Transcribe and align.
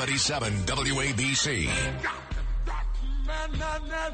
77 0.00 0.52
WABC. 0.64 1.68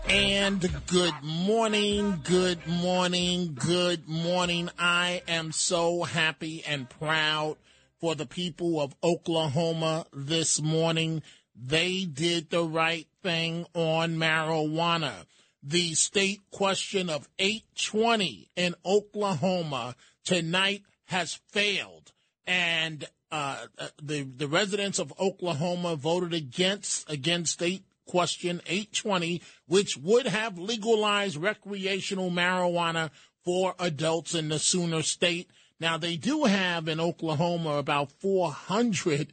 And 0.09 0.69
good 0.89 1.15
morning, 1.23 2.21
good 2.25 2.67
morning, 2.67 3.55
good 3.55 4.09
morning. 4.09 4.69
I 4.81 5.23
am 5.29 5.53
so 5.53 6.03
happy 6.03 6.65
and 6.67 6.91
proud 6.91 7.57
for 8.01 8.17
the 8.17 8.27
people 8.27 8.81
of 8.81 8.97
Oklahoma 9.01 10.07
this 10.13 10.61
morning. 10.61 11.23
They 11.55 12.05
did 12.05 12.51
the 12.51 12.65
right 12.65 13.07
thing 13.23 13.65
on 13.73 14.17
marijuana. 14.17 15.13
The 15.63 15.95
state 15.95 16.41
question 16.51 17.09
of 17.09 17.29
820 17.39 18.51
in 18.57 18.75
Oklahoma 18.85 19.95
tonight 20.25 20.83
has 21.05 21.39
failed. 21.53 22.11
And 22.45 23.07
uh, 23.31 23.67
uh, 23.79 23.89
the 24.03 24.23
the 24.23 24.49
residents 24.49 24.99
of 24.99 25.13
Oklahoma 25.19 25.97
voted 25.97 26.33
against 26.33 27.11
against 27.11 27.55
state 27.55 27.85
question 28.07 28.61
820, 28.67 29.43
which 29.67 29.97
would 29.97 30.27
have 30.27 30.59
legalized 30.59 31.37
recreational 31.37 32.31
marijuana 32.31 33.11
for 33.45 33.75
adults 33.79 34.35
in 34.35 34.49
the 34.49 34.59
Sooner 34.59 35.03
state. 35.03 35.51
Now 35.81 35.99
they 35.99 36.17
do 36.17 36.45
have 36.45 36.89
in 36.89 37.01
Oklahoma 37.01 37.77
about 37.77 38.13
400 38.13 39.29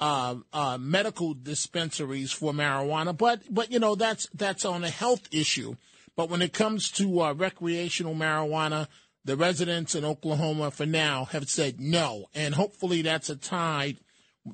uh, 0.00 0.36
uh, 0.52 0.78
medical 0.78 1.34
dispensaries 1.34 2.32
for 2.32 2.52
marijuana, 2.52 3.16
but 3.16 3.42
but 3.48 3.70
you 3.70 3.78
know 3.78 3.94
that's 3.94 4.28
that's 4.34 4.64
on 4.64 4.84
a 4.84 4.90
health 4.90 5.28
issue. 5.30 5.76
But 6.16 6.30
when 6.30 6.42
it 6.42 6.52
comes 6.52 6.90
to 6.92 7.20
uh, 7.20 7.32
recreational 7.34 8.14
marijuana, 8.14 8.88
the 9.24 9.36
residents 9.36 9.94
in 9.94 10.04
Oklahoma 10.04 10.70
for 10.70 10.86
now 10.86 11.24
have 11.26 11.48
said 11.48 11.80
no, 11.80 12.26
and 12.34 12.54
hopefully 12.54 13.02
that's 13.02 13.30
a 13.30 13.36
tide 13.36 13.98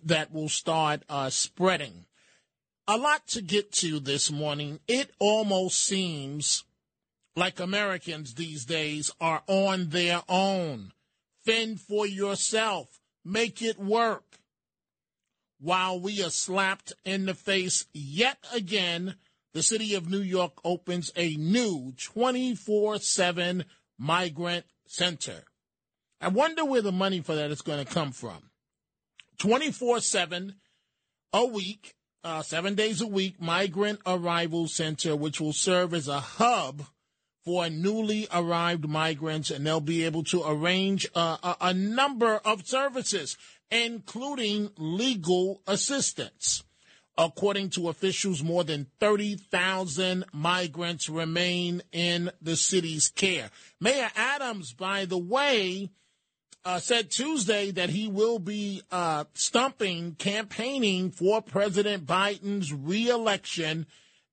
that 0.05 0.33
will 0.33 0.49
start 0.49 1.03
uh, 1.09 1.31
spreading. 1.31 2.07
A 2.87 2.97
lot 2.97 3.27
to 3.29 3.43
get 3.43 3.73
to 3.75 4.01
this 4.01 4.31
morning. 4.31 4.81
It 4.87 5.11
almost 5.19 5.85
seems 5.85 6.65
like 7.37 7.61
Americans 7.61 8.35
these 8.35 8.65
days 8.65 9.11
are 9.21 9.43
on 9.47 9.89
their 9.89 10.23
own. 10.29 10.93
Fend 11.45 11.81
for 11.81 12.07
yourself, 12.07 13.01
make 13.25 13.63
it 13.63 13.79
work. 13.79 14.39
While 15.59 16.01
we 16.01 16.23
are 16.23 16.31
slapped 16.31 16.93
in 17.05 17.27
the 17.27 17.35
face 17.35 17.87
yet 17.93 18.39
again, 18.55 19.17
the 19.53 19.63
city 19.63 19.95
of 19.95 20.09
New 20.09 20.23
York 20.23 20.53
opens 20.65 21.11
a 21.17 21.37
new 21.37 21.93
24 21.99 22.99
7 22.99 23.65
Migrant 24.01 24.65
Center. 24.87 25.45
I 26.23 26.29
wonder 26.29 26.65
where 26.65 26.81
the 26.81 26.91
money 26.91 27.21
for 27.21 27.35
that 27.35 27.51
is 27.51 27.61
going 27.61 27.85
to 27.85 27.93
come 27.93 28.13
from. 28.13 28.51
24 29.39 30.01
7 30.01 30.55
a 31.35 31.47
week, 31.47 31.95
uh, 32.25 32.43
seven 32.43 32.75
days 32.75 33.03
a 33.03 33.07
week, 33.07 33.41
Migrant 33.41 34.01
Arrival 34.07 34.69
Center, 34.69 35.15
which 35.15 35.39
will 35.39 35.53
serve 35.53 35.93
as 35.93 36.09
a 36.09 36.19
hub 36.19 36.87
for 37.45 37.69
newly 37.69 38.27
arrived 38.33 38.89
migrants, 38.89 39.51
and 39.51 39.67
they'll 39.67 39.81
be 39.81 40.05
able 40.05 40.25
to 40.25 40.43
arrange 40.47 41.07
uh, 41.15 41.37
a, 41.43 41.57
a 41.69 41.75
number 41.75 42.37
of 42.45 42.67
services, 42.67 43.37
including 43.71 44.71
legal 44.79 45.63
assistance. 45.67 46.65
According 47.21 47.69
to 47.71 47.91
officials, 47.91 48.43
more 48.43 48.65
than 48.65 48.87
30,000 48.99 50.25
migrants 50.33 51.07
remain 51.11 51.83
in 51.93 52.31
the 52.41 52.57
city's 52.57 53.09
care. 53.09 53.51
Mayor 53.79 54.09
Adams, 54.17 54.73
by 54.73 55.05
the 55.05 55.19
way, 55.19 55.91
uh, 56.65 56.79
said 56.79 57.11
Tuesday 57.11 57.73
that 57.73 57.91
he 57.91 58.09
will 58.09 58.39
be 58.39 58.81
uh, 58.91 59.25
stumping, 59.35 60.15
campaigning 60.15 61.11
for 61.11 61.43
President 61.43 62.07
Biden's 62.07 62.73
reelection. 62.73 63.87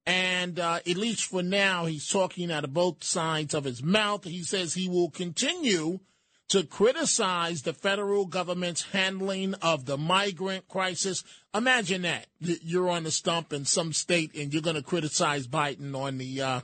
And 0.06 0.58
uh, 0.58 0.76
at 0.76 0.88
least 0.88 1.26
for 1.26 1.44
now, 1.44 1.88
he's 1.88 2.08
talking 2.08 2.50
out 2.53 2.64
of 2.64 2.74
both 2.74 3.03
sides 3.03 3.53
of 3.53 3.66
his 3.66 3.84
mouth. 3.84 4.24
He 4.24 4.44
says 4.44 4.74
he 4.74 4.88
will 4.88 5.09
continue 5.09 6.00
to 6.50 6.63
criticize 6.63 7.63
the 7.63 7.74
federal 7.74 8.25
government's 8.25 8.84
handling 8.91 9.53
of 9.56 9.85
the 9.85 9.97
migrant 9.97 10.68
crisis. 10.68 11.24
Imagine 11.53 12.03
that 12.03 12.28
you're 12.40 12.90
on 12.90 13.03
the 13.03 13.12
stump 13.12 13.52
in 13.52 13.66
some 13.66 13.91
state 13.91 14.34
and 14.35 14.53
you're 14.53 14.62
going 14.62 14.75
to 14.75 14.81
criticize 14.81 15.47
Biden 15.47 15.96
on 15.96 16.18
the 16.18 16.41
uh, 16.41 16.62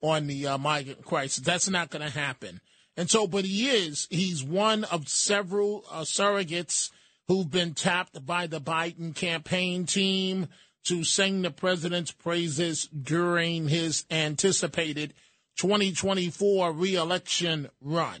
on 0.00 0.26
the 0.26 0.46
uh, 0.46 0.58
migrant 0.58 1.04
crisis. 1.04 1.44
That's 1.44 1.68
not 1.68 1.90
going 1.90 2.08
to 2.08 2.18
happen. 2.18 2.60
And 2.96 3.10
so, 3.10 3.26
but 3.26 3.44
he 3.44 3.68
is. 3.68 4.08
He's 4.10 4.42
one 4.42 4.84
of 4.84 5.08
several 5.08 5.84
uh, 5.90 6.02
surrogates 6.02 6.90
who've 7.28 7.50
been 7.50 7.74
tapped 7.74 8.24
by 8.24 8.46
the 8.46 8.60
Biden 8.60 9.14
campaign 9.14 9.86
team 9.86 10.48
to 10.84 11.04
sing 11.04 11.42
the 11.42 11.50
president's 11.50 12.10
praises 12.10 12.86
during 12.86 13.68
his 13.68 14.04
anticipated 14.10 15.12
2024 15.58 16.72
reelection 16.72 17.68
run. 17.80 18.20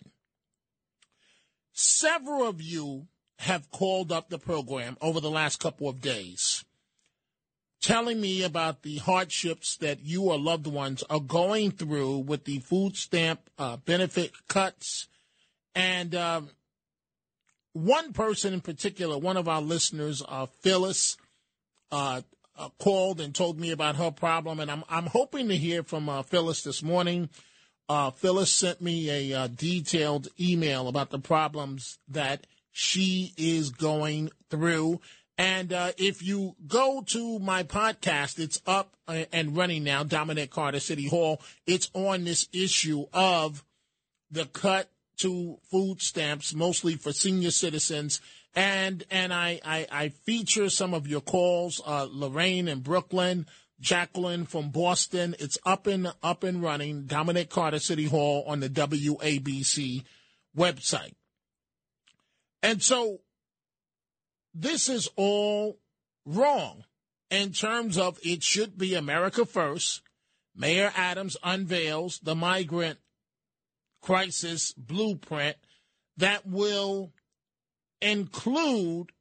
Several 1.80 2.44
of 2.44 2.60
you 2.60 3.06
have 3.38 3.70
called 3.70 4.10
up 4.10 4.30
the 4.30 4.38
program 4.40 4.96
over 5.00 5.20
the 5.20 5.30
last 5.30 5.60
couple 5.60 5.88
of 5.88 6.00
days, 6.00 6.64
telling 7.80 8.20
me 8.20 8.42
about 8.42 8.82
the 8.82 8.96
hardships 8.96 9.76
that 9.76 10.04
you 10.04 10.24
or 10.24 10.40
loved 10.40 10.66
ones 10.66 11.04
are 11.08 11.20
going 11.20 11.70
through 11.70 12.18
with 12.18 12.46
the 12.46 12.58
food 12.58 12.96
stamp 12.96 13.48
uh, 13.60 13.76
benefit 13.76 14.32
cuts. 14.48 15.06
And 15.72 16.16
um, 16.16 16.50
one 17.74 18.12
person 18.12 18.54
in 18.54 18.60
particular, 18.60 19.16
one 19.16 19.36
of 19.36 19.46
our 19.46 19.62
listeners, 19.62 20.20
uh, 20.28 20.46
Phyllis, 20.46 21.16
uh, 21.92 22.22
uh 22.58 22.70
called 22.80 23.20
and 23.20 23.32
told 23.32 23.60
me 23.60 23.70
about 23.70 23.94
her 23.94 24.10
problem. 24.10 24.58
And 24.58 24.68
I'm, 24.68 24.82
I'm 24.88 25.06
hoping 25.06 25.46
to 25.46 25.56
hear 25.56 25.84
from 25.84 26.08
uh, 26.08 26.22
Phyllis 26.24 26.62
this 26.62 26.82
morning 26.82 27.28
uh, 27.88 28.10
Phyllis 28.10 28.52
sent 28.52 28.80
me 28.80 29.32
a 29.32 29.38
uh, 29.38 29.46
detailed 29.48 30.28
email 30.38 30.88
about 30.88 31.10
the 31.10 31.18
problems 31.18 31.98
that 32.08 32.46
she 32.70 33.32
is 33.36 33.70
going 33.70 34.30
through. 34.50 35.00
And 35.38 35.72
uh, 35.72 35.92
if 35.96 36.22
you 36.22 36.56
go 36.66 37.02
to 37.06 37.38
my 37.38 37.62
podcast, 37.62 38.38
it's 38.38 38.60
up 38.66 38.94
uh, 39.06 39.24
and 39.32 39.56
running 39.56 39.84
now, 39.84 40.02
Dominic 40.02 40.50
Carter 40.50 40.80
City 40.80 41.06
Hall. 41.08 41.40
It's 41.66 41.90
on 41.94 42.24
this 42.24 42.48
issue 42.52 43.06
of 43.12 43.64
the 44.30 44.46
cut 44.46 44.90
to 45.18 45.58
food 45.70 46.02
stamps, 46.02 46.54
mostly 46.54 46.96
for 46.96 47.12
senior 47.12 47.52
citizens. 47.52 48.20
And 48.54 49.04
and 49.10 49.32
I, 49.32 49.60
I, 49.64 49.86
I 49.90 50.08
feature 50.08 50.68
some 50.68 50.92
of 50.92 51.06
your 51.06 51.20
calls, 51.20 51.80
uh, 51.86 52.08
Lorraine 52.10 52.66
in 52.66 52.80
Brooklyn, 52.80 53.46
Jacqueline 53.80 54.44
from 54.44 54.70
Boston. 54.70 55.36
It's 55.38 55.58
up 55.64 55.86
and 55.86 56.12
up 56.22 56.42
and 56.44 56.62
running. 56.62 57.04
Dominic 57.04 57.50
Carter 57.50 57.78
City 57.78 58.04
Hall 58.04 58.44
on 58.46 58.60
the 58.60 58.68
WABC 58.68 60.04
website. 60.56 61.14
And 62.62 62.82
so 62.82 63.20
this 64.52 64.88
is 64.88 65.08
all 65.16 65.78
wrong 66.24 66.84
in 67.30 67.52
terms 67.52 67.96
of 67.96 68.18
it 68.24 68.42
should 68.42 68.76
be 68.76 68.94
America 68.94 69.44
first. 69.44 70.02
Mayor 70.56 70.92
Adams 70.96 71.36
unveils 71.44 72.18
the 72.18 72.34
migrant 72.34 72.98
crisis 74.02 74.72
blueprint 74.72 75.56
that 76.16 76.46
will 76.46 77.12
include 78.00 79.12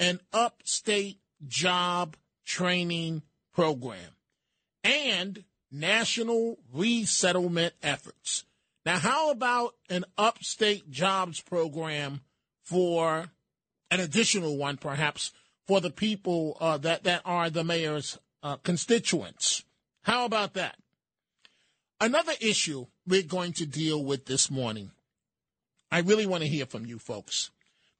an 0.00 0.20
upstate 0.32 1.20
job 1.46 2.16
training 2.44 3.22
program 3.54 4.16
and 4.82 5.44
national 5.70 6.58
resettlement 6.72 7.74
efforts. 7.82 8.44
Now, 8.84 8.98
how 8.98 9.30
about 9.30 9.74
an 9.88 10.04
upstate 10.18 10.90
jobs 10.90 11.40
program 11.40 12.20
for 12.62 13.30
an 13.90 14.00
additional 14.00 14.56
one, 14.56 14.76
perhaps, 14.76 15.32
for 15.66 15.80
the 15.80 15.90
people 15.90 16.56
uh, 16.60 16.78
that, 16.78 17.04
that 17.04 17.22
are 17.24 17.48
the 17.48 17.64
mayor's 17.64 18.18
uh, 18.42 18.56
constituents? 18.56 19.64
How 20.02 20.26
about 20.26 20.54
that? 20.54 20.76
Another 22.00 22.34
issue 22.40 22.86
we're 23.06 23.22
going 23.22 23.54
to 23.54 23.66
deal 23.66 24.04
with 24.04 24.26
this 24.26 24.50
morning. 24.50 24.90
I 25.90 26.00
really 26.00 26.26
want 26.26 26.42
to 26.42 26.48
hear 26.48 26.66
from 26.66 26.84
you 26.84 26.98
folks. 26.98 27.50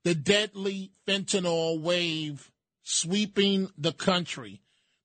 The 0.03 0.15
deadly 0.15 0.91
fentanyl 1.07 1.81
wave 1.81 2.51
sweeping 2.83 3.71
the 3.79 3.93
country. 3.93 4.61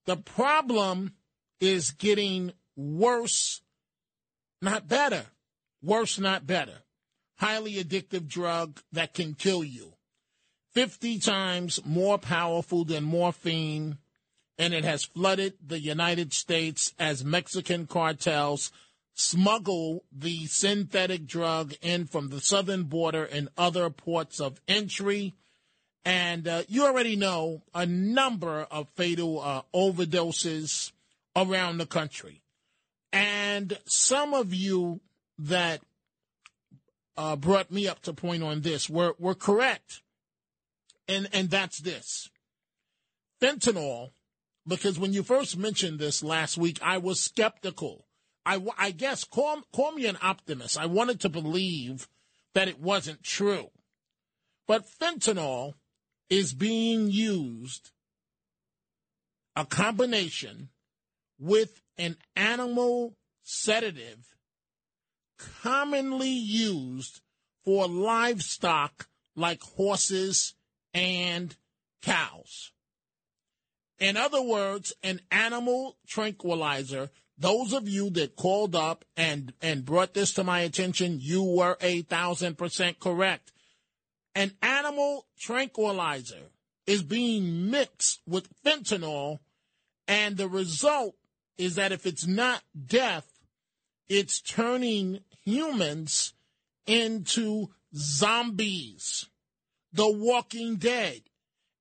The 0.10 0.18
problem 0.18 1.14
is 1.60 1.92
getting 1.92 2.54
worse, 2.76 3.62
not 4.60 4.88
better. 4.88 5.28
Worse, 5.84 6.18
not 6.18 6.48
better. 6.48 6.80
Highly 7.36 7.76
addictive 7.76 8.28
drug 8.28 8.82
that 8.92 9.14
can 9.14 9.36
kill 9.36 9.64
you. 9.64 9.94
50 10.74 11.20
times 11.20 11.80
more 11.86 12.18
powerful 12.18 12.86
than 12.86 13.04
morphine, 13.04 14.00
and 14.58 14.74
it 14.74 14.84
has 14.84 15.04
flooded 15.04 15.54
the 15.64 15.80
United 15.80 16.34
States 16.34 16.92
as 16.98 17.24
Mexican 17.24 17.86
cartels 17.86 18.72
smuggle 19.14 20.06
the 20.12 20.48
synthetic 20.48 21.28
drug 21.28 21.76
in 21.84 22.08
from 22.08 22.30
the 22.30 22.42
southern 22.42 22.86
border 22.86 23.26
and 23.26 23.48
other 23.60 23.92
ports 23.92 24.42
of 24.42 24.60
entry. 24.68 25.36
And 26.06 26.48
uh, 26.48 26.64
you 26.68 26.86
already 26.86 27.16
know 27.16 27.62
a 27.74 27.86
number 27.86 28.62
of 28.72 28.88
fatal 28.96 29.42
uh, 29.42 29.62
overdoses 29.76 30.92
around 31.36 31.78
the 31.78 31.86
country. 31.86 32.42
And 33.12 33.78
some 33.86 34.34
of 34.34 34.54
you 34.54 35.02
that 35.38 35.82
uh, 37.18 37.36
brought 37.36 37.72
me 37.72 37.88
up 37.88 38.02
to 38.04 38.14
point 38.14 38.44
on 38.44 38.62
this 38.62 38.90
were, 38.90 39.14
were 39.20 39.36
correct. 39.36 40.02
And, 41.08 41.28
and 41.34 41.50
that's 41.50 41.80
this 41.80 42.30
fentanyl, 43.42 44.12
because 44.68 45.00
when 45.00 45.14
you 45.14 45.24
first 45.24 45.58
mentioned 45.58 45.98
this 45.98 46.24
last 46.24 46.58
week, 46.58 46.80
I 46.82 46.98
was 46.98 47.20
skeptical. 47.20 48.06
I, 48.46 48.62
I 48.78 48.92
guess, 48.92 49.24
call, 49.24 49.62
call 49.74 49.94
me 49.94 50.06
an 50.06 50.18
optimist. 50.22 50.78
I 50.80 50.86
wanted 50.86 51.20
to 51.22 51.30
believe 51.30 52.08
that 52.54 52.68
it 52.68 52.80
wasn't 52.80 53.24
true. 53.24 53.70
But 54.68 54.86
fentanyl 54.88 55.74
is 56.30 56.54
being 56.54 57.10
used, 57.10 57.92
a 59.56 59.66
combination 59.66 60.70
with 61.40 61.82
an 61.98 62.16
animal 62.36 63.16
sedative 63.44 64.36
commonly 65.62 66.30
used 66.30 67.22
for 67.64 67.88
livestock 67.88 69.08
like 69.36 69.62
horses 69.62 70.56
and 70.94 71.56
cows. 72.02 72.72
In 74.00 74.18
other 74.18 74.42
words, 74.42 74.94
an 75.04 75.22
animal 75.32 75.98
tranquilizer. 76.08 77.10
Those 77.38 77.74
of 77.74 77.88
you 77.88 78.10
that 78.12 78.36
called 78.36 78.76
up 78.76 79.06
and, 79.16 79.54
and 79.62 79.86
brought 79.86 80.14
this 80.14 80.34
to 80.34 80.44
my 80.44 80.62
attention, 80.62 81.20
you 81.22 81.44
were 81.44 81.78
a 81.82 82.02
thousand 82.04 82.58
percent 82.58 83.00
correct. 83.00 83.52
An 84.40 84.54
animal 84.62 85.26
tranquilizer 85.38 86.52
is 86.88 87.04
being 87.04 87.70
mixed 87.70 88.22
with 88.26 88.48
fentanyl, 88.64 89.40
and 90.08 90.38
the 90.38 90.48
result 90.48 91.16
is 91.58 91.76
that 91.76 91.92
if 91.92 92.06
it's 92.06 92.26
not 92.26 92.64
death, 92.86 93.28
it's 94.08 94.40
turning 94.40 95.20
humans 95.44 96.36
into 96.88 97.72
zombies, 97.94 99.26
the 99.92 100.10
walking 100.10 100.78
dead. 100.78 101.20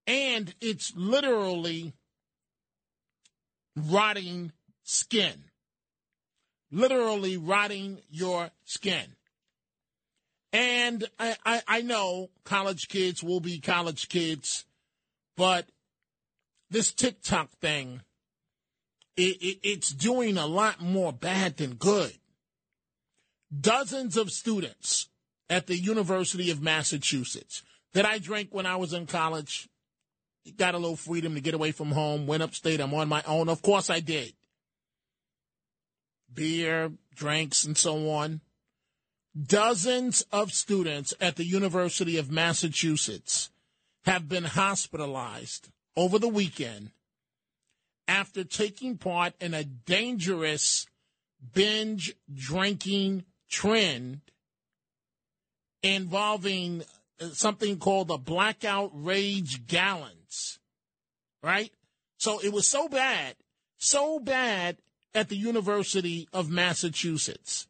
And 0.09 0.53
it's 0.61 0.93
literally 0.97 1.93
rotting 3.77 4.51
skin. 4.83 5.45
Literally 6.73 7.37
rotting 7.37 8.01
your 8.11 8.51
skin. 8.65 9.15
And 10.53 11.05
I, 11.19 11.37
I, 11.45 11.63
I, 11.69 11.81
know 11.83 12.31
college 12.45 12.89
kids 12.89 13.23
will 13.23 13.41
be 13.41 13.61
college 13.61 14.09
kids, 14.09 14.65
but 15.37 15.67
this 16.71 16.93
TikTok 16.93 17.51
thing 17.61 18.01
it, 19.19 19.43
it, 19.43 19.59
it's 19.63 19.91
doing 19.91 20.39
a 20.39 20.47
lot 20.47 20.81
more 20.81 21.13
bad 21.13 21.57
than 21.57 21.75
good. 21.75 22.13
Dozens 23.61 24.17
of 24.17 24.31
students 24.31 25.09
at 25.51 25.67
the 25.67 25.77
University 25.77 26.51
of 26.51 26.63
Massachusetts 26.63 27.63
that 27.95 28.07
I 28.07 28.19
drank 28.19 28.55
when 28.55 28.67
I 28.67 28.77
was 28.77 28.93
in 28.93 29.07
college, 29.07 29.69
got 30.57 30.75
a 30.75 30.79
little 30.79 30.97
freedom 30.97 31.35
to 31.35 31.41
get 31.41 31.55
away 31.55 31.73
from 31.73 31.91
home, 31.91 32.27
went 32.27 32.43
upstate. 32.43 32.81
I'm 32.81 32.95
on 32.95 33.09
my 33.09 33.23
own. 33.27 33.49
Of 33.49 33.61
course 33.61 33.91
I 33.91 34.01
did. 34.01 34.35
Beer, 36.33 36.93
drinks, 37.15 37.65
and 37.65 37.77
so 37.77 38.11
on. 38.11 38.41
Dozens 39.47 40.23
of 40.33 40.53
students 40.53 41.15
at 41.21 41.37
the 41.37 41.45
University 41.45 42.17
of 42.17 42.31
Massachusetts 42.31 43.51
have 44.05 44.29
been 44.29 44.45
hospitalized 44.45 45.69
over 45.97 46.19
the 46.19 46.29
weekend 46.29 46.91
after 48.09 48.43
taking 48.43 48.97
part 48.97 49.35
in 49.41 49.55
a 49.55 49.63
dangerous 49.63 50.87
binge 51.55 52.15
drinking 52.35 53.25
trend 53.49 54.23
involving 55.83 56.83
uh, 57.21 57.29
something 57.29 57.79
called 57.79 58.09
the 58.09 58.17
blackout 58.17 58.91
rage 58.93 59.67
gallons, 59.67 60.59
right? 61.43 61.71
So 62.17 62.41
it 62.41 62.53
was 62.53 62.69
so 62.69 62.89
bad, 62.89 63.37
so 63.77 64.19
bad 64.19 64.79
at 65.15 65.29
the 65.29 65.37
University 65.37 66.29
of 66.33 66.51
Massachusetts 66.51 67.68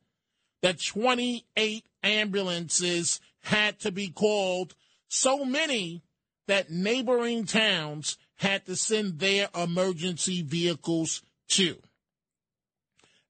that 0.63 0.83
28 0.85 1.85
ambulances 2.03 3.21
had 3.43 3.79
to 3.81 3.93
be 3.93 4.09
called, 4.09 4.75
so 5.09 5.45
many 5.45 6.03
that 6.47 6.71
neighboring 6.71 7.45
towns 7.45 8.17
had 8.37 8.65
to 8.67 8.77
send 8.77 9.19
their 9.19 9.49
emergency 9.55 10.43
vehicles 10.43 11.23
to. 11.49 11.77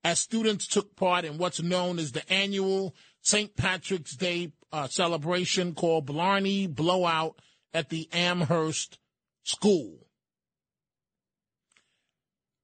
As 0.04 0.20
students 0.20 0.66
took 0.66 0.96
part 0.96 1.24
in 1.24 1.38
what's 1.38 1.60
known 1.60 1.98
as 1.98 2.12
the 2.12 2.30
annual 2.32 2.94
St. 3.20 3.56
Patrick's 3.56 4.16
Day 4.16 4.52
uh, 4.72 4.88
celebration 4.88 5.74
called 5.74 6.06
Blarney 6.06 6.66
Blowout 6.66 7.40
at 7.74 7.88
the 7.90 8.08
Amherst 8.12 8.98
School. 9.42 10.07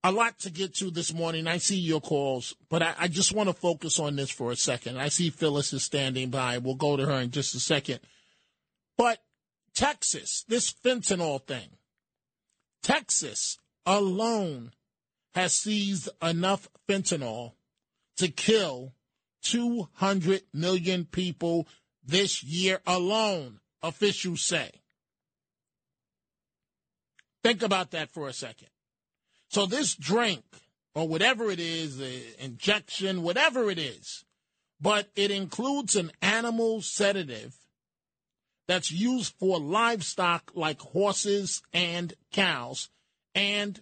A 0.05 0.11
lot 0.11 0.37
to 0.41 0.51
get 0.51 0.75
to 0.75 0.91
this 0.91 1.11
morning. 1.11 1.47
I 1.47 1.57
see 1.57 1.79
your 1.79 1.99
calls, 1.99 2.55
but 2.69 2.83
I, 2.83 2.93
I 2.95 3.07
just 3.07 3.33
want 3.33 3.49
to 3.49 3.53
focus 3.53 3.97
on 3.97 4.15
this 4.15 4.29
for 4.29 4.51
a 4.51 4.55
second. 4.55 4.99
I 4.99 5.07
see 5.07 5.31
Phyllis 5.31 5.73
is 5.73 5.83
standing 5.83 6.29
by. 6.29 6.59
We'll 6.59 6.75
go 6.75 6.95
to 6.95 7.07
her 7.07 7.21
in 7.21 7.31
just 7.31 7.55
a 7.55 7.59
second. 7.59 8.01
But 8.99 9.17
Texas, 9.73 10.45
this 10.47 10.71
fentanyl 10.71 11.43
thing, 11.43 11.69
Texas 12.83 13.57
alone 13.83 14.73
has 15.33 15.55
seized 15.55 16.09
enough 16.21 16.69
fentanyl 16.87 17.53
to 18.17 18.27
kill 18.27 18.93
200 19.41 20.43
million 20.53 21.05
people 21.05 21.67
this 22.03 22.43
year 22.43 22.79
alone, 22.85 23.59
officials 23.81 24.45
say. 24.45 24.69
Think 27.43 27.63
about 27.63 27.89
that 27.89 28.11
for 28.11 28.27
a 28.27 28.33
second. 28.33 28.67
So, 29.49 29.65
this 29.65 29.95
drink, 29.95 30.43
or 30.93 31.07
whatever 31.07 31.49
it 31.51 31.59
is, 31.59 31.99
injection, 32.39 33.21
whatever 33.21 33.69
it 33.69 33.77
is, 33.77 34.25
but 34.79 35.09
it 35.15 35.31
includes 35.31 35.95
an 35.95 36.11
animal 36.21 36.81
sedative 36.81 37.55
that's 38.67 38.91
used 38.91 39.33
for 39.39 39.59
livestock 39.59 40.51
like 40.55 40.79
horses 40.81 41.61
and 41.73 42.13
cows 42.31 42.89
and 43.33 43.81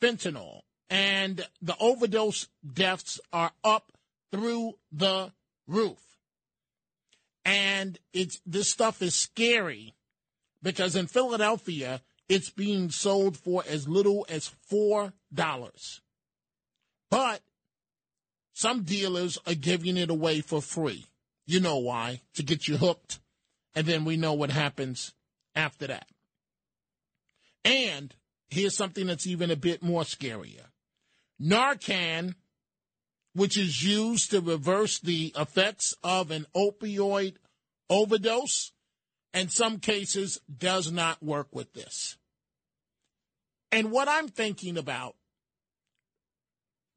fentanyl. 0.00 0.60
And 0.90 1.46
the 1.60 1.76
overdose 1.78 2.48
deaths 2.72 3.20
are 3.32 3.52
up 3.62 3.92
through 4.30 4.74
the 4.92 5.32
roof. 5.66 5.98
And 7.44 7.98
it's 8.12 8.40
this 8.46 8.70
stuff 8.70 9.02
is 9.02 9.14
scary 9.14 9.94
because 10.62 10.96
in 10.96 11.06
Philadelphia 11.06 12.00
it's 12.28 12.50
being 12.50 12.90
sold 12.90 13.36
for 13.36 13.62
as 13.68 13.88
little 13.88 14.26
as 14.28 14.48
four 14.68 15.12
dollars. 15.32 16.00
But 17.10 17.40
some 18.52 18.82
dealers 18.82 19.38
are 19.46 19.54
giving 19.54 19.96
it 19.96 20.10
away 20.10 20.40
for 20.40 20.62
free. 20.62 21.06
You 21.46 21.60
know 21.60 21.78
why? 21.78 22.22
To 22.34 22.42
get 22.42 22.66
you 22.66 22.76
hooked 22.76 23.18
and 23.74 23.86
then 23.86 24.04
we 24.04 24.16
know 24.16 24.32
what 24.34 24.50
happens 24.50 25.12
after 25.54 25.86
that. 25.88 26.06
And 27.64 28.14
here's 28.48 28.76
something 28.76 29.06
that's 29.06 29.26
even 29.26 29.50
a 29.50 29.56
bit 29.56 29.82
more 29.82 30.02
scarier. 30.02 30.66
Narcan, 31.40 32.34
which 33.34 33.58
is 33.58 33.82
used 33.82 34.30
to 34.30 34.40
reverse 34.40 35.00
the 35.00 35.32
effects 35.36 35.94
of 36.04 36.30
an 36.30 36.46
opioid 36.54 37.34
overdose, 37.90 38.72
in 39.34 39.48
some 39.48 39.78
cases 39.78 40.40
does 40.56 40.90
not 40.90 41.22
work 41.22 41.48
with 41.52 41.72
this. 41.74 42.16
And 43.72 43.90
what 43.90 44.08
I'm 44.08 44.28
thinking 44.28 44.78
about, 44.78 45.16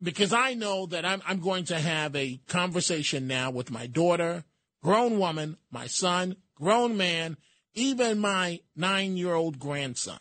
because 0.01 0.31
I 0.31 0.53
know 0.53 0.85
that 0.85 1.03
I'm, 1.03 1.23
I'm 1.27 1.39
going 1.39 1.65
to 1.65 1.79
have 1.79 2.15
a 2.15 2.39
conversation 2.47 3.25
now 3.25 3.49
with 3.49 3.71
my 3.71 3.87
daughter, 3.87 4.43
grown 4.83 5.17
woman, 5.17 5.57
my 5.71 5.87
son, 5.87 6.35
grown 6.55 6.95
man, 6.95 7.37
even 7.73 8.19
my 8.19 8.59
nine 8.75 9.17
year 9.17 9.33
old 9.33 9.57
grandson. 9.57 10.19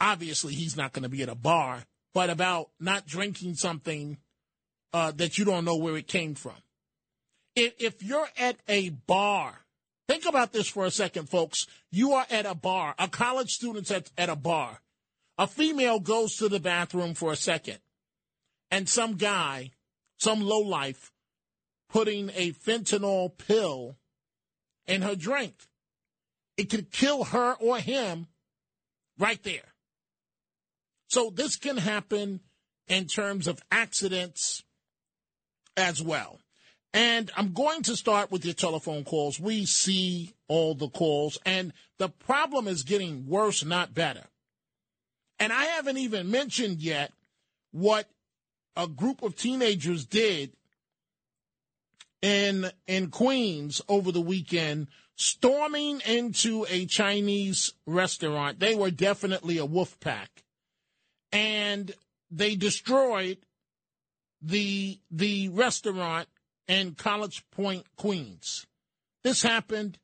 Obviously, 0.00 0.54
he's 0.54 0.76
not 0.76 0.92
going 0.92 1.02
to 1.02 1.08
be 1.08 1.22
at 1.22 1.28
a 1.28 1.34
bar, 1.34 1.84
but 2.14 2.30
about 2.30 2.70
not 2.78 3.06
drinking 3.06 3.56
something 3.56 4.18
uh, 4.92 5.10
that 5.16 5.36
you 5.36 5.44
don't 5.44 5.64
know 5.64 5.76
where 5.76 5.96
it 5.96 6.06
came 6.06 6.34
from. 6.34 6.56
If, 7.56 7.74
if 7.78 8.02
you're 8.02 8.28
at 8.38 8.56
a 8.68 8.90
bar, 8.90 9.65
think 10.08 10.26
about 10.26 10.52
this 10.52 10.68
for 10.68 10.84
a 10.84 10.90
second, 10.90 11.28
folks. 11.28 11.66
You 11.90 12.12
are 12.14 12.26
at 12.30 12.46
a 12.46 12.54
bar, 12.54 12.94
a 12.98 13.08
college 13.08 13.50
student's 13.50 13.90
at, 13.90 14.10
at 14.16 14.28
a 14.28 14.36
bar. 14.36 14.80
A 15.38 15.46
female 15.46 16.00
goes 16.00 16.36
to 16.36 16.48
the 16.48 16.60
bathroom 16.60 17.14
for 17.14 17.32
a 17.32 17.36
second, 17.36 17.78
and 18.70 18.88
some 18.88 19.16
guy, 19.16 19.72
some 20.18 20.40
lowlife, 20.40 21.12
putting 21.90 22.30
a 22.30 22.52
fentanyl 22.52 23.36
pill 23.36 23.96
in 24.86 25.02
her 25.02 25.14
drink. 25.14 25.54
It 26.56 26.70
could 26.70 26.90
kill 26.90 27.24
her 27.24 27.54
or 27.54 27.78
him 27.78 28.28
right 29.18 29.42
there. 29.42 29.74
So 31.08 31.30
this 31.30 31.56
can 31.56 31.76
happen 31.76 32.40
in 32.88 33.06
terms 33.06 33.46
of 33.46 33.62
accidents 33.70 34.64
as 35.76 36.02
well. 36.02 36.40
And 36.96 37.30
I'm 37.36 37.52
going 37.52 37.82
to 37.82 37.94
start 37.94 38.30
with 38.30 38.46
your 38.46 38.54
telephone 38.54 39.04
calls. 39.04 39.38
We 39.38 39.66
see 39.66 40.32
all 40.48 40.74
the 40.74 40.88
calls, 40.88 41.36
and 41.44 41.74
the 41.98 42.08
problem 42.08 42.66
is 42.66 42.84
getting 42.84 43.26
worse, 43.26 43.62
not 43.62 43.92
better. 43.92 44.24
And 45.38 45.52
I 45.52 45.66
haven't 45.66 45.98
even 45.98 46.30
mentioned 46.30 46.80
yet 46.80 47.12
what 47.70 48.08
a 48.76 48.88
group 48.88 49.22
of 49.22 49.36
teenagers 49.36 50.06
did 50.06 50.52
in 52.22 52.70
in 52.86 53.10
Queens 53.10 53.82
over 53.90 54.10
the 54.10 54.22
weekend, 54.22 54.86
storming 55.16 56.00
into 56.06 56.64
a 56.70 56.86
Chinese 56.86 57.74
restaurant. 57.86 58.58
They 58.58 58.74
were 58.74 58.90
definitely 58.90 59.58
a 59.58 59.66
wolf 59.66 60.00
pack, 60.00 60.44
and 61.30 61.92
they 62.30 62.56
destroyed 62.56 63.36
the 64.40 64.98
the 65.10 65.50
restaurant 65.50 66.28
in 66.68 66.94
College 66.94 67.44
Point, 67.50 67.84
Queens. 67.96 68.66
This 69.22 69.42
happened 69.42 69.98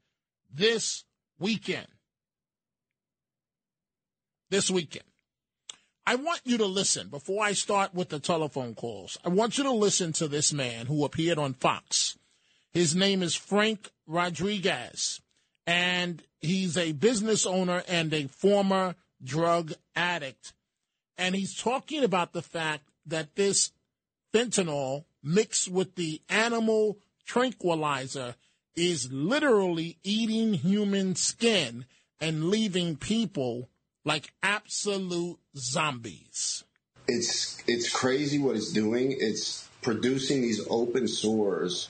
this 0.52 1.04
weekend. 1.38 1.86
This 4.50 4.70
weekend. 4.70 5.04
I 6.04 6.16
want 6.16 6.40
you 6.44 6.58
to 6.58 6.66
listen 6.66 7.08
before 7.08 7.44
I 7.44 7.52
start 7.52 7.94
with 7.94 8.08
the 8.08 8.18
telephone 8.18 8.74
calls. 8.74 9.16
I 9.24 9.28
want 9.28 9.56
you 9.56 9.64
to 9.64 9.70
listen 9.70 10.12
to 10.14 10.26
this 10.26 10.52
man 10.52 10.86
who 10.86 11.04
appeared 11.04 11.38
on 11.38 11.54
Fox. 11.54 12.18
His 12.72 12.96
name 12.96 13.22
is 13.22 13.36
Frank 13.36 13.90
Rodriguez, 14.06 15.20
and 15.66 16.22
he's 16.40 16.76
a 16.76 16.92
business 16.92 17.46
owner 17.46 17.84
and 17.86 18.12
a 18.12 18.26
former 18.26 18.96
drug 19.22 19.74
addict. 19.94 20.54
And 21.16 21.36
he's 21.36 21.54
talking 21.54 22.02
about 22.02 22.32
the 22.32 22.42
fact 22.42 22.88
that 23.06 23.36
this 23.36 23.70
fentanyl 24.34 25.04
mixed 25.22 25.68
with 25.68 25.94
the 25.94 26.20
animal 26.28 26.98
tranquilizer 27.26 28.34
is 28.74 29.12
literally 29.12 29.98
eating 30.02 30.54
human 30.54 31.14
skin 31.14 31.84
and 32.20 32.48
leaving 32.48 32.96
people 32.96 33.68
like 34.04 34.32
absolute 34.42 35.38
zombies. 35.56 36.64
It's 37.08 37.62
it's 37.66 37.90
crazy 37.90 38.38
what 38.38 38.56
it's 38.56 38.72
doing. 38.72 39.16
It's 39.18 39.68
producing 39.82 40.42
these 40.42 40.64
open 40.70 41.08
sores 41.08 41.88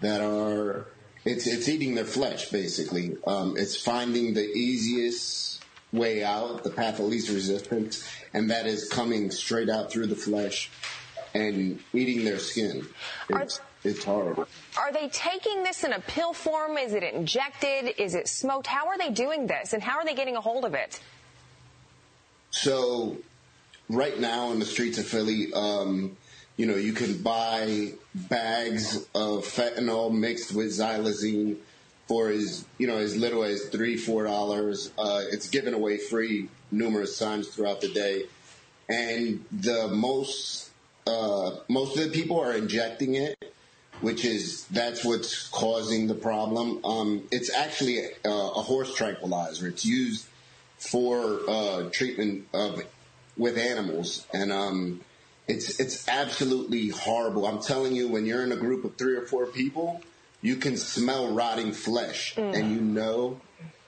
that 0.00 0.20
are 0.20 0.86
it's 1.24 1.46
it's 1.46 1.68
eating 1.68 1.94
their 1.94 2.04
flesh 2.04 2.50
basically. 2.50 3.16
Um, 3.26 3.56
it's 3.56 3.76
finding 3.76 4.34
the 4.34 4.46
easiest 4.46 5.62
way 5.92 6.24
out, 6.24 6.64
the 6.64 6.70
path 6.70 6.98
of 6.98 7.06
least 7.06 7.28
resistance, 7.28 8.06
and 8.32 8.50
that 8.50 8.66
is 8.66 8.88
coming 8.88 9.30
straight 9.30 9.68
out 9.68 9.90
through 9.90 10.06
the 10.06 10.16
flesh 10.16 10.70
and 11.34 11.78
eating 11.92 12.24
their 12.24 12.38
skin. 12.38 12.86
It's, 13.30 13.58
are, 13.58 13.62
it's 13.84 14.04
horrible. 14.04 14.46
Are 14.78 14.92
they 14.92 15.08
taking 15.08 15.62
this 15.62 15.84
in 15.84 15.92
a 15.92 16.00
pill 16.00 16.32
form? 16.32 16.76
Is 16.78 16.92
it 16.92 17.02
injected? 17.02 17.94
Is 17.98 18.14
it 18.14 18.28
smoked? 18.28 18.66
How 18.66 18.88
are 18.88 18.98
they 18.98 19.10
doing 19.10 19.46
this, 19.46 19.72
and 19.72 19.82
how 19.82 19.98
are 19.98 20.04
they 20.04 20.14
getting 20.14 20.36
a 20.36 20.40
hold 20.40 20.64
of 20.64 20.74
it? 20.74 21.00
So 22.50 23.16
right 23.88 24.18
now 24.18 24.52
in 24.52 24.58
the 24.58 24.66
streets 24.66 24.98
of 24.98 25.06
Philly, 25.06 25.52
um, 25.52 26.16
you 26.56 26.66
know, 26.66 26.76
you 26.76 26.92
can 26.92 27.22
buy 27.22 27.92
bags 28.14 28.96
of 29.14 29.44
fentanyl 29.44 30.12
mixed 30.12 30.52
with 30.52 30.68
xylazine 30.68 31.56
for 32.06 32.28
as 32.28 32.64
you 32.78 32.86
know 32.86 32.98
as 32.98 33.16
little 33.16 33.42
as 33.42 33.68
three 33.68 33.96
four 33.96 34.24
dollars. 34.24 34.90
Uh, 34.98 35.22
it's 35.30 35.48
given 35.48 35.72
away 35.72 35.96
free 35.96 36.48
numerous 36.70 37.18
times 37.18 37.48
throughout 37.48 37.80
the 37.80 37.88
day, 37.88 38.24
and 38.88 39.44
the 39.50 39.88
most 39.88 40.71
uh, 41.06 41.56
most 41.68 41.96
of 41.96 42.04
the 42.04 42.10
people 42.10 42.40
are 42.40 42.54
injecting 42.54 43.14
it, 43.14 43.36
which 44.00 44.24
is 44.24 44.66
that's 44.66 45.04
what's 45.04 45.48
causing 45.48 46.06
the 46.06 46.14
problem. 46.14 46.84
Um, 46.84 47.28
it's 47.30 47.52
actually 47.52 47.98
a, 48.24 48.30
a 48.30 48.62
horse 48.62 48.94
tranquilizer. 48.94 49.68
It's 49.68 49.84
used 49.84 50.26
for 50.78 51.40
uh, 51.48 51.90
treatment 51.90 52.48
of 52.52 52.82
with 53.36 53.56
animals, 53.58 54.26
and 54.32 54.52
um, 54.52 55.00
it's 55.48 55.80
it's 55.80 56.08
absolutely 56.08 56.88
horrible. 56.88 57.46
I'm 57.46 57.60
telling 57.60 57.94
you, 57.94 58.08
when 58.08 58.26
you're 58.26 58.42
in 58.42 58.52
a 58.52 58.56
group 58.56 58.84
of 58.84 58.96
three 58.96 59.16
or 59.16 59.22
four 59.22 59.46
people, 59.46 60.00
you 60.40 60.56
can 60.56 60.76
smell 60.76 61.32
rotting 61.32 61.72
flesh, 61.72 62.34
mm. 62.34 62.54
and 62.54 62.70
you 62.70 62.80
know 62.80 63.40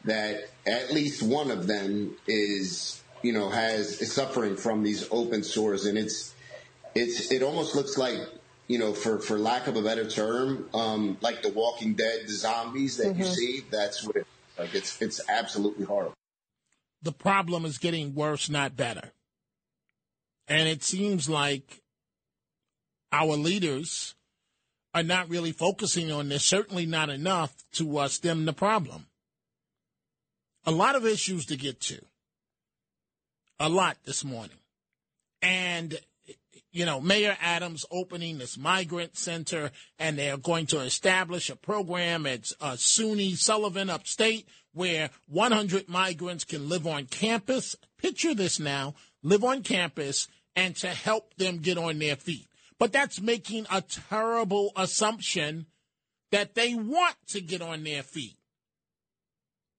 that 0.04 0.48
at 0.66 0.92
least 0.92 1.22
one 1.22 1.50
of 1.50 1.66
them 1.66 2.16
is 2.26 3.02
you 3.22 3.32
know 3.32 3.48
has 3.48 4.00
is 4.00 4.12
suffering 4.12 4.56
from 4.56 4.82
these 4.82 5.08
open 5.10 5.42
sores, 5.42 5.86
and 5.86 5.96
it's 5.96 6.33
it's 6.94 7.30
it 7.30 7.42
almost 7.42 7.74
looks 7.74 7.98
like 7.98 8.18
you 8.66 8.78
know, 8.78 8.94
for, 8.94 9.18
for 9.18 9.38
lack 9.38 9.66
of 9.66 9.76
a 9.76 9.82
better 9.82 10.08
term, 10.08 10.70
um, 10.72 11.18
like 11.20 11.42
the 11.42 11.50
Walking 11.50 11.92
Dead, 11.92 12.22
the 12.26 12.32
zombies 12.32 12.96
that 12.96 13.08
mm-hmm. 13.08 13.20
you 13.20 13.26
see. 13.26 13.64
That's 13.70 14.02
what 14.02 14.16
it, 14.16 14.26
like. 14.58 14.74
It's 14.74 15.02
it's 15.02 15.20
absolutely 15.28 15.84
horrible 15.84 16.14
the 17.04 17.12
problem 17.12 17.66
is 17.66 17.78
getting 17.78 18.14
worse, 18.14 18.48
not 18.48 18.76
better. 18.76 19.12
And 20.48 20.68
it 20.68 20.82
seems 20.82 21.28
like 21.28 21.82
our 23.12 23.36
leaders 23.36 24.14
are 24.94 25.02
not 25.02 25.28
really 25.28 25.52
focusing 25.52 26.10
on 26.10 26.30
this, 26.30 26.44
certainly 26.44 26.86
not 26.86 27.10
enough 27.10 27.54
to 27.74 27.98
uh, 27.98 28.08
stem 28.08 28.46
the 28.46 28.52
problem. 28.52 29.06
A 30.64 30.70
lot 30.70 30.96
of 30.96 31.04
issues 31.04 31.44
to 31.46 31.56
get 31.56 31.80
to. 31.82 32.00
A 33.60 33.68
lot 33.68 33.98
this 34.04 34.24
morning. 34.24 34.56
And, 35.42 35.98
you 36.74 36.84
know, 36.84 37.00
Mayor 37.00 37.36
Adams 37.40 37.86
opening 37.92 38.38
this 38.38 38.58
migrant 38.58 39.16
center, 39.16 39.70
and 39.96 40.18
they're 40.18 40.36
going 40.36 40.66
to 40.66 40.80
establish 40.80 41.48
a 41.48 41.54
program 41.54 42.26
at 42.26 42.50
uh, 42.60 42.72
SUNY 42.72 43.36
Sullivan 43.36 43.88
upstate 43.88 44.48
where 44.72 45.10
100 45.28 45.88
migrants 45.88 46.42
can 46.42 46.68
live 46.68 46.84
on 46.84 47.06
campus. 47.06 47.76
Picture 47.96 48.34
this 48.34 48.58
now 48.58 48.94
live 49.22 49.44
on 49.44 49.62
campus 49.62 50.26
and 50.56 50.74
to 50.74 50.88
help 50.88 51.34
them 51.36 51.58
get 51.58 51.78
on 51.78 52.00
their 52.00 52.16
feet. 52.16 52.48
But 52.80 52.92
that's 52.92 53.20
making 53.20 53.66
a 53.70 53.80
terrible 53.80 54.72
assumption 54.74 55.66
that 56.32 56.56
they 56.56 56.74
want 56.74 57.14
to 57.28 57.40
get 57.40 57.62
on 57.62 57.84
their 57.84 58.02
feet. 58.02 58.36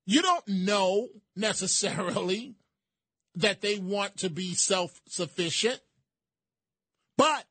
You 0.05 0.21
don't 0.21 0.47
know 0.47 1.09
necessarily 1.35 2.55
that 3.35 3.59
they 3.59 3.79
want 3.79 4.15
to 4.19 4.29
be 4.29 4.53
self 4.53 5.01
sufficient, 5.09 5.81
but 7.17 7.45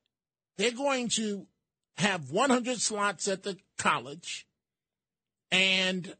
they're 0.57 0.73
going 0.73 1.09
to 1.09 1.47
have 1.97 2.31
100 2.31 2.81
slots 2.81 3.29
at 3.29 3.43
the 3.43 3.57
college 3.79 4.47
and 5.51 6.15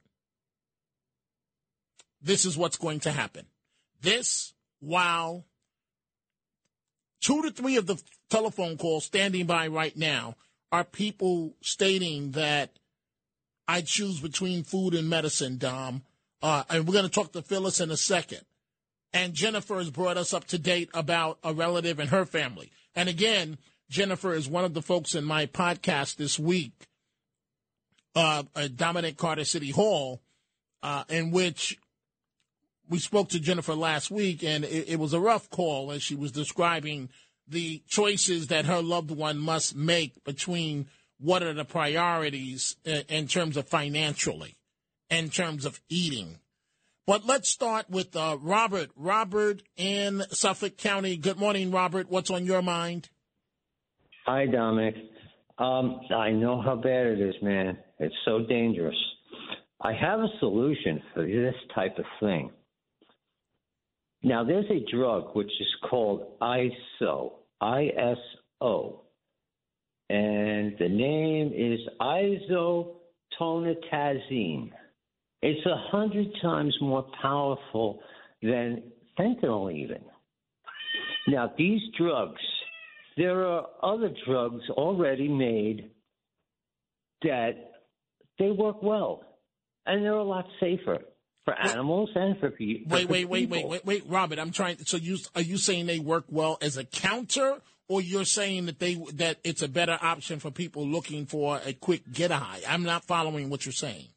this 2.23 2.45
is 2.45 2.57
what's 2.57 2.79
going 2.79 3.01
to 3.01 3.11
happen. 3.11 3.47
This, 4.01 4.55
while 4.81 5.45
two 7.21 7.43
to 7.43 7.51
three 7.51 7.77
of 7.77 7.87
the 7.87 8.01
telephone 8.31 8.77
calls 8.77 9.05
standing 9.05 9.47
by 9.47 9.69
right 9.69 9.97
now 9.97 10.37
are 10.73 10.85
people 10.85 11.55
stating 11.61 12.33
that 12.33 12.79
I 13.69 13.83
choose 13.83 14.21
between 14.21 14.65
food 14.65 14.95
and 14.95 15.09
medicine, 15.09 15.59
Dom. 15.59 16.03
Uh, 16.43 16.65
and 16.69 16.87
we're 16.87 16.93
going 16.93 17.07
to 17.07 17.11
talk 17.11 17.33
to 17.33 17.43
Phyllis 17.43 17.81
in 17.81 17.91
a 17.91 17.97
second. 17.97 18.43
And 19.13 19.33
Jennifer 19.33 19.77
has 19.77 19.91
brought 19.91 20.17
us 20.17 20.35
up 20.35 20.47
to 20.49 20.59
date 20.59 20.91
about 20.93 21.39
a 21.43 21.55
relative 21.55 21.99
and 21.99 22.11
her 22.11 22.25
family. 22.25 22.73
And 22.95 23.09
again, 23.09 23.59
Jennifer 23.91 24.35
is 24.35 24.49
one 24.49 24.65
of 24.65 24.75
the 24.75 24.83
folks 24.83 25.15
in 25.15 25.25
my 25.25 25.47
podcast 25.47 26.17
this 26.17 26.39
week, 26.39 26.73
uh, 28.15 28.45
Dominic 28.75 29.17
Carter 29.17 29.45
City 29.45 29.71
Hall, 29.71 30.23
uh, 30.83 31.05
in 31.09 31.31
which 31.31 31.79
we 32.89 32.99
spoke 32.99 33.31
to 33.31 33.41
Jennifer 33.41 33.75
last 33.75 34.11
week, 34.11 34.45
and 34.45 34.65
it, 34.65 34.91
it 34.91 34.99
was 34.99 35.13
a 35.13 35.21
rough 35.21 35.51
call 35.51 35.91
as 35.91 36.03
she 36.03 36.15
was 36.15 36.33
describing 36.33 37.09
the 37.47 37.83
choices 37.89 38.49
that 38.49 38.67
her 38.67 38.81
loved 38.81 39.11
one 39.11 39.39
must 39.39 39.77
make 39.77 40.23
between 40.25 40.87
what 41.19 41.43
are 41.43 41.53
the 41.53 41.65
priorities 41.65 42.77
in 42.85 43.27
terms 43.29 43.57
of 43.57 43.69
financially, 43.69 44.57
in 45.11 45.31
terms 45.31 45.65
of 45.65 45.81
eating. 45.89 46.39
But 47.07 47.27
let's 47.27 47.51
start 47.51 47.91
with 47.91 48.17
uh, 48.17 48.39
Robert. 48.41 48.89
Robert 48.97 49.63
in 49.77 50.23
Suffolk 50.31 50.79
County. 50.79 51.19
Good 51.19 51.37
morning, 51.37 51.71
Robert. 51.71 52.11
What's 52.11 52.31
on 52.31 52.47
your 52.47 52.63
mind? 52.63 53.11
Hi, 54.25 54.47
Dominic. 54.47 54.95
Um, 55.59 56.01
I 56.17 56.31
know 56.31 56.63
how 56.63 56.77
bad 56.77 57.09
it 57.09 57.21
is, 57.21 57.35
man. 57.43 57.77
It's 57.99 58.15
so 58.25 58.47
dangerous. 58.49 58.97
I 59.83 59.93
have 59.93 60.21
a 60.21 60.29
solution 60.41 61.03
for 61.13 61.27
this 61.27 61.55
type 61.75 61.99
of 61.99 62.07
thing. 62.21 62.51
Now, 64.23 64.43
there's 64.43 64.71
a 64.71 64.83
drug 64.91 65.37
which 65.37 65.53
is 65.61 65.69
called 65.91 66.39
ISO, 66.41 67.33
I 67.61 67.91
S 67.99 68.17
O, 68.63 69.03
and 70.09 70.75
the 70.79 70.89
name 70.89 71.53
is 71.55 71.81
isotonitazene. 72.01 74.73
It's 75.47 75.67
a 75.67 75.77
hundred 75.91 76.29
times 76.41 76.75
more 76.81 77.05
powerful 77.21 78.01
than 78.43 78.83
fentanyl, 79.19 79.71
even. 79.71 80.01
Now, 81.29 81.53
these 81.59 81.83
drugs, 81.99 82.41
there 83.19 83.47
are 83.47 83.67
other 83.83 84.09
drugs 84.27 84.63
already 84.71 85.29
made 85.29 85.91
that 87.25 87.53
they 88.39 88.53
work 88.53 88.83
well, 88.83 89.23
and 89.85 90.03
they're 90.03 90.13
a 90.13 90.25
lot 90.25 90.47
safer 90.61 91.01
for 91.45 91.55
animals 91.61 92.09
and 92.15 92.39
for, 92.39 92.51
pe- 92.51 92.85
for 92.85 92.95
Wait, 92.95 93.11
wait, 93.11 93.29
wait, 93.29 93.51
wait, 93.51 93.69
wait, 93.69 93.85
wait, 93.85 94.05
Robert. 94.09 94.39
I'm 94.39 94.51
trying. 94.51 94.79
So 94.87 94.97
you 94.97 95.19
are 95.35 95.43
you 95.43 95.59
saying 95.59 95.85
they 95.85 95.99
work 95.99 96.25
well 96.31 96.57
as 96.63 96.79
a 96.79 96.85
counter, 96.85 97.59
or 97.87 98.01
you're 98.01 98.25
saying 98.25 98.65
that 98.65 98.79
they 98.79 98.95
that 99.13 99.41
it's 99.45 99.61
a 99.61 99.69
better 99.69 99.99
option 100.01 100.41
for 100.41 100.51
people 100.51 100.87
looking 100.87 101.27
for 101.27 101.61
a 101.67 101.75
quick 101.75 102.11
get 102.11 102.31
high? 102.31 102.63
I'm 102.67 102.83
not 102.83 103.05
following 103.05 103.51
what 103.51 103.67
you're 103.67 103.75
saying. 103.75 104.09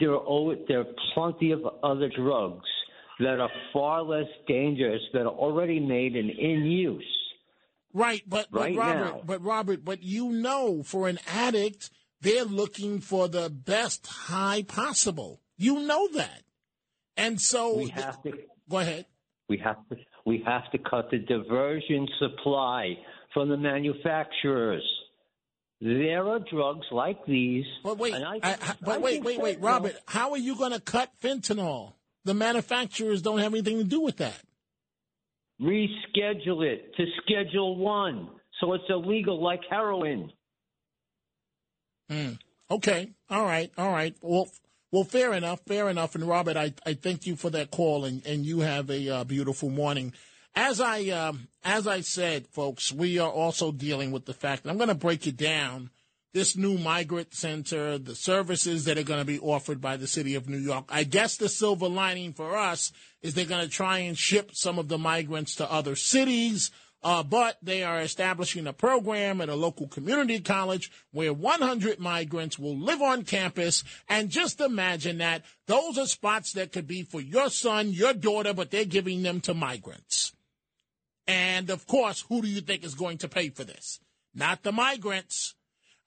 There 0.00 0.12
are 0.12 0.18
always, 0.18 0.58
there 0.68 0.80
are 0.80 0.86
plenty 1.14 1.52
of 1.52 1.60
other 1.82 2.10
drugs 2.14 2.68
that 3.20 3.40
are 3.40 3.50
far 3.72 4.02
less 4.02 4.26
dangerous 4.48 5.00
that 5.12 5.22
are 5.22 5.28
already 5.28 5.78
made 5.78 6.16
and 6.16 6.30
in 6.30 6.64
use. 6.64 7.04
Right, 7.92 8.22
but, 8.26 8.48
but 8.50 8.74
Robert, 8.74 9.04
now. 9.04 9.22
but 9.24 9.42
Robert, 9.42 9.84
but 9.84 10.02
you 10.02 10.30
know, 10.30 10.82
for 10.82 11.08
an 11.08 11.20
addict, 11.28 11.90
they're 12.20 12.44
looking 12.44 12.98
for 12.98 13.28
the 13.28 13.48
best 13.48 14.06
high 14.06 14.64
possible. 14.66 15.40
You 15.56 15.80
know 15.80 16.08
that, 16.14 16.42
and 17.16 17.40
so 17.40 17.76
We 17.76 17.90
have 17.90 18.20
to 18.24 18.32
go 18.68 18.78
ahead. 18.78 19.06
we 19.48 19.58
have 19.58 19.76
to 19.90 19.96
we 20.26 20.42
have 20.44 20.68
to 20.72 20.78
cut 20.78 21.10
the 21.10 21.18
diversion 21.18 22.08
supply 22.18 22.94
from 23.32 23.48
the 23.48 23.56
manufacturers. 23.56 24.82
There 25.84 26.26
are 26.30 26.38
drugs 26.38 26.86
like 26.90 27.26
these. 27.26 27.66
But 27.82 27.98
wait, 27.98 28.14
I 28.14 28.40
I, 28.42 28.52
I- 28.52 28.74
but 28.80 29.02
wait, 29.02 29.22
wait, 29.22 29.38
wait, 29.38 29.60
Robert. 29.60 29.94
How 30.06 30.30
are 30.30 30.38
you 30.38 30.56
going 30.56 30.72
to 30.72 30.80
cut 30.80 31.10
fentanyl? 31.22 31.92
The 32.24 32.32
manufacturers 32.32 33.20
don't 33.20 33.40
have 33.40 33.52
anything 33.52 33.76
to 33.76 33.84
do 33.84 34.00
with 34.00 34.16
that. 34.16 34.40
Reschedule 35.60 36.64
it 36.64 36.94
to 36.96 37.04
Schedule 37.22 37.76
One, 37.76 38.30
so 38.60 38.72
it's 38.72 38.84
illegal 38.88 39.42
like 39.44 39.60
heroin. 39.68 40.32
Mm. 42.10 42.38
Okay. 42.70 43.10
All 43.28 43.44
right. 43.44 43.70
All 43.76 43.92
right. 43.92 44.16
Well, 44.22 44.48
well, 44.90 45.04
fair 45.04 45.34
enough. 45.34 45.60
Fair 45.66 45.90
enough. 45.90 46.14
And 46.14 46.24
Robert, 46.26 46.56
I, 46.56 46.72
I 46.86 46.94
thank 46.94 47.26
you 47.26 47.36
for 47.36 47.50
that 47.50 47.70
call, 47.70 48.06
and, 48.06 48.24
and 48.24 48.46
you 48.46 48.60
have 48.60 48.88
a 48.88 49.08
uh, 49.16 49.24
beautiful 49.24 49.68
morning. 49.68 50.14
As 50.56 50.80
I 50.80 51.08
um, 51.08 51.48
as 51.64 51.86
I 51.86 52.00
said, 52.02 52.46
folks, 52.46 52.92
we 52.92 53.18
are 53.18 53.30
also 53.30 53.72
dealing 53.72 54.12
with 54.12 54.24
the 54.26 54.34
fact, 54.34 54.62
and 54.62 54.70
I'm 54.70 54.76
going 54.76 54.88
to 54.88 54.94
break 54.94 55.26
it 55.26 55.36
down. 55.36 55.90
This 56.32 56.56
new 56.56 56.78
migrant 56.78 57.32
center, 57.32 57.96
the 57.96 58.16
services 58.16 58.86
that 58.86 58.98
are 58.98 59.04
going 59.04 59.20
to 59.20 59.24
be 59.24 59.38
offered 59.38 59.80
by 59.80 59.96
the 59.96 60.08
city 60.08 60.34
of 60.34 60.48
New 60.48 60.58
York. 60.58 60.86
I 60.88 61.04
guess 61.04 61.36
the 61.36 61.48
silver 61.48 61.88
lining 61.88 62.32
for 62.32 62.56
us 62.56 62.92
is 63.22 63.34
they're 63.34 63.44
going 63.44 63.64
to 63.64 63.70
try 63.70 63.98
and 63.98 64.18
ship 64.18 64.50
some 64.52 64.80
of 64.80 64.88
the 64.88 64.98
migrants 64.98 65.54
to 65.56 65.70
other 65.70 65.94
cities. 65.94 66.72
Uh, 67.04 67.22
but 67.22 67.58
they 67.62 67.84
are 67.84 68.00
establishing 68.00 68.66
a 68.66 68.72
program 68.72 69.40
at 69.42 69.50
a 69.50 69.54
local 69.54 69.86
community 69.86 70.40
college 70.40 70.90
where 71.12 71.34
100 71.34 72.00
migrants 72.00 72.58
will 72.58 72.76
live 72.76 73.02
on 73.02 73.22
campus. 73.24 73.84
And 74.08 74.30
just 74.30 74.60
imagine 74.60 75.18
that 75.18 75.44
those 75.66 75.98
are 75.98 76.06
spots 76.06 76.52
that 76.54 76.72
could 76.72 76.86
be 76.86 77.02
for 77.02 77.20
your 77.20 77.50
son, 77.50 77.92
your 77.92 78.14
daughter, 78.14 78.54
but 78.54 78.70
they're 78.70 78.86
giving 78.86 79.22
them 79.22 79.40
to 79.42 79.54
migrants. 79.54 80.33
And 81.26 81.70
of 81.70 81.86
course, 81.86 82.24
who 82.28 82.42
do 82.42 82.48
you 82.48 82.60
think 82.60 82.84
is 82.84 82.94
going 82.94 83.18
to 83.18 83.28
pay 83.28 83.48
for 83.48 83.64
this? 83.64 84.00
Not 84.34 84.62
the 84.62 84.72
migrants. 84.72 85.54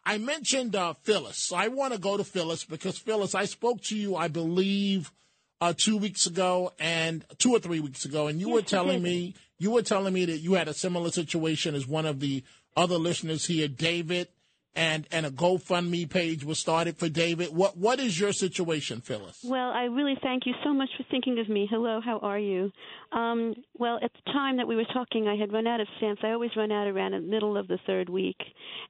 I 0.06 0.18
mentioned 0.18 0.76
uh, 0.76 0.94
Phyllis. 1.04 1.48
So 1.48 1.56
I 1.56 1.68
want 1.68 1.94
to 1.94 2.00
go 2.00 2.18
to 2.18 2.24
Phyllis 2.24 2.64
because 2.64 2.98
Phyllis, 2.98 3.36
I 3.36 3.46
spoke 3.46 3.82
to 3.84 3.96
you, 3.98 4.16
I 4.16 4.28
believe, 4.28 5.12
uh, 5.60 5.74
two 5.76 5.98
weeks 5.98 6.28
ago 6.28 6.72
and 6.80 7.26
two 7.40 7.52
or 7.52 7.60
three 7.60 7.80
weeks 7.80 8.06
ago, 8.06 8.28
and 8.28 8.40
you 8.40 8.50
were 8.50 8.62
telling 8.62 9.02
me 9.02 9.34
you 9.60 9.72
were 9.72 9.82
telling 9.82 10.14
me 10.14 10.26
that 10.26 10.38
you 10.38 10.54
had 10.54 10.68
a 10.68 10.74
similar 10.74 11.10
situation 11.10 11.74
as 11.74 11.88
one 11.88 12.06
of 12.06 12.20
the 12.20 12.44
other 12.76 12.98
listeners 12.98 13.48
here, 13.48 13.68
David, 13.68 14.28
and 14.78 15.08
and 15.12 15.26
a 15.26 15.32
GoFundMe 15.32 16.08
page 16.08 16.46
was 16.46 16.60
started 16.60 16.98
for 16.98 17.10
David. 17.10 17.54
What 17.54 17.78
what 17.78 18.00
is 18.00 18.18
your 18.20 18.32
situation, 18.32 19.02
Phyllis? 19.02 19.40
Well, 19.44 19.72
I 19.72 19.86
really 19.86 20.16
thank 20.22 20.46
you 20.46 20.54
so 20.64 20.74
much 20.74 20.90
for 20.96 21.04
thinking 21.10 21.40
of 21.40 21.50
me. 21.50 21.68
Hello, 21.70 22.00
how 22.00 22.20
are 22.20 22.38
you? 22.38 22.72
Um, 23.12 23.56
well, 23.78 24.00
at 24.04 24.12
the 24.14 24.32
time 24.32 24.58
that 24.58 24.68
we 24.68 24.76
were 24.76 24.86
talking, 24.94 25.28
I 25.28 25.36
had 25.36 25.52
run 25.52 25.66
out 25.66 25.82
of 25.82 25.88
stamps. 25.98 26.22
I 26.24 26.32
always 26.32 26.52
run 26.56 26.72
out 26.72 26.88
around 26.88 27.14
the 27.14 27.20
middle 27.22 27.58
of 27.58 27.68
the 27.68 27.80
third 27.88 28.08
week, 28.08 28.38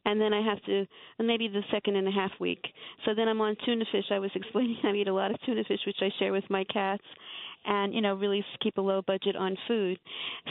and 0.06 0.20
then 0.20 0.34
I 0.34 0.42
have 0.42 0.62
to, 0.66 0.86
maybe 1.20 1.48
the 1.48 1.62
second 1.72 1.96
and 1.96 2.08
a 2.08 2.12
half 2.12 2.32
week. 2.40 2.66
So 3.06 3.14
then 3.16 3.30
I'm 3.30 3.40
on 3.40 3.56
tuna 3.66 3.86
fish. 3.92 4.06
I 4.12 4.20
was 4.20 4.32
explaining 4.36 4.78
I 4.84 4.92
eat 4.92 5.08
a 5.08 5.14
lot 5.14 5.32
of 5.32 5.38
tuna 5.46 5.64
fish, 5.68 5.80
which 5.88 5.98
I 6.02 6.10
share 6.20 6.34
with 6.34 6.50
my 6.50 6.66
cats, 6.66 7.04
and 7.68 7.94
you 7.94 8.02
know 8.02 8.16
really 8.16 8.44
keep 8.62 8.78
a 8.78 8.82
low 8.82 9.02
budget 9.06 9.36
on 9.36 9.56
food. 9.68 10.00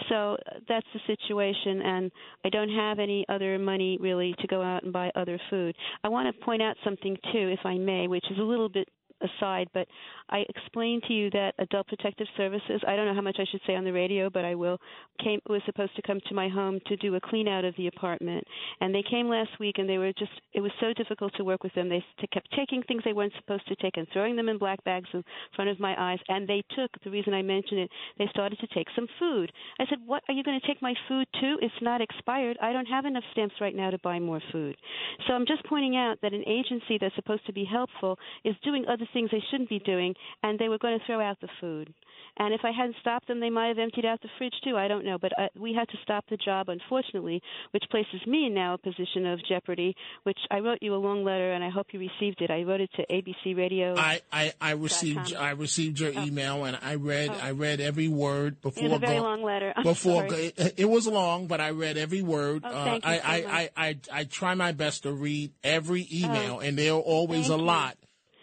So 0.08 0.34
uh, 0.34 0.58
that's 0.68 0.86
the 0.94 1.00
situation, 1.06 1.82
and 1.82 2.12
I 2.44 2.50
don't 2.50 2.68
have 2.68 2.98
any 2.98 3.24
other 3.28 3.58
money 3.58 3.98
really 4.00 4.34
to 4.40 4.46
go 4.46 4.62
out 4.62 4.84
and 4.84 4.92
buy 4.92 5.10
other 5.16 5.40
food. 5.50 5.74
I 6.04 6.08
want 6.08 6.34
to 6.34 6.44
point 6.44 6.62
out 6.62 6.76
something 6.84 7.16
too, 7.32 7.48
if 7.48 7.60
I 7.64 7.78
may, 7.78 8.06
which 8.06 8.24
is 8.30 8.38
a 8.38 8.42
little 8.42 8.68
bit 8.68 8.88
aside, 9.20 9.68
but 9.72 9.86
I 10.28 10.44
explained 10.48 11.04
to 11.08 11.12
you 11.12 11.30
that 11.30 11.54
Adult 11.58 11.86
Protective 11.88 12.26
Services, 12.36 12.82
I 12.86 12.96
don't 12.96 13.06
know 13.06 13.14
how 13.14 13.20
much 13.20 13.36
I 13.38 13.44
should 13.50 13.60
say 13.66 13.74
on 13.74 13.84
the 13.84 13.92
radio, 13.92 14.30
but 14.30 14.44
I 14.44 14.54
will, 14.54 14.78
came 15.22 15.40
was 15.48 15.62
supposed 15.66 15.94
to 15.96 16.02
come 16.02 16.20
to 16.28 16.34
my 16.34 16.48
home 16.48 16.78
to 16.86 16.96
do 16.96 17.14
a 17.14 17.20
clean 17.20 17.48
out 17.48 17.64
of 17.64 17.74
the 17.76 17.86
apartment. 17.86 18.44
And 18.80 18.94
they 18.94 19.02
came 19.08 19.28
last 19.28 19.50
week 19.58 19.76
and 19.78 19.88
they 19.88 19.98
were 19.98 20.12
just 20.12 20.32
it 20.52 20.60
was 20.60 20.72
so 20.80 20.92
difficult 20.92 21.32
to 21.36 21.44
work 21.44 21.62
with 21.62 21.74
them. 21.74 21.88
They 21.88 22.04
kept 22.32 22.48
taking 22.56 22.82
things 22.82 23.02
they 23.04 23.12
weren't 23.12 23.32
supposed 23.38 23.66
to 23.68 23.76
take 23.76 23.96
and 23.96 24.06
throwing 24.12 24.36
them 24.36 24.48
in 24.48 24.58
black 24.58 24.82
bags 24.84 25.08
in 25.12 25.24
front 25.54 25.70
of 25.70 25.80
my 25.80 25.94
eyes. 25.98 26.18
And 26.28 26.48
they 26.48 26.62
took 26.74 26.90
the 27.04 27.10
reason 27.10 27.34
I 27.34 27.42
mention 27.42 27.78
it, 27.78 27.90
they 28.18 28.26
started 28.30 28.58
to 28.58 28.66
take 28.68 28.88
some 28.94 29.06
food. 29.18 29.52
I 29.78 29.86
said, 29.88 29.98
"What 30.04 30.22
are 30.28 30.34
you 30.34 30.42
going 30.42 30.60
to 30.60 30.66
take 30.66 30.82
my 30.82 30.94
food 31.08 31.26
too? 31.40 31.58
It's 31.62 31.74
not 31.80 32.00
expired. 32.00 32.58
I 32.60 32.72
don't 32.72 32.86
have 32.86 33.04
enough 33.04 33.24
stamps 33.32 33.54
right 33.60 33.74
now 33.74 33.90
to 33.90 33.98
buy 33.98 34.18
more 34.18 34.40
food." 34.52 34.76
So 35.26 35.32
I'm 35.32 35.46
just 35.46 35.64
pointing 35.64 35.96
out 35.96 36.20
that 36.22 36.32
an 36.32 36.44
agency 36.46 36.98
that's 36.98 37.14
supposed 37.14 37.46
to 37.46 37.52
be 37.52 37.64
helpful 37.64 38.18
is 38.44 38.54
doing 38.62 38.84
other 38.86 39.05
things 39.12 39.30
they 39.30 39.42
shouldn't 39.50 39.68
be 39.68 39.78
doing, 39.80 40.14
and 40.42 40.58
they 40.58 40.68
were 40.68 40.78
going 40.78 40.98
to 40.98 41.04
throw 41.06 41.20
out 41.20 41.40
the 41.40 41.48
food. 41.60 41.92
And 42.38 42.52
if 42.52 42.60
I 42.64 42.70
hadn't 42.70 42.96
stopped 43.00 43.28
them, 43.28 43.40
they 43.40 43.48
might 43.48 43.68
have 43.68 43.78
emptied 43.78 44.04
out 44.04 44.20
the 44.20 44.28
fridge 44.36 44.52
too. 44.62 44.76
I 44.76 44.88
don't 44.88 45.06
know, 45.06 45.16
but 45.18 45.32
uh, 45.38 45.48
we 45.58 45.72
had 45.72 45.88
to 45.88 45.96
stop 46.02 46.24
the 46.28 46.36
job, 46.36 46.68
unfortunately, 46.68 47.40
which 47.70 47.84
places 47.90 48.26
me 48.26 48.46
in 48.46 48.54
now 48.54 48.74
a 48.74 48.78
position 48.78 49.24
of 49.26 49.40
jeopardy. 49.48 49.94
Which 50.24 50.38
I 50.50 50.58
wrote 50.58 50.78
you 50.82 50.94
a 50.94 50.96
long 50.96 51.24
letter, 51.24 51.52
and 51.52 51.64
I 51.64 51.70
hope 51.70 51.86
you 51.92 52.00
received 52.00 52.42
it. 52.42 52.50
I 52.50 52.62
wrote 52.62 52.82
it 52.82 52.90
to 52.96 53.06
ABC 53.06 53.56
Radio. 53.56 53.96
I, 53.96 54.20
I, 54.30 54.52
I 54.60 54.72
received. 54.72 55.34
I 55.34 55.50
received 55.52 55.98
your 55.98 56.12
email 56.12 56.64
and 56.64 56.78
I 56.82 56.96
read 56.96 57.30
I 57.30 57.52
read 57.52 57.80
every 57.80 58.08
word 58.08 58.60
before 58.60 58.82
Oh. 58.82 58.86
It 58.86 58.90
was 58.90 58.96
a 58.96 59.06
very 59.06 59.16
go- 59.16 59.22
long 59.22 59.42
letter. 59.42 59.72
I'm 59.74 59.82
before 59.84 60.26
go- 60.26 60.36
it, 60.36 60.74
it 60.76 60.88
was 60.90 61.06
long, 61.06 61.46
but 61.46 61.60
I 61.60 61.70
read 61.70 61.96
every 61.96 62.22
word. 62.22 62.62
Oh, 62.64 62.68
uh, 62.68 62.84
thank 62.84 63.04
you 63.04 63.10
I, 63.10 63.16
so 63.16 63.24
I, 63.24 63.40
much. 63.40 63.50
I, 63.54 63.70
I 63.86 63.96
I 64.12 64.24
try 64.24 64.54
my 64.54 64.72
best 64.72 65.04
to 65.04 65.12
read 65.12 65.52
every 65.64 66.06
email, 66.12 66.56
Oh, 66.56 66.60
and 66.60 66.78
there 66.78 66.92
are 66.92 67.00
always 67.00 67.46
a 67.48 67.52
thank 67.52 67.60
you. 67.60 67.66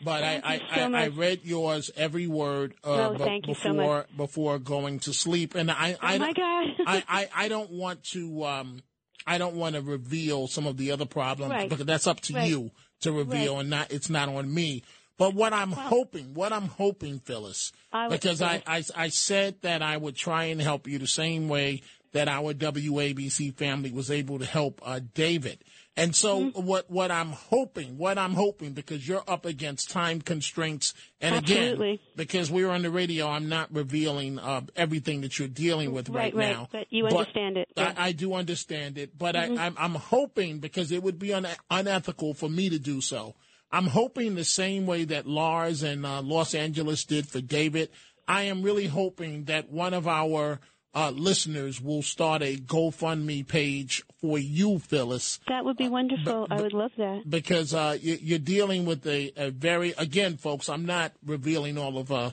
But 0.03 0.23
I, 0.23 0.41
I, 0.43 0.57
so 0.75 0.93
I, 0.93 1.03
I 1.03 1.07
read 1.07 1.41
yours 1.43 1.89
every 1.95 2.27
word 2.27 2.73
uh, 2.83 2.95
No, 2.95 3.13
be- 3.13 3.23
thank 3.23 3.47
you 3.47 3.55
so 3.55 3.73
before 3.73 4.05
before 4.17 4.59
going 4.59 4.99
to 5.01 5.13
sleep, 5.13 5.55
and 5.55 5.69
I 5.71 5.95
I 6.01 6.15
Oh, 6.15 6.19
my 6.19 6.33
God. 6.33 6.67
I, 6.87 7.03
I 7.09 7.29
I 7.35 7.47
don't 7.47 7.71
want 7.71 8.03
to 8.11 8.43
um 8.45 8.81
I 9.25 9.37
don't 9.37 9.55
want 9.55 9.75
to 9.75 9.81
reveal 9.81 10.47
some 10.47 10.67
of 10.67 10.77
the 10.77 10.91
other 10.91 11.05
problems 11.05 11.51
Right. 11.51 11.69
because 11.69 11.85
that's 11.85 12.07
up 12.07 12.19
to 12.21 12.33
Right. 12.33 12.49
you 12.49 12.71
to 13.01 13.11
reveal, 13.11 13.53
Right. 13.55 13.61
and 13.61 13.69
not 13.69 13.91
it's 13.91 14.09
not 14.09 14.29
on 14.29 14.53
me. 14.53 14.83
But 15.17 15.35
what 15.35 15.53
I'm 15.53 15.71
hoping, 15.71 16.33
what 16.33 16.51
I'm 16.51 16.67
hoping, 16.67 17.19
Phyllis, 17.19 17.71
I 17.93 18.09
because 18.09 18.41
I, 18.41 18.63
I 18.67 18.83
I 18.95 19.09
said 19.09 19.61
that 19.61 19.81
I 19.81 19.95
would 19.95 20.15
try 20.15 20.45
and 20.45 20.59
help 20.61 20.87
you 20.87 20.97
the 20.99 21.07
same 21.07 21.47
way 21.49 21.81
that 22.13 22.27
our 22.27 22.53
WABC 22.53 23.55
family 23.55 23.91
was 23.91 24.09
able 24.11 24.39
to 24.39 24.45
help 24.45 24.81
uh, 24.83 24.99
David. 25.13 25.63
And 25.95 26.15
so 26.15 26.39
Mm-hmm. 26.39 26.65
what 26.65 26.89
what 26.89 27.12
I'm 27.12 27.29
hoping, 27.29 27.99
what 27.99 28.17
I'm 28.17 28.34
hoping, 28.34 28.73
because 28.73 29.08
you're 29.08 29.23
up 29.27 29.45
against 29.45 29.91
time 29.91 30.21
constraints, 30.21 30.93
and 31.21 31.36
again, 31.36 31.99
because 32.15 32.49
we're 32.49 32.71
on 32.71 32.82
the 32.82 32.89
radio, 32.89 33.27
I'm 33.27 33.47
not 33.47 33.71
revealing 33.71 34.39
uh, 34.39 34.62
everything 34.75 35.21
that 35.21 35.38
you're 35.38 35.47
dealing 35.47 35.91
with 35.93 36.10
right, 36.10 36.34
right, 36.34 36.49
now. 36.49 36.67
But 36.71 36.88
you 36.91 37.06
understand 37.06 37.58
it. 37.58 37.69
yeah. 37.77 37.93
I, 37.95 38.08
I 38.08 38.12
do 38.12 38.34
understand 38.34 38.97
it, 38.97 39.17
but 39.17 39.36
Mhm. 39.36 39.60
I, 39.60 39.65
I'm, 39.67 39.75
I'm 39.77 39.95
hoping 39.95 40.58
because 40.60 40.91
it 40.91 41.03
would 41.03 41.19
be 41.19 41.32
un, 41.32 41.45
unethical 41.69 42.34
for 42.34 42.49
me 42.49 42.69
to 42.69 42.79
do 42.79 42.99
so. 42.99 43.36
I'm 43.71 43.88
hoping 43.88 44.34
the 44.36 44.43
same 44.45 44.86
way 44.88 45.03
that 45.06 45.27
Lars 45.27 45.84
and 45.84 46.06
uh, 46.06 46.21
Los 46.21 46.56
Angeles 46.56 47.06
did 47.06 47.27
for 47.27 47.41
David. 47.41 47.89
I 48.27 48.43
am 48.43 48.62
really 48.63 48.88
hoping 48.88 49.45
that 49.45 49.69
one 49.69 49.93
of 49.93 50.08
our 50.08 50.60
uh, 50.95 51.10
listeners 51.12 51.82
will 51.82 52.03
start 52.03 52.41
a 52.43 52.56
GoFundMe 52.56 53.47
page 53.47 54.03
for 54.21 54.38
you, 54.38 54.79
Phyllis, 54.79 55.39
that 55.47 55.65
would 55.65 55.77
be 55.77 55.89
wonderful. 55.89 56.47
I 56.49 56.62
would 56.62 56.73
love 56.73 56.91
that. 56.97 57.23
because 57.27 57.73
uh, 57.73 57.97
you, 57.99 58.17
you're 58.21 58.39
dealing 58.39 58.86
with 58.86 59.06
a, 59.08 59.32
a 59.36 59.49
very 59.49 59.93
again, 59.97 60.38
folks. 60.38 60.69
I'm 60.69 60.86
not 60.86 61.13
revealing 61.25 61.77
all 61.77 61.97
of 61.97 62.12
uh, 62.12 62.32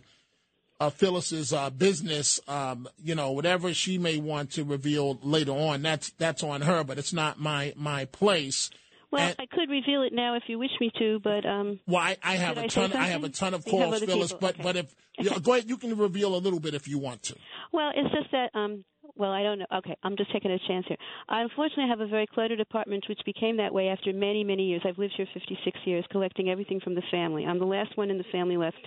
uh, 0.79 0.91
Phyllis's 0.91 1.53
uh, 1.53 1.71
business. 1.71 2.41
Um, 2.49 2.89
you 3.03 3.15
know, 3.15 3.33
whatever 3.33 3.73
she 3.75 3.99
may 3.99 4.19
want 4.19 4.53
to 4.53 4.65
reveal 4.65 5.19
later 5.23 5.53
on, 5.53 5.83
that's 5.83 6.11
that's 6.19 6.43
on 6.43 6.63
her. 6.63 6.85
But 6.85 6.99
it's 6.99 7.13
not 7.13 7.41
my 7.41 7.73
my 7.77 8.05
place. 8.07 8.71
Well, 9.13 9.27
And- 9.27 9.37
I 9.39 9.47
could 9.47 9.69
reveal 9.71 10.03
it 10.03 10.13
now 10.13 10.37
if 10.37 10.45
you 10.47 10.59
wish 10.59 10.71
me 10.81 10.91
to, 10.99 11.19
but 11.23 11.45
um. 11.47 11.81
Well, 11.87 12.01
I, 12.01 12.17
I 12.23 12.37
have 12.37 12.57
a 12.59 12.63
I 12.65 12.67
ton. 12.69 12.93
I 12.93 13.07
have 13.09 13.25
a 13.25 13.29
ton 13.29 13.55
of 13.55 13.65
calls, 13.65 14.01
Phyllis. 14.01 14.33
people, 14.33 14.39
But 14.41 14.55
okay. 14.55 14.63
but 14.63 14.77
if 14.77 14.95
you 15.19 15.41
go 15.41 15.53
ahead, 15.55 15.69
you 15.69 15.77
can 15.77 15.97
reveal 15.97 16.35
a 16.35 16.39
little 16.39 16.61
bit 16.61 16.75
if 16.75 16.87
you 16.87 16.99
want 16.99 17.23
to. 17.25 17.37
Well, 17.73 17.91
it's 17.95 18.13
just 18.15 18.31
that 18.33 18.51
um 18.55 18.85
well, 19.21 19.33
I 19.33 19.43
don't 19.43 19.59
know. 19.59 19.67
Okay, 19.77 19.95
I'm 20.03 20.17
just 20.17 20.33
taking 20.33 20.51
a 20.51 20.59
chance 20.67 20.87
here. 20.89 20.97
I 21.29 21.43
unfortunately 21.43 21.89
have 21.89 22.01
a 22.01 22.07
very 22.07 22.27
cluttered 22.27 22.59
apartment 22.59 23.05
which 23.07 23.21
became 23.27 23.59
that 23.59 23.73
way 23.73 23.89
after 23.89 24.15
many, 24.15 24.43
many 24.43 24.67
years. 24.67 24.81
I've 24.87 24.97
lived 24.97 25.13
here 25.15 25.27
56 25.35 25.79
years 25.85 26.07
collecting 26.11 26.49
everything 26.49 26.81
from 26.81 26.95
the 26.95 27.03
family. 27.11 27.45
I'm 27.45 27.59
the 27.59 27.67
last 27.67 27.97
one 27.99 28.11
in 28.11 28.17
the 28.17 28.25
family 28.33 28.57
left, 28.57 28.81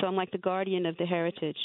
so 0.00 0.08
I'm 0.08 0.16
like 0.16 0.32
the 0.32 0.38
guardian 0.38 0.86
of 0.86 0.96
the 0.96 1.06
heritage. 1.06 1.56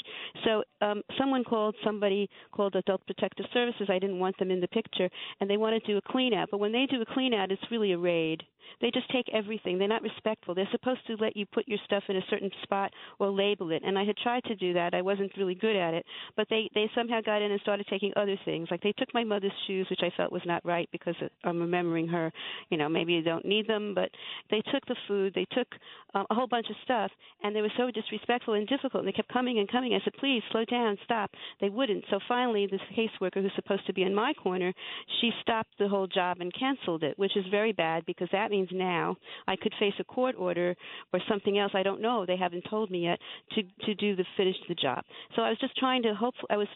So, 0.44 0.62
um 0.80 1.02
someone 1.18 1.42
called 1.42 1.74
somebody 1.84 2.30
called 2.52 2.76
Adult 2.76 3.04
Protective 3.06 3.46
Services. 3.52 3.88
I 3.90 3.98
didn't 3.98 4.20
want 4.20 4.38
them 4.38 4.52
in 4.52 4.60
the 4.60 4.68
picture 4.68 5.10
and 5.40 5.50
they 5.50 5.56
want 5.56 5.82
to 5.82 5.92
do 5.92 5.98
a 5.98 6.12
clean 6.12 6.32
out. 6.32 6.48
But 6.52 6.58
when 6.58 6.70
they 6.70 6.86
do 6.86 7.02
a 7.02 7.14
clean 7.14 7.34
out, 7.34 7.50
it's 7.50 7.70
really 7.72 7.90
a 7.92 7.98
raid. 7.98 8.44
They 8.80 8.90
just 8.90 9.10
take 9.10 9.26
everything. 9.32 9.78
They're 9.78 9.88
not 9.88 10.02
respectful. 10.02 10.54
They're 10.54 10.68
supposed 10.70 11.06
to 11.06 11.16
let 11.16 11.36
you 11.36 11.46
put 11.46 11.68
your 11.68 11.78
stuff 11.84 12.04
in 12.08 12.16
a 12.16 12.22
certain 12.30 12.50
spot 12.62 12.92
or 13.18 13.30
label 13.30 13.70
it. 13.70 13.82
And 13.84 13.98
I 13.98 14.04
had 14.04 14.16
tried 14.16 14.44
to 14.44 14.54
do 14.56 14.72
that. 14.74 14.94
I 14.94 15.02
wasn't 15.02 15.32
really 15.36 15.54
good 15.54 15.76
at 15.76 15.94
it. 15.94 16.04
But 16.36 16.48
they 16.50 16.70
they 16.74 16.90
somehow 16.94 17.20
got 17.20 17.42
in 17.42 17.50
and 17.50 17.60
started 17.60 17.86
taking 17.88 18.12
other 18.16 18.38
things. 18.44 18.68
Like 18.70 18.82
they 18.82 18.92
took 18.92 19.12
my 19.14 19.24
mother's 19.24 19.52
shoes, 19.66 19.86
which 19.90 20.00
I 20.02 20.12
felt 20.16 20.32
was 20.32 20.42
not 20.46 20.64
right 20.64 20.88
because 20.92 21.14
I'm 21.44 21.60
remembering 21.60 22.08
her. 22.08 22.32
You 22.70 22.78
know, 22.78 22.88
maybe 22.88 23.12
you 23.14 23.22
don't 23.22 23.44
need 23.44 23.66
them, 23.66 23.94
but 23.94 24.10
they 24.50 24.62
took 24.72 24.84
the 24.86 24.96
food. 25.08 25.32
They 25.34 25.46
took 25.52 25.68
um, 26.14 26.26
a 26.30 26.34
whole 26.34 26.46
bunch 26.46 26.66
of 26.70 26.76
stuff, 26.84 27.10
and 27.42 27.54
they 27.54 27.62
were 27.62 27.72
so 27.76 27.90
disrespectful 27.90 28.54
and 28.54 28.66
difficult. 28.68 29.02
And 29.02 29.08
they 29.08 29.16
kept 29.16 29.32
coming 29.32 29.58
and 29.58 29.70
coming. 29.70 29.94
I 29.94 30.00
said, 30.04 30.14
please 30.18 30.42
slow 30.50 30.64
down, 30.64 30.98
stop. 31.04 31.30
They 31.60 31.68
wouldn't. 31.68 32.04
So 32.10 32.18
finally, 32.28 32.66
this 32.66 32.80
caseworker 32.96 33.42
who's 33.42 33.52
supposed 33.56 33.86
to 33.86 33.92
be 33.92 34.02
in 34.02 34.14
my 34.14 34.32
corner, 34.34 34.72
she 35.20 35.30
stopped 35.40 35.70
the 35.78 35.88
whole 35.88 36.06
job 36.06 36.38
and 36.40 36.52
canceled 36.58 37.02
it, 37.02 37.18
which 37.18 37.36
is 37.36 37.44
very 37.50 37.72
bad 37.72 38.04
because 38.06 38.28
that 38.32 38.51
means 38.52 38.68
now 38.72 39.16
I 39.48 39.56
could 39.56 39.72
face 39.80 39.94
a 39.98 40.04
court 40.04 40.36
order 40.38 40.76
or 41.12 41.20
something 41.28 41.58
else. 41.58 41.72
I 41.74 41.82
don't 41.82 42.00
know. 42.00 42.24
They 42.24 42.36
haven't 42.36 42.64
told 42.70 42.90
me 42.90 43.00
yet 43.04 43.18
to 43.54 43.62
to 43.86 43.94
do 43.94 44.14
the 44.14 44.24
finish 44.36 44.56
the 44.68 44.74
job. 44.76 45.04
So 45.34 45.42
I 45.42 45.48
was 45.48 45.58
just 45.58 45.76
trying 45.76 46.02
to 46.04 46.14
hope. 46.14 46.34
I 46.50 46.56
was 46.56 46.68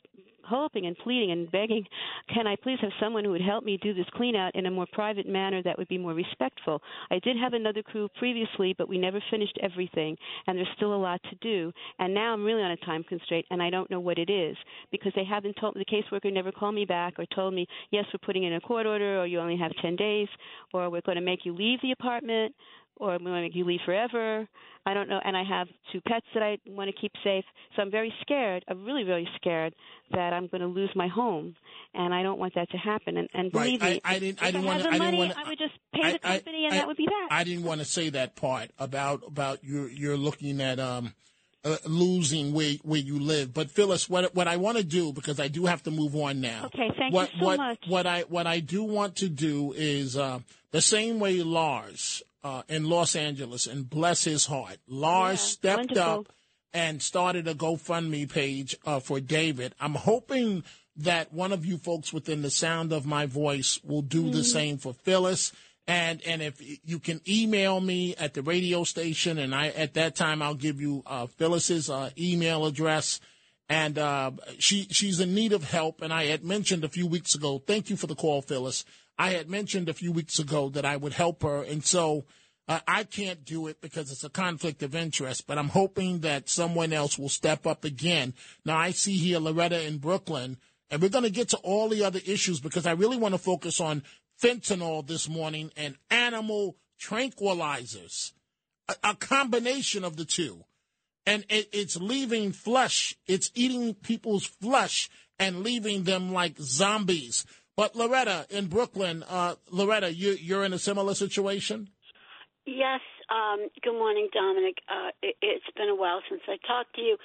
hoping 0.47 0.87
and 0.87 0.97
pleading 0.99 1.31
and 1.31 1.51
begging, 1.51 1.85
can 2.33 2.47
I 2.47 2.57
please 2.57 2.79
have 2.81 2.93
someone 3.01 3.25
who 3.25 3.31
would 3.31 3.41
help 3.41 3.65
me 3.65 3.79
do 3.83 3.95
this 3.95 4.07
clean 4.15 4.37
out 4.37 4.55
in 4.55 4.67
a 4.67 4.71
more 4.71 4.87
private 4.93 5.27
manner 5.27 5.63
that 5.63 5.79
would 5.79 5.89
be 5.89 5.99
more 5.99 6.15
respectful? 6.15 6.81
I 7.11 7.19
did 7.21 7.37
have 7.37 7.53
another 7.53 7.83
crew 7.83 8.09
previously, 8.19 8.75
but 8.77 8.89
we 8.89 8.99
never 8.99 9.23
finished 9.31 9.59
everything, 9.63 10.17
and 10.47 10.57
there's 10.57 10.69
still 10.77 10.95
a 10.95 10.97
lot 10.97 11.21
to 11.31 11.37
do. 11.41 11.73
And 11.99 12.15
now 12.15 12.33
I'm 12.33 12.45
really 12.45 12.63
on 12.63 12.71
a 12.71 12.77
time 12.79 13.05
constraint, 13.05 13.47
and 13.51 13.63
I 13.63 13.71
don't 13.71 13.91
know 13.91 14.01
what 14.01 14.19
it 14.19 14.31
is 14.31 14.57
because 14.91 15.13
they 15.15 15.25
haven't 15.25 15.57
told 15.61 15.75
the 15.75 15.85
caseworker 15.85 16.33
never 16.33 16.53
called 16.53 16.75
me 16.75 16.85
back 16.85 17.19
or 17.19 17.27
told 17.35 17.55
me, 17.55 17.67
yes, 17.91 18.05
we're 18.13 18.25
putting 18.25 18.45
in 18.45 18.55
a 18.55 18.61
court 18.61 18.87
order, 18.87 19.21
or 19.21 19.27
you 19.27 19.41
only 19.41 19.57
have 19.57 19.73
10 19.83 19.97
days, 19.97 20.29
or 20.73 20.91
we're 20.91 21.01
going 21.03 21.17
to 21.17 21.23
make 21.23 21.45
you 21.45 21.55
leave 21.55 21.81
the 21.83 21.93
apartment 21.93 22.55
or 22.97 23.15
I'm 23.15 23.23
going 23.23 23.35
to 23.35 23.43
make 23.43 23.55
you 23.55 23.65
leave 23.65 23.81
forever. 23.85 24.49
I 24.89 24.95
don't 24.95 25.09
know. 25.09 25.21
And 25.25 25.37
I 25.37 25.43
have 25.43 25.67
two 25.93 26.01
pets 26.03 26.27
that 26.33 26.43
I 26.45 26.59
want 26.67 26.89
to 26.89 27.01
keep 27.01 27.13
safe. 27.25 27.45
So 27.75 27.83
I'm 27.83 27.91
very 27.91 28.13
scared. 28.21 28.65
I'm 28.69 28.85
really, 28.85 29.03
really 29.03 29.29
scared 29.35 29.75
that 30.13 30.33
I'm 30.33 30.47
going 30.47 30.61
to 30.61 30.69
lose 30.69 30.91
my 30.95 31.09
home, 31.09 31.57
and 31.93 32.15
I 32.15 32.23
don't 32.23 32.39
want 32.39 32.55
that 32.55 32.71
to 32.71 32.77
happen. 32.77 33.17
And, 33.17 33.29
and 33.35 33.51
Right. 33.53 33.65
believe 33.65 33.83
me, 33.83 34.01
I, 34.05 34.15
I 34.15 34.19
didn't. 34.21 34.39
if 34.39 34.45
I 34.45 34.51
didn't 34.53 34.67
want 34.67 34.83
to. 34.85 34.89
I 34.89 34.99
didn't 34.99 35.19
want. 35.19 35.37
I 35.37 35.49
would 35.49 35.59
just 35.59 35.75
pay 35.93 36.13
the 36.13 36.19
company, 36.21 36.67
and 36.67 36.75
that 36.75 36.87
would 36.87 36.97
be 36.97 37.07
that. 37.07 37.29
I 37.31 37.43
didn't 37.43 37.65
want 37.65 37.81
to 37.81 37.85
say 37.85 38.11
that 38.11 38.37
part 38.37 38.71
about 38.79 39.23
about 39.27 39.65
you. 39.65 39.87
You're 39.87 40.17
looking 40.17 40.61
at 40.61 40.79
um. 40.79 41.15
Uh, 41.65 41.79
losing 41.85 42.53
where 42.53 42.75
where 42.85 43.01
you 43.01 43.19
live, 43.19 43.53
but 43.53 43.73
Phyllis, 43.73 44.09
what 44.09 44.33
what 44.37 44.47
I 44.47 44.57
want 44.57 44.79
to 44.79 44.85
do 44.85 45.13
because 45.13 45.41
I 45.41 45.49
do 45.49 45.67
have 45.67 45.83
to 45.83 45.91
move 45.91 46.15
on 46.15 46.41
now. 46.41 46.67
Okay, 46.67 46.93
thank 46.97 47.13
what, 47.13 47.33
you 47.35 47.41
so 47.41 47.45
what, 47.45 47.57
much. 47.57 47.79
What 47.89 48.07
I 48.07 48.21
what 48.21 48.47
I 48.47 48.61
do 48.61 48.85
want 48.85 49.17
to 49.17 49.29
do 49.29 49.73
is 49.77 50.17
uh, 50.17 50.39
the 50.71 50.81
same 50.81 51.19
way 51.19 51.43
Lars 51.43 52.23
uh, 52.47 52.63
in 52.69 52.83
Los 52.95 53.13
Angeles, 53.17 53.67
and 53.67 53.89
bless 53.99 54.21
his 54.33 54.47
heart, 54.47 54.79
Lars 54.87 55.41
stepped 55.41 55.91
wonderful. 55.91 56.21
up 56.21 56.27
and 56.73 57.03
started 57.03 57.49
a 57.49 57.55
GoFundMe 57.55 58.27
page 58.41 58.77
uh, 58.85 59.01
for 59.01 59.19
David. 59.21 59.75
I'm 59.81 59.95
hoping 59.95 60.63
that 61.09 61.33
one 61.33 61.53
of 61.57 61.63
you 61.67 61.77
folks 61.79 62.13
within 62.13 62.43
the 62.43 62.51
sound 62.51 62.93
of 62.93 63.05
my 63.07 63.27
voice 63.27 63.81
will 63.85 64.03
do 64.03 64.23
the 64.31 64.41
Mhm. 64.45 64.53
same 64.59 64.79
for 64.79 64.93
Phyllis. 65.07 65.53
And 65.89 66.21
and 66.31 66.43
if 66.43 66.55
you 66.85 66.99
can 66.99 67.21
email 67.29 67.81
me 67.81 68.15
at 68.17 68.33
the 68.35 68.43
radio 68.43 68.85
station, 68.85 69.39
and 69.39 69.55
I 69.55 69.69
at 69.85 69.95
that 69.95 70.17
time 70.17 70.43
I'll 70.43 70.55
give 70.69 70.81
you 70.81 71.03
uh, 71.07 71.27
Phyllis's 71.39 71.89
uh, 71.89 72.11
email 72.19 72.67
address. 72.67 73.21
And 73.69 73.99
uh, 73.99 74.31
she 74.59 74.87
she's 74.91 75.19
in 75.21 75.35
need 75.35 75.53
of 75.53 75.63
help. 75.79 76.03
And 76.03 76.13
I 76.13 76.25
had 76.27 76.43
mentioned 76.45 76.83
a 76.85 76.89
few 76.89 77.07
weeks 77.07 77.35
ago. 77.35 77.59
Thank 77.59 77.89
you 77.91 77.97
for 77.97 78.07
the 78.09 78.15
call, 78.17 78.43
Phyllis. 78.43 78.85
I 79.19 79.31
had 79.31 79.49
mentioned 79.49 79.89
a 79.89 79.95
few 79.95 80.13
weeks 80.13 80.39
ago 80.39 80.69
that 80.71 80.85
I 80.85 80.97
would 80.97 81.13
help 81.13 81.43
her, 81.43 81.63
and 81.63 81.85
so 81.85 82.27
uh, 82.69 82.81
I 82.87 83.05
can't 83.05 83.45
do 83.45 83.69
it 83.69 83.81
because 83.81 84.11
it's 84.11 84.25
a 84.25 84.31
conflict 84.31 84.83
of 84.83 84.95
interest, 84.95 85.47
but 85.47 85.59
I'm 85.59 85.69
hoping 85.69 86.21
that 86.21 86.49
someone 86.49 86.93
else 86.93 87.19
will 87.19 87.29
step 87.29 87.67
up 87.67 87.85
again. 87.85 88.35
Now, 88.65 88.77
I 88.77 88.91
see 88.91 89.17
here 89.17 89.39
Loretta 89.39 89.87
in 89.87 89.99
Brooklyn, 89.99 90.59
and 90.91 91.01
we're 91.01 91.09
going 91.09 91.25
to 91.25 91.31
get 91.31 91.51
to 91.51 91.59
all 91.59 91.89
the 91.89 92.05
other 92.05 92.21
issues 92.27 92.61
because 92.61 92.87
I 92.87 92.93
really 92.93 93.17
want 93.17 93.35
to 93.35 93.39
focus 93.39 93.81
on 93.81 94.03
fentanyl 94.43 95.07
this 95.07 95.29
morning 95.29 95.71
and 95.77 95.97
animal 96.11 96.77
tranquilizers, 97.01 98.33
a, 98.89 98.97
a 99.11 99.15
combination 99.15 100.05
of 100.05 100.17
the 100.17 100.25
two. 100.25 100.65
And 101.25 101.45
it, 101.49 101.69
it's 101.73 101.97
leaving 101.97 102.53
flesh, 102.53 103.17
it's 103.27 103.51
eating 103.55 103.95
people's 103.95 104.47
flesh 104.47 105.09
and 105.39 105.63
leaving 105.63 106.05
them 106.05 106.33
like 106.33 106.59
zombies. 106.59 107.45
But 107.77 107.95
Loretta 107.95 108.47
in 108.49 108.69
Brooklyn, 108.69 109.23
uh, 109.29 109.57
Loretta, 109.71 110.13
you, 110.13 110.33
you're 110.41 110.65
in 110.65 110.73
a 110.73 110.79
similar 110.79 111.13
situation? 111.13 111.91
Yes. 112.65 113.01
Um, 113.29 113.69
good 113.83 113.93
morning, 113.93 114.29
Dominic. 114.33 114.81
Uh, 114.89 115.13
it, 115.21 115.37
it's 115.43 115.69
been 115.77 115.91
a 115.91 115.95
while 115.95 116.23
since 116.31 116.41
I 116.49 116.57
talked 116.67 116.95
to 116.97 117.03
you, 117.03 117.19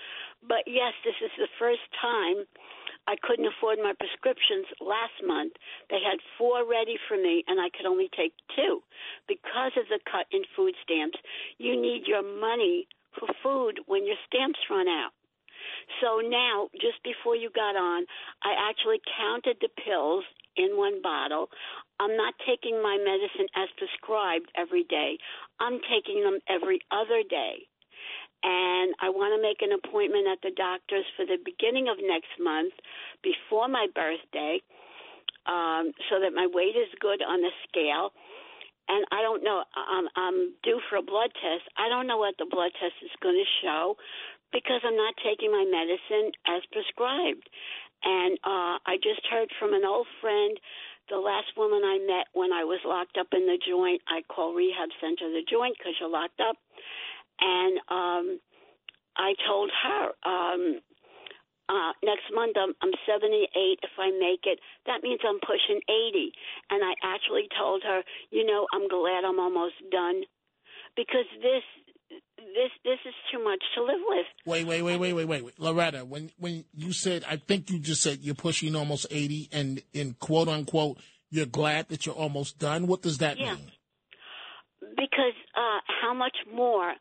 but 0.44 0.68
yes, 0.68 0.92
this 1.06 1.16
is 1.24 1.32
the 1.38 1.48
first 1.58 1.88
time 2.02 2.44
I 3.08 3.16
couldn't 3.24 3.48
afford 3.48 3.80
my 3.80 3.94
prescriptions 3.96 4.68
last 4.82 5.16
month. 5.24 5.54
They 5.90 6.04
had 6.04 6.20
four 6.38 6.68
ready 6.68 7.00
for 7.08 7.16
me, 7.16 7.46
and 7.48 7.62
I 7.62 7.70
could 7.72 7.88
only 7.88 8.10
take 8.12 8.34
two 8.52 8.84
because 9.32 9.72
of 9.80 9.88
the 9.88 10.04
cut 10.04 10.28
in 10.36 10.44
food 10.56 10.76
stamps. 10.84 11.18
You 11.60 11.80
need 11.80 12.12
your 12.12 12.28
money 12.28 12.88
for 13.16 13.32
food 13.42 13.80
when 13.88 14.06
your 14.06 14.20
stamps 14.28 14.60
run 14.70 14.90
out. 14.90 15.16
So 16.02 16.22
now, 16.22 16.70
just 16.74 17.02
before 17.04 17.36
you 17.36 17.50
got 17.54 17.76
on, 17.76 18.06
I 18.44 18.70
actually 18.70 19.02
counted 19.18 19.58
the 19.62 19.70
pills 19.70 20.26
in 20.58 20.78
one 20.78 21.02
bottle. 21.02 21.50
I'm 22.00 22.18
not 22.18 22.34
taking 22.46 22.82
my 22.82 22.98
medicine 22.98 23.48
as 23.56 23.70
prescribed 23.78 24.52
every 24.56 24.84
day. 24.84 25.18
I'm 25.60 25.80
taking 25.90 26.24
them 26.24 26.40
every 26.50 26.82
other 26.92 27.24
day. 27.28 27.68
And 28.44 28.96
I 28.98 29.14
want 29.14 29.38
to 29.38 29.42
make 29.42 29.62
an 29.62 29.78
appointment 29.78 30.26
at 30.26 30.42
the 30.42 30.50
doctor's 30.58 31.06
for 31.16 31.26
the 31.30 31.38
beginning 31.46 31.88
of 31.88 32.02
next 32.02 32.34
month 32.42 32.74
before 33.22 33.70
my 33.70 33.86
birthday 33.94 34.58
um, 35.46 35.94
so 36.10 36.18
that 36.20 36.34
my 36.34 36.50
weight 36.50 36.74
is 36.74 36.90
good 37.00 37.22
on 37.22 37.42
the 37.42 37.54
scale. 37.70 38.10
And 38.90 39.06
I 39.14 39.22
don't 39.22 39.44
know, 39.46 39.64
I'm, 39.78 40.10
I'm 40.18 40.54
due 40.64 40.82
for 40.90 40.98
a 40.98 41.06
blood 41.06 41.30
test. 41.38 41.70
I 41.78 41.88
don't 41.88 42.08
know 42.08 42.18
what 42.18 42.36
the 42.42 42.50
blood 42.50 42.74
test 42.82 42.98
is 43.06 43.14
going 43.22 43.38
to 43.38 43.50
show 43.62 43.96
because 44.52 44.82
I'm 44.84 44.98
not 44.98 45.14
taking 45.24 45.52
my 45.52 45.64
medicine 45.64 46.34
as 46.50 46.62
prescribed. 46.74 47.48
And 48.04 48.38
uh, 48.44 48.78
I 48.86 48.98
just 49.04 49.22
heard 49.30 49.50
from 49.60 49.74
an 49.74 49.86
old 49.86 50.08
friend, 50.22 50.58
the 51.10 51.18
last 51.18 51.54
woman 51.58 51.82
I 51.84 52.00
met 52.08 52.28
when 52.34 52.54
I 52.54 52.64
was 52.64 52.80
locked 52.86 53.18
up 53.20 53.28
in 53.34 53.46
the 53.48 53.60
joint. 53.68 54.02
I 54.08 54.22
call 54.34 54.54
rehab 54.54 54.90
center 55.02 55.30
the 55.30 55.44
joint 55.50 55.76
because 55.78 55.94
you're 56.00 56.10
locked 56.10 56.40
up. 56.42 56.58
and 57.42 57.80
um, 57.90 58.40
I 59.18 59.34
told 59.48 59.72
her 59.84 60.04
um, 60.26 60.80
uh, 61.70 61.94
next 62.04 62.28
month 62.34 62.56
I'm, 62.58 62.74
I'm 62.82 62.94
78. 63.08 63.48
If 63.84 63.96
I 64.00 64.12
make 64.12 64.46
it, 64.46 64.60
that 64.88 65.04
means 65.04 65.22
I'm 65.28 65.40
pushing 65.42 65.82
80. 65.90 66.32
And 66.72 66.84
I 66.84 66.94
actually 67.04 67.48
told 67.58 67.84
her, 67.84 68.04
you 68.32 68.46
know, 68.46 68.68
I'm 68.74 68.88
glad 68.88 69.26
I'm 69.26 69.40
almost 69.40 69.76
done 69.92 70.24
because 70.96 71.28
this 71.42 71.64
this 72.56 72.72
this 72.84 73.00
is 73.06 73.14
too 73.32 73.44
much 73.44 73.64
to 73.76 73.82
live 73.84 74.02
with. 74.08 74.26
Wait, 74.46 74.66
wait, 74.66 74.82
wait, 74.82 74.98
wait, 74.98 75.14
wait, 75.14 75.26
wait, 75.26 75.44
wait. 75.46 75.60
Loretta, 75.60 76.06
when 76.06 76.32
when 76.38 76.66
you 76.74 76.94
said, 76.94 77.24
I 77.30 77.38
think 77.38 77.70
you 77.70 77.80
just 77.80 78.02
said 78.02 78.20
you're 78.22 78.36
pushing 78.36 78.76
almost 78.76 79.06
80, 79.10 79.50
and 79.52 79.82
in 79.94 80.14
quote 80.20 80.48
unquote, 80.48 80.98
you're 81.30 81.46
glad 81.46 81.90
that 81.90 82.06
you're 82.06 82.16
almost 82.16 82.60
done. 82.60 82.88
What 82.88 83.02
does 83.02 83.20
that 83.20 83.40
Yeah. 83.40 83.56
mean? 83.56 83.72
Because 84.82 85.38
uh, 85.56 85.80
how 86.02 86.14
much 86.14 86.36
more 86.52 86.94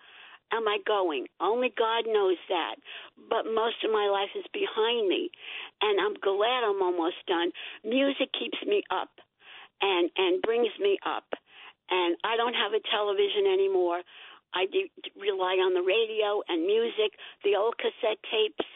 am 0.52 0.68
I 0.68 0.78
going? 0.86 1.26
Only 1.40 1.72
God 1.76 2.04
knows 2.06 2.36
that. 2.48 2.76
But 3.16 3.46
most 3.46 3.82
of 3.84 3.90
my 3.90 4.06
life 4.06 4.30
is 4.36 4.44
behind 4.52 5.08
me, 5.08 5.30
and 5.80 6.00
I'm 6.00 6.14
glad 6.14 6.64
I'm 6.64 6.82
almost 6.82 7.16
done. 7.26 7.52
Music 7.84 8.28
keeps 8.38 8.58
me 8.66 8.82
up, 8.90 9.10
and 9.80 10.10
and 10.16 10.42
brings 10.42 10.70
me 10.78 10.98
up, 11.06 11.24
and 11.90 12.16
I 12.24 12.36
don't 12.36 12.54
have 12.54 12.72
a 12.72 12.82
television 12.90 13.46
anymore. 13.52 14.02
I 14.54 14.66
do 14.66 14.88
rely 15.18 15.58
on 15.62 15.74
the 15.74 15.82
radio 15.84 16.42
and 16.48 16.66
music, 16.66 17.14
the 17.44 17.56
old 17.56 17.76
cassette 17.78 18.18
tapes. 18.30 18.66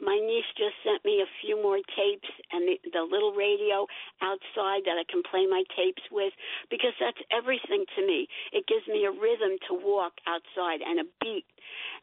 My 0.00 0.18
niece 0.18 0.48
just 0.58 0.74
sent 0.82 1.04
me 1.04 1.22
a 1.22 1.30
few 1.40 1.54
more 1.62 1.78
tapes 1.78 2.28
and 2.50 2.66
the, 2.66 2.76
the 2.90 3.02
little 3.06 3.32
radio 3.32 3.86
outside 4.22 4.82
that 4.90 4.98
I 4.98 5.06
can 5.06 5.22
play 5.22 5.46
my 5.46 5.62
tapes 5.76 6.02
with 6.10 6.34
because 6.70 6.92
that's 6.98 7.20
everything 7.30 7.86
to 7.96 8.00
me. 8.02 8.26
It 8.52 8.66
gives 8.66 8.86
me 8.90 9.06
a 9.06 9.14
rhythm 9.14 9.54
to 9.70 9.74
walk 9.74 10.18
outside 10.26 10.82
and 10.82 10.98
a 10.98 11.06
beat, 11.22 11.46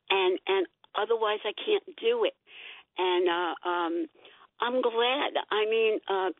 and 0.10 0.39
and 0.48 0.63
otherwise 0.96 1.44
I 1.44 1.52
can't 1.52 1.84
do 2.00 2.24
it. 2.24 2.36
And 2.98 3.28
uh, 3.28 3.54
um, 3.67 3.96
I'm 4.62 4.82
glad. 4.82 5.36
I 5.52 5.65
mean, 5.67 6.00
uh, 6.08 6.32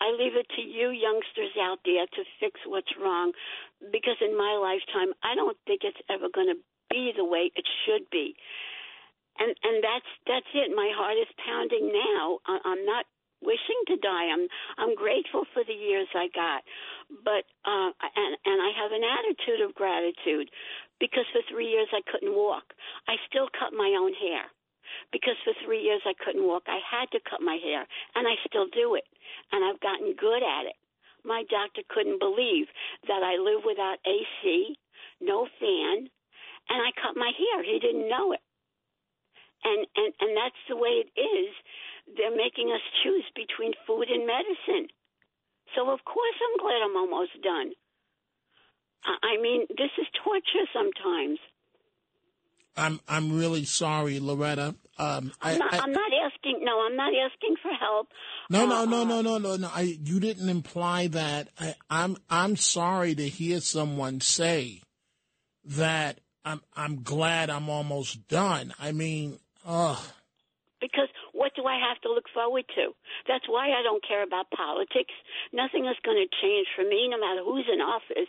I 0.00 0.10
leave 0.10 0.34
it 0.36 0.48
to 0.56 0.62
you 0.62 0.90
youngsters 0.90 1.54
out 1.60 1.78
there 1.84 2.06
to 2.06 2.22
fix 2.40 2.60
what's 2.66 2.90
wrong 3.00 3.32
because 3.92 4.16
in 4.20 4.36
my 4.36 4.56
lifetime, 4.56 5.14
I 5.22 5.34
don't 5.34 5.56
think 5.66 5.82
it's 5.84 6.00
ever 6.08 6.28
going 6.32 6.48
to 6.48 6.60
be 6.90 7.12
the 7.16 7.24
way 7.24 7.50
it 7.54 7.66
should 7.84 8.08
be. 8.10 8.36
And 9.38 9.50
and 9.50 9.82
that's 9.82 10.10
that's 10.30 10.50
it. 10.54 10.70
My 10.74 10.90
heart 10.94 11.18
is 11.18 11.30
pounding 11.42 11.90
now. 11.90 12.38
I, 12.46 12.58
I'm 12.64 12.84
not 12.86 13.04
wishing 13.42 13.80
to 13.90 13.96
die. 13.98 14.30
I'm 14.30 14.46
I'm 14.78 14.94
grateful 14.94 15.44
for 15.52 15.66
the 15.66 15.74
years 15.74 16.06
I 16.14 16.30
got, 16.30 16.62
but 17.26 17.42
uh, 17.66 17.90
and 17.90 18.32
and 18.46 18.58
I 18.62 18.70
have 18.78 18.92
an 18.94 19.02
attitude 19.02 19.60
of 19.66 19.74
gratitude 19.74 20.48
because 20.98 21.26
for 21.34 21.42
three 21.50 21.66
years 21.66 21.90
I 21.90 22.06
couldn't 22.06 22.34
walk. 22.34 22.78
I 23.10 23.18
still 23.26 23.50
cut 23.52 23.74
my 23.74 23.90
own 23.98 24.14
hair 24.14 24.46
because 25.10 25.36
for 25.42 25.52
three 25.66 25.82
years 25.82 26.02
I 26.06 26.14
couldn't 26.24 26.46
walk. 26.46 26.64
I 26.66 26.78
had 26.78 27.10
to 27.12 27.20
cut 27.28 27.42
my 27.42 27.58
hair, 27.58 27.86
and 28.14 28.24
I 28.26 28.34
still 28.46 28.66
do 28.70 28.94
it, 28.94 29.06
and 29.52 29.64
I've 29.64 29.80
gotten 29.80 30.14
good 30.14 30.42
at 30.42 30.70
it. 30.70 30.78
My 31.24 31.44
doctor 31.48 31.82
couldn't 31.88 32.20
believe 32.20 32.66
that 33.08 33.22
I 33.22 33.40
live 33.40 33.64
without 33.64 33.98
AC, 34.04 34.76
no 35.20 35.48
fan, 35.58 36.08
and 36.68 36.78
I 36.80 36.90
cut 37.00 37.16
my 37.16 37.32
hair. 37.32 37.64
He 37.64 37.78
didn't 37.80 38.08
know 38.08 38.32
it. 38.32 38.40
And 39.64 39.86
and 39.96 40.12
and 40.20 40.36
that's 40.36 40.62
the 40.68 40.76
way 40.76 41.02
it 41.04 41.10
is. 41.18 41.50
They're 42.16 42.36
making 42.36 42.70
us 42.70 42.84
choose 43.02 43.24
between 43.34 43.72
food 43.86 44.08
and 44.10 44.26
medicine. 44.26 44.88
So 45.74 45.90
of 45.90 46.04
course 46.04 46.38
I'm 46.44 46.60
glad 46.60 46.82
I'm 46.84 46.96
almost 46.96 47.32
done. 47.42 47.72
I 49.04 49.36
mean, 49.40 49.66
this 49.76 49.92
is 49.98 50.06
torture 50.24 50.66
sometimes. 50.72 51.38
I'm 52.76 53.00
I'm 53.08 53.36
really 53.36 53.64
sorry, 53.64 54.20
Loretta. 54.20 54.74
Um, 54.96 55.32
I, 55.42 55.52
I'm 55.52 55.58
not, 55.58 55.90
not 55.90 56.12
asking. 56.24 56.60
No, 56.62 56.80
I'm 56.86 56.96
not 56.96 57.12
asking 57.14 57.56
for 57.62 57.72
help. 57.72 58.08
no, 58.48 58.66
no, 58.66 58.84
no, 58.84 59.04
no, 59.04 59.22
no, 59.22 59.38
no, 59.38 59.56
no. 59.56 59.70
I, 59.72 59.98
you 60.02 60.20
didn't 60.20 60.48
imply 60.48 61.08
that. 61.08 61.48
I, 61.58 61.74
I'm 61.90 62.16
I'm 62.30 62.56
sorry 62.56 63.14
to 63.14 63.28
hear 63.28 63.60
someone 63.60 64.20
say 64.20 64.82
that. 65.64 66.20
I'm 66.44 66.60
I'm 66.76 67.02
glad 67.02 67.50
I'm 67.50 67.68
almost 67.68 68.28
done. 68.28 68.74
I 68.78 68.92
mean, 68.92 69.38
ugh. 69.66 69.98
Because 70.80 71.08
what 71.32 71.52
do 71.56 71.64
I 71.64 71.80
have 71.80 71.98
to 72.02 72.12
look 72.12 72.28
forward 72.34 72.64
to? 72.76 72.92
That's 73.26 73.48
why 73.48 73.72
I 73.72 73.82
don't 73.82 74.04
care 74.06 74.22
about 74.22 74.50
politics. 74.50 75.16
Nothing 75.50 75.86
is 75.86 75.96
going 76.04 76.20
to 76.20 76.28
change 76.44 76.68
for 76.76 76.84
me, 76.84 77.08
no 77.08 77.16
matter 77.16 77.40
who's 77.42 77.64
in 77.72 77.80
office. 77.80 78.28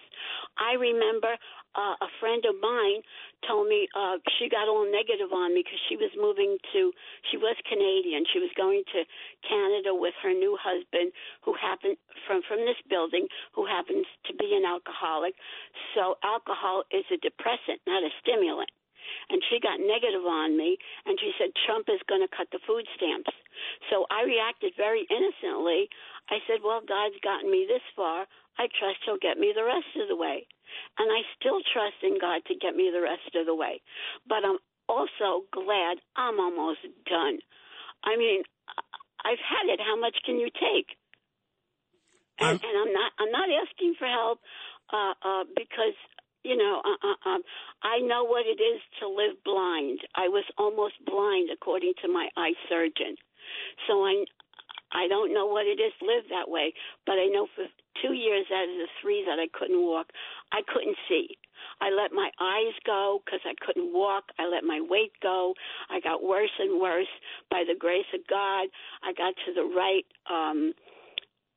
I 0.58 0.80
remember 0.80 1.36
uh, 1.76 1.96
a 2.00 2.10
friend 2.20 2.44
of 2.48 2.56
mine 2.60 3.04
told 3.48 3.68
me 3.68 3.88
uh, 3.94 4.18
she 4.40 4.50
got 4.50 4.68
all 4.68 4.88
negative 4.88 5.32
on 5.32 5.54
me 5.54 5.62
because 5.62 5.80
she 5.88 5.96
was 5.96 6.12
moving 6.16 6.58
to. 6.74 6.92
She 7.32 7.38
was 7.38 7.56
Canadian. 7.68 8.24
She 8.32 8.40
was 8.40 8.50
going 8.56 8.84
to 8.96 9.04
Canada 9.44 9.94
with 9.94 10.16
her 10.24 10.34
new 10.34 10.58
husband, 10.60 11.12
who 11.44 11.54
happened 11.60 11.98
from 12.26 12.42
from 12.48 12.64
this 12.64 12.80
building, 12.90 13.28
who 13.54 13.66
happens 13.68 14.08
to 14.28 14.34
be 14.34 14.56
an 14.56 14.66
alcoholic. 14.66 15.36
So 15.94 16.18
alcohol 16.24 16.84
is 16.92 17.06
a 17.12 17.18
depressant, 17.20 17.84
not 17.86 18.04
a 18.04 18.12
stimulant 18.24 18.72
and 19.30 19.42
she 19.50 19.60
got 19.60 19.80
negative 19.80 20.26
on 20.26 20.58
me 20.58 20.78
and 21.06 21.18
she 21.20 21.32
said 21.38 21.54
Trump 21.66 21.88
is 21.90 22.02
going 22.10 22.22
to 22.22 22.32
cut 22.36 22.50
the 22.52 22.60
food 22.66 22.86
stamps. 22.98 23.30
So 23.90 24.06
I 24.10 24.24
reacted 24.26 24.74
very 24.78 25.06
innocently. 25.10 25.90
I 26.30 26.42
said, 26.48 26.62
"Well, 26.64 26.82
God's 26.82 27.20
gotten 27.22 27.50
me 27.50 27.66
this 27.68 27.86
far. 27.96 28.28
I 28.58 28.68
trust 28.80 29.04
he'll 29.06 29.22
get 29.22 29.38
me 29.38 29.54
the 29.54 29.64
rest 29.64 29.94
of 29.96 30.08
the 30.08 30.16
way." 30.16 30.48
And 30.98 31.12
I 31.12 31.22
still 31.40 31.60
trust 31.74 32.00
in 32.04 32.18
God 32.20 32.42
to 32.48 32.56
get 32.56 32.76
me 32.76 32.92
the 32.94 33.02
rest 33.02 33.36
of 33.36 33.46
the 33.46 33.56
way. 33.56 33.82
But 34.28 34.46
I'm 34.46 34.60
also 34.88 35.46
glad 35.52 35.98
I'm 36.16 36.40
almost 36.40 36.86
done. 37.06 37.40
I 38.04 38.18
mean, 38.18 38.44
I've 39.26 39.42
had 39.42 39.74
it. 39.74 39.80
How 39.82 40.00
much 40.00 40.16
can 40.26 40.38
you 40.38 40.50
take? 40.54 40.98
And, 42.38 42.60
and 42.62 42.76
I'm 42.78 42.94
not 42.94 43.12
I'm 43.18 43.32
not 43.32 43.48
asking 43.48 43.96
for 43.98 44.08
help 44.08 44.40
uh, 44.92 45.14
uh, 45.24 45.44
because 45.56 45.96
you 46.44 46.58
know 46.58 46.82
uh, 46.84 47.08
uh, 47.08 47.30
um, 47.30 47.42
I 47.82 48.00
know 48.00 48.26
what 48.26 48.46
it 48.46 48.62
is 48.62 48.82
to 49.00 49.08
live 49.08 49.40
blind. 49.46 50.00
I 50.16 50.28
was 50.28 50.44
almost 50.58 50.96
blind 51.06 51.50
according 51.52 51.94
to 52.04 52.12
my 52.12 52.28
eye 52.36 52.54
surgeon, 52.68 53.16
so 53.88 54.04
I 54.04 54.26
I 54.96 55.08
don't 55.08 55.34
know 55.34 55.46
what 55.46 55.68
it 55.68 55.84
is 55.84 55.92
to 56.00 56.08
live 56.08 56.24
that 56.32 56.50
way. 56.50 56.74
But 57.06 57.20
I 57.20 57.28
know 57.28 57.48
for 57.56 57.66
two 58.02 58.14
years 58.14 58.46
out 58.48 58.64
of 58.64 58.80
the 58.80 58.88
three 59.02 59.24
that 59.28 59.38
I 59.38 59.52
couldn't 59.52 59.84
walk, 59.84 60.08
I 60.52 60.62
couldn't 60.72 60.96
see. 61.10 61.38
I 61.82 61.90
let 61.90 62.14
my 62.14 62.30
eyes 62.40 62.74
go 62.86 63.20
because 63.26 63.42
I 63.44 63.54
couldn't 63.66 63.92
walk. 63.92 64.32
I 64.40 64.48
let 64.48 64.64
my 64.64 64.80
weight 64.80 65.12
go. 65.22 65.54
I 65.90 66.00
got 66.00 66.24
worse 66.24 66.54
and 66.60 66.80
worse. 66.80 67.12
By 67.52 67.64
the 67.68 67.76
grace 67.78 68.08
of 68.14 68.22
God, 68.30 68.68
I 69.04 69.12
got 69.18 69.34
to 69.46 69.54
the 69.54 69.68
right 69.68 70.06
um, 70.32 70.74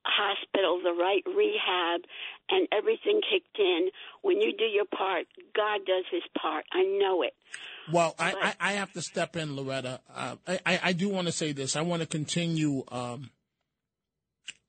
hospital, 0.09 0.81
the 0.83 0.93
right 0.93 1.23
rehab, 1.27 2.03
and 2.51 2.67
everything 2.73 3.21
kicked 3.31 3.59
in. 3.59 3.91
When 4.23 4.41
you 4.41 4.53
do 4.57 4.65
your 4.65 4.87
part, 4.87 5.27
God 5.55 5.81
does 5.87 6.05
his 6.11 6.23
part. 6.41 6.65
I 6.73 6.83
know 6.83 7.23
it. 7.23 7.35
Well, 7.93 8.15
I, 8.19 8.55
I, 8.61 8.71
I 8.71 8.73
have 8.73 8.93
to 8.93 9.03
step 9.03 9.37
in, 9.37 9.57
Loretta. 9.57 10.01
Uh, 10.15 10.37
I, 10.47 10.61
I 10.67 10.81
I 10.85 10.93
do 10.93 11.09
want 11.09 11.27
to 11.27 11.33
say 11.33 11.53
this. 11.53 11.77
I 11.77 11.83
want 11.83 12.03
to 12.03 12.09
continue 12.09 12.85
um, 12.89 13.31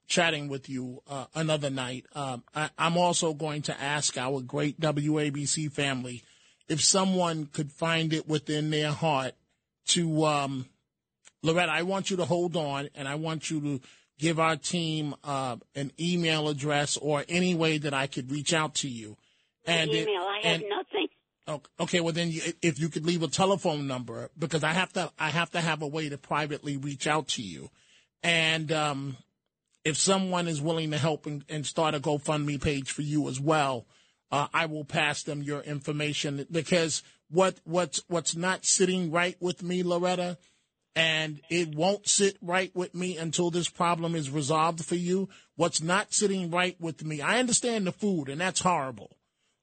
chatting 0.07 0.49
with 0.49 0.69
you 0.69 1.01
uh, 1.07 1.25
another 1.35 1.69
night. 1.69 2.05
Um, 2.15 2.43
I, 2.55 2.69
I'm 2.77 2.97
also 2.97 3.33
going 3.33 3.61
to 3.63 3.81
ask 3.81 4.17
our 4.17 4.41
great 4.41 4.79
WABC 4.79 5.71
family 5.71 6.23
if 6.69 6.83
someone 6.83 7.47
could 7.47 7.71
find 7.71 8.13
it 8.13 8.27
within 8.27 8.69
their 8.69 8.91
heart 8.91 9.33
to, 9.87 10.25
um, 10.25 10.67
Loretta, 11.41 11.71
I 11.71 11.81
want 11.81 12.11
you 12.11 12.17
to 12.17 12.25
hold 12.25 12.55
on 12.55 12.89
and 12.95 13.07
I 13.07 13.15
want 13.15 13.49
you 13.49 13.59
to 13.61 13.81
give 14.19 14.39
our 14.39 14.55
team 14.55 15.15
uh, 15.23 15.55
an 15.73 15.91
email 15.99 16.47
address 16.49 16.97
or 16.97 17.25
any 17.27 17.55
way 17.55 17.79
that 17.79 17.93
I 17.93 18.05
could 18.05 18.31
reach 18.31 18.53
out 18.53 18.75
to 18.75 18.87
you. 18.89 19.17
And 19.65 19.89
it- 19.89 20.07
email, 20.07 20.21
I 20.21 20.39
have 20.43 20.61
and- 20.61 20.69
nothing. 20.69 21.07
Oh, 21.47 21.61
Okay, 21.79 21.99
well 21.99 22.13
then, 22.13 22.29
you, 22.29 22.41
if 22.61 22.79
you 22.79 22.89
could 22.89 23.07
leave 23.07 23.23
a 23.23 23.27
telephone 23.27 23.87
number, 23.87 24.29
because 24.37 24.63
I 24.63 24.73
have 24.73 24.93
to, 24.93 25.09
I 25.17 25.29
have 25.29 25.49
to 25.51 25.61
have 25.61 25.81
a 25.81 25.87
way 25.87 26.07
to 26.09 26.17
privately 26.19 26.77
reach 26.77 27.07
out 27.07 27.27
to 27.29 27.41
you, 27.41 27.71
and 28.21 28.71
um, 28.71 29.17
if 29.83 29.97
someone 29.97 30.47
is 30.47 30.61
willing 30.61 30.91
to 30.91 30.99
help 30.99 31.25
and, 31.25 31.43
and 31.49 31.65
start 31.65 31.95
a 31.95 31.99
GoFundMe 31.99 32.61
page 32.61 32.91
for 32.91 33.01
you 33.01 33.27
as 33.29 33.39
well, 33.39 33.87
uh, 34.31 34.47
I 34.53 34.67
will 34.67 34.85
pass 34.85 35.23
them 35.23 35.41
your 35.41 35.61
information 35.61 36.45
because 36.51 37.01
what 37.31 37.59
what's 37.63 38.03
what's 38.07 38.35
not 38.35 38.63
sitting 38.65 39.09
right 39.09 39.35
with 39.39 39.63
me, 39.63 39.81
Loretta, 39.81 40.37
and 40.99 41.39
it 41.49 41.73
won't 41.73 42.09
sit 42.09 42.37
right 42.41 42.75
with 42.75 42.93
me 42.93 43.15
until 43.17 43.51
this 43.51 43.69
problem 43.69 44.15
is 44.15 44.29
resolved 44.29 44.83
for 44.83 44.95
you. 44.95 45.29
What's 45.55 45.81
not 45.81 46.13
sitting 46.13 46.51
right 46.51 46.75
with 46.77 47.05
me, 47.05 47.21
I 47.21 47.39
understand 47.39 47.87
the 47.87 47.93
food, 47.93 48.27
and 48.27 48.41
that's 48.41 48.59
horrible. 48.59 49.15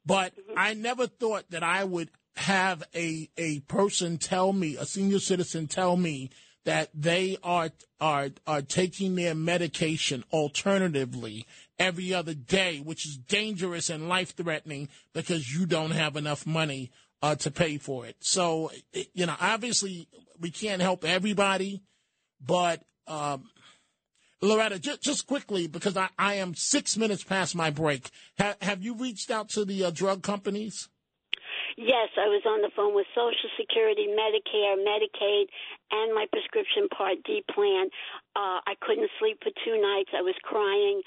But 0.06 0.34
mm-hmm. 0.34 0.58
I 0.58 0.72
never 0.72 1.06
thought 1.06 1.50
that 1.50 1.62
I 1.62 1.84
would 1.84 2.10
have 2.36 2.84
a 2.94 3.28
a 3.36 3.60
person 3.60 4.16
tell 4.16 4.54
me, 4.54 4.76
a 4.76 4.86
senior 4.86 5.18
citizen 5.18 5.66
tell 5.66 5.98
me 5.98 6.30
that 6.64 6.88
they 6.94 7.36
are 7.42 7.70
are 8.00 8.30
are 8.46 8.62
taking 8.62 9.14
their 9.14 9.34
medication 9.34 10.24
alternatively 10.32 11.46
every 11.78 12.14
other 12.14 12.34
day, 12.34 12.78
which 12.78 13.04
is 13.04 13.18
dangerous 13.18 13.90
and 13.90 14.08
life 14.08 14.34
threatening 14.34 14.88
because 15.12 15.54
you 15.54 15.66
don't 15.66 15.90
have 15.90 16.16
enough 16.16 16.46
money 16.46 16.90
uh, 17.22 17.34
to 17.36 17.50
pay 17.50 17.78
for 17.78 18.06
it. 18.06 18.16
So, 18.20 18.70
you 19.14 19.26
know, 19.26 19.36
obviously 19.40 20.08
we 20.40 20.50
can't 20.50 20.82
help 20.82 21.04
everybody, 21.04 21.82
but 22.40 22.82
um, 23.06 23.44
Loretta, 24.42 24.78
just, 24.78 25.02
just 25.02 25.26
quickly, 25.26 25.66
because 25.66 25.96
I, 25.96 26.08
I 26.18 26.34
am 26.34 26.54
six 26.54 26.96
minutes 26.96 27.24
past 27.24 27.54
my 27.54 27.70
break. 27.70 28.10
Ha- 28.38 28.56
have 28.60 28.82
you 28.82 28.94
reached 28.94 29.30
out 29.30 29.48
to 29.50 29.64
the 29.64 29.84
uh, 29.84 29.90
drug 29.90 30.22
companies? 30.22 30.88
Yes, 31.76 32.08
I 32.16 32.28
was 32.28 32.40
on 32.46 32.62
the 32.62 32.70
phone 32.74 32.94
with 32.94 33.04
Social 33.14 33.52
Security, 33.60 34.08
Medicare, 34.08 34.80
Medicaid, 34.80 35.44
and 35.90 36.14
my 36.14 36.24
prescription 36.32 36.88
Part 36.88 37.18
D 37.24 37.44
plan. 37.52 37.88
Uh, 38.34 38.64
I 38.64 38.74
couldn't 38.80 39.10
sleep 39.20 39.38
for 39.42 39.50
two 39.64 39.80
nights. 39.80 40.10
I 40.16 40.22
was 40.22 40.34
crying. 40.42 41.02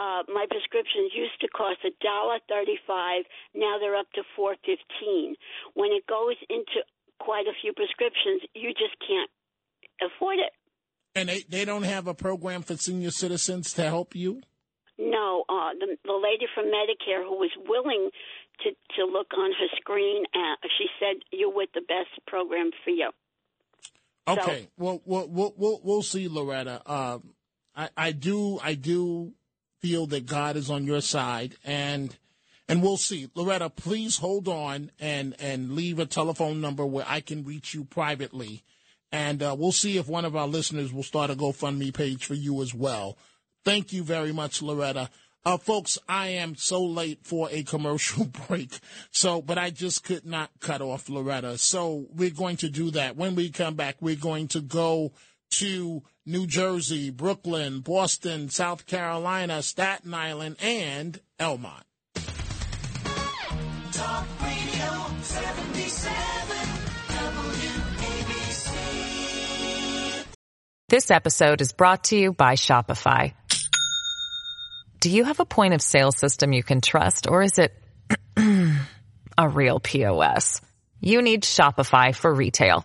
Uh, 0.00 0.22
my 0.32 0.46
prescriptions 0.48 1.12
used 1.14 1.38
to 1.42 1.48
cost 1.48 1.80
a 1.84 1.92
dollar 2.00 2.38
thirty-five. 2.48 3.22
Now 3.54 3.76
they're 3.78 4.00
up 4.02 4.10
to 4.16 4.22
four 4.34 4.56
fifteen. 4.64 5.36
When 5.74 5.90
it 5.92 6.04
goes 6.06 6.38
into 6.48 6.78
quite 7.18 7.46
a 7.46 7.54
few 7.60 7.72
prescriptions, 7.74 8.40
you 8.54 8.70
just 8.70 8.96
can't 9.06 9.30
afford 10.00 10.38
it. 10.38 10.52
And 11.14 11.28
they, 11.28 11.40
they 11.48 11.64
don't 11.64 11.82
have 11.82 12.06
a 12.06 12.14
program 12.14 12.62
for 12.62 12.76
senior 12.76 13.10
citizens 13.10 13.74
to 13.74 13.82
help 13.82 14.14
you? 14.14 14.40
No, 14.96 15.44
uh, 15.48 15.70
the 15.78 15.96
the 16.04 16.18
lady 16.28 16.46
from 16.54 16.66
Medicare 16.66 17.22
who 17.22 17.36
was 17.36 17.50
willing 17.68 18.10
to 18.62 18.70
to 18.96 19.04
look 19.04 19.28
on 19.36 19.50
her 19.52 19.68
screen, 19.76 20.24
uh, 20.34 20.56
she 20.78 20.86
said 20.98 21.16
you're 21.30 21.54
with 21.54 21.70
the 21.74 21.80
best 21.80 22.24
program 22.26 22.70
for 22.84 22.90
you. 22.90 23.10
Okay, 24.28 24.62
so, 24.62 24.68
well, 24.78 25.02
we'll 25.04 25.28
we'll 25.28 25.54
we'll, 25.56 25.80
we'll 25.82 26.02
see, 26.02 26.28
Loretta. 26.28 26.82
Um, 26.90 27.34
I 27.74 27.88
I 27.96 28.12
do 28.12 28.58
I 28.62 28.74
do 28.74 29.32
feel 29.80 30.06
that 30.06 30.26
God 30.26 30.56
is 30.56 30.70
on 30.70 30.84
your 30.84 31.00
side, 31.00 31.56
and 31.64 32.16
and 32.68 32.82
we'll 32.82 32.96
see. 32.96 33.28
Loretta, 33.34 33.70
please 33.70 34.18
hold 34.18 34.48
on 34.48 34.90
and 35.00 35.34
and 35.38 35.72
leave 35.72 35.98
a 35.98 36.06
telephone 36.06 36.60
number 36.60 36.86
where 36.86 37.06
I 37.08 37.20
can 37.20 37.44
reach 37.44 37.74
you 37.74 37.84
privately, 37.84 38.62
and 39.10 39.42
uh, 39.42 39.56
we'll 39.58 39.72
see 39.72 39.98
if 39.98 40.08
one 40.08 40.24
of 40.24 40.36
our 40.36 40.46
listeners 40.46 40.92
will 40.92 41.02
start 41.02 41.30
a 41.30 41.34
GoFundMe 41.34 41.92
page 41.92 42.24
for 42.24 42.34
you 42.34 42.62
as 42.62 42.74
well. 42.74 43.18
Thank 43.64 43.92
you 43.92 44.02
very 44.02 44.32
much, 44.32 44.62
Loretta. 44.62 45.10
Uh, 45.42 45.56
folks, 45.56 45.98
I 46.06 46.28
am 46.28 46.54
so 46.54 46.84
late 46.84 47.20
for 47.22 47.48
a 47.50 47.62
commercial 47.62 48.26
break. 48.48 48.78
So, 49.10 49.40
but 49.40 49.56
I 49.56 49.70
just 49.70 50.04
could 50.04 50.26
not 50.26 50.50
cut 50.60 50.82
off 50.82 51.08
Loretta. 51.08 51.56
So 51.56 52.06
we're 52.14 52.30
going 52.30 52.56
to 52.58 52.68
do 52.68 52.90
that. 52.90 53.16
When 53.16 53.34
we 53.34 53.50
come 53.50 53.74
back, 53.74 53.96
we're 54.00 54.16
going 54.16 54.48
to 54.48 54.60
go 54.60 55.12
to 55.50 56.02
New 56.24 56.46
Jersey, 56.46 57.10
Brooklyn, 57.10 57.80
Boston, 57.80 58.48
South 58.48 58.86
Carolina, 58.86 59.62
Staten 59.62 60.14
Island, 60.14 60.56
and 60.62 61.20
Elmont. 61.38 61.82
Talk 63.92 64.26
Radio 64.42 65.16
77 65.22 66.12
WABC. 68.40 68.66
This 70.88 71.10
episode 71.10 71.60
is 71.60 71.72
brought 71.72 72.04
to 72.04 72.16
you 72.16 72.32
by 72.32 72.54
Shopify. 72.54 73.34
Do 75.00 75.10
you 75.10 75.24
have 75.24 75.40
a 75.40 75.44
point 75.46 75.74
of 75.74 75.82
sale 75.82 76.12
system 76.12 76.52
you 76.52 76.62
can 76.62 76.80
trust, 76.80 77.26
or 77.26 77.42
is 77.42 77.58
it 77.58 77.72
a 78.36 79.48
real 79.48 79.80
POS? 79.80 80.60
You 81.00 81.22
need 81.22 81.42
Shopify 81.42 82.14
for 82.14 82.32
retail. 82.32 82.84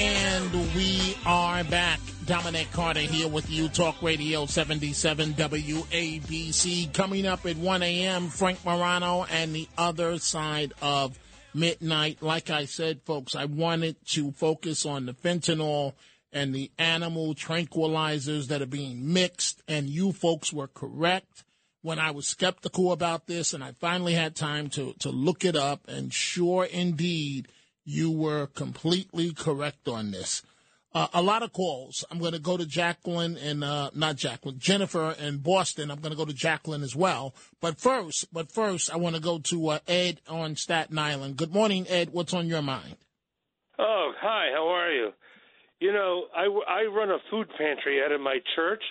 And 0.00 0.52
we 0.76 1.16
are 1.26 1.64
back. 1.64 1.98
Dominic 2.24 2.70
Carter 2.70 3.00
here 3.00 3.26
with 3.26 3.50
you, 3.50 3.68
Talk 3.68 4.00
Radio 4.00 4.46
77 4.46 5.34
WABC. 5.34 6.94
Coming 6.94 7.26
up 7.26 7.44
at 7.44 7.56
1 7.56 7.82
a.m., 7.82 8.28
Frank 8.28 8.64
Morano 8.64 9.26
and 9.28 9.52
the 9.52 9.66
other 9.76 10.20
side 10.20 10.72
of 10.80 11.18
midnight. 11.52 12.22
Like 12.22 12.48
I 12.48 12.66
said, 12.66 13.02
folks, 13.02 13.34
I 13.34 13.46
wanted 13.46 13.96
to 14.10 14.30
focus 14.30 14.86
on 14.86 15.06
the 15.06 15.14
fentanyl 15.14 15.94
and 16.32 16.54
the 16.54 16.70
animal 16.78 17.34
tranquilizers 17.34 18.46
that 18.46 18.62
are 18.62 18.66
being 18.66 19.12
mixed, 19.12 19.64
and 19.66 19.90
you 19.90 20.12
folks 20.12 20.52
were 20.52 20.68
correct 20.68 21.42
when 21.82 21.98
I 21.98 22.12
was 22.12 22.28
skeptical 22.28 22.92
about 22.92 23.26
this, 23.26 23.52
and 23.52 23.64
I 23.64 23.72
finally 23.80 24.14
had 24.14 24.36
time 24.36 24.68
to, 24.70 24.92
to 25.00 25.10
look 25.10 25.44
it 25.44 25.56
up, 25.56 25.88
and 25.88 26.12
sure 26.12 26.64
indeed, 26.64 27.48
you 27.88 28.10
were 28.10 28.46
completely 28.48 29.32
correct 29.32 29.88
on 29.88 30.10
this. 30.10 30.42
Uh, 30.94 31.06
a 31.14 31.22
lot 31.22 31.42
of 31.42 31.52
calls. 31.52 32.04
I'm 32.10 32.18
going 32.18 32.32
to 32.32 32.38
go 32.38 32.58
to 32.58 32.66
Jacqueline 32.66 33.38
and 33.38 33.64
uh, 33.64 33.90
not 33.94 34.16
Jacqueline, 34.16 34.58
Jennifer 34.58 35.14
in 35.18 35.38
Boston. 35.38 35.90
I'm 35.90 36.00
going 36.00 36.12
to 36.12 36.16
go 36.16 36.26
to 36.26 36.34
Jacqueline 36.34 36.82
as 36.82 36.94
well. 36.94 37.34
But 37.60 37.78
first, 37.78 38.26
but 38.32 38.52
first, 38.52 38.92
I 38.92 38.96
want 38.96 39.16
to 39.16 39.22
go 39.22 39.38
to 39.38 39.68
uh, 39.68 39.78
Ed 39.88 40.20
on 40.28 40.54
Staten 40.56 40.98
Island. 40.98 41.36
Good 41.36 41.52
morning, 41.52 41.86
Ed. 41.88 42.10
What's 42.12 42.34
on 42.34 42.46
your 42.46 42.62
mind? 42.62 42.96
Oh, 43.78 44.12
hi. 44.20 44.48
How 44.54 44.68
are 44.68 44.92
you? 44.92 45.12
You 45.80 45.92
know, 45.92 46.24
I, 46.36 46.44
I 46.44 46.84
run 46.86 47.10
a 47.10 47.18
food 47.30 47.48
pantry 47.56 48.02
out 48.04 48.12
of 48.12 48.20
my 48.20 48.38
church, 48.54 48.82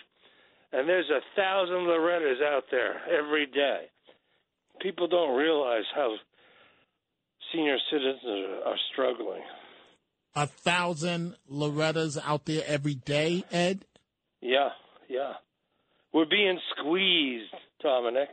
and 0.72 0.90
there's 0.90 1.10
a 1.10 1.22
thousand 1.36 1.88
Lorettas 1.88 2.42
out 2.42 2.64
there 2.72 3.02
every 3.08 3.46
day. 3.46 3.90
People 4.82 5.08
don't 5.08 5.36
realize 5.36 5.84
how 5.94 6.16
senior 7.54 7.78
citizens 7.92 8.62
are 8.66 8.78
struggling. 8.92 9.42
A 10.36 10.48
thousand 10.48 11.36
Lorettas 11.48 12.18
out 12.24 12.46
there 12.46 12.64
every 12.68 12.96
day, 12.96 13.44
Ed? 13.52 13.86
Yeah, 14.42 14.70
yeah. 15.10 15.34
We're 16.14 16.26
being 16.26 16.60
squeezed, 16.78 17.54
Dominic. 17.82 18.30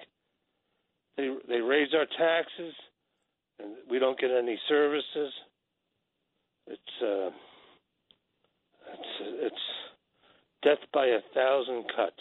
They 1.17 1.29
they 1.49 1.61
raise 1.61 1.95
our 1.95 2.07
taxes, 2.07 2.75
and 3.59 3.75
we 3.91 3.99
don't 3.99 4.19
get 4.19 4.31
any 4.31 4.59
services. 4.69 5.33
It's 6.67 7.03
uh, 7.03 7.31
it's 8.93 9.09
it's 9.43 9.57
death 10.63 10.79
by 10.93 11.07
a 11.07 11.21
thousand 11.35 11.85
cuts. 11.95 12.21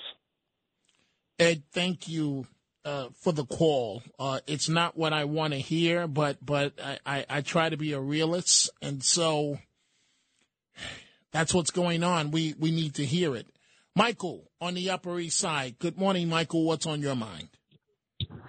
Ed, 1.40 1.64
thank 1.72 2.08
you 2.08 2.46
uh, 2.86 3.08
for 3.16 3.34
the 3.34 3.46
call. 3.46 4.04
Uh, 4.20 4.40
it's 4.48 4.70
not 4.70 4.98
what 4.98 5.14
I 5.14 5.26
want 5.26 5.54
to 5.54 5.60
hear, 5.60 6.08
but 6.08 6.44
but 6.46 6.74
I, 6.84 7.00
I, 7.06 7.26
I, 7.30 7.42
try 7.42 7.70
to 7.70 7.78
be 7.78 7.94
a 7.94 8.00
realist, 8.00 8.70
and 8.82 9.04
so 9.04 9.60
that's 11.32 11.54
what's 11.54 11.72
going 11.72 12.04
on. 12.04 12.32
We 12.32 12.56
we 12.60 12.72
need 12.72 12.96
to 12.96 13.06
hear 13.06 13.36
it. 13.36 13.48
Michael 13.96 14.52
on 14.60 14.74
the 14.74 14.90
Upper 14.90 15.20
East 15.20 15.38
Side. 15.38 15.78
Good 15.80 15.98
morning, 15.98 16.30
Michael. 16.30 16.66
What's 16.66 16.86
on 16.86 17.02
your 17.02 17.16
mind? 17.16 17.50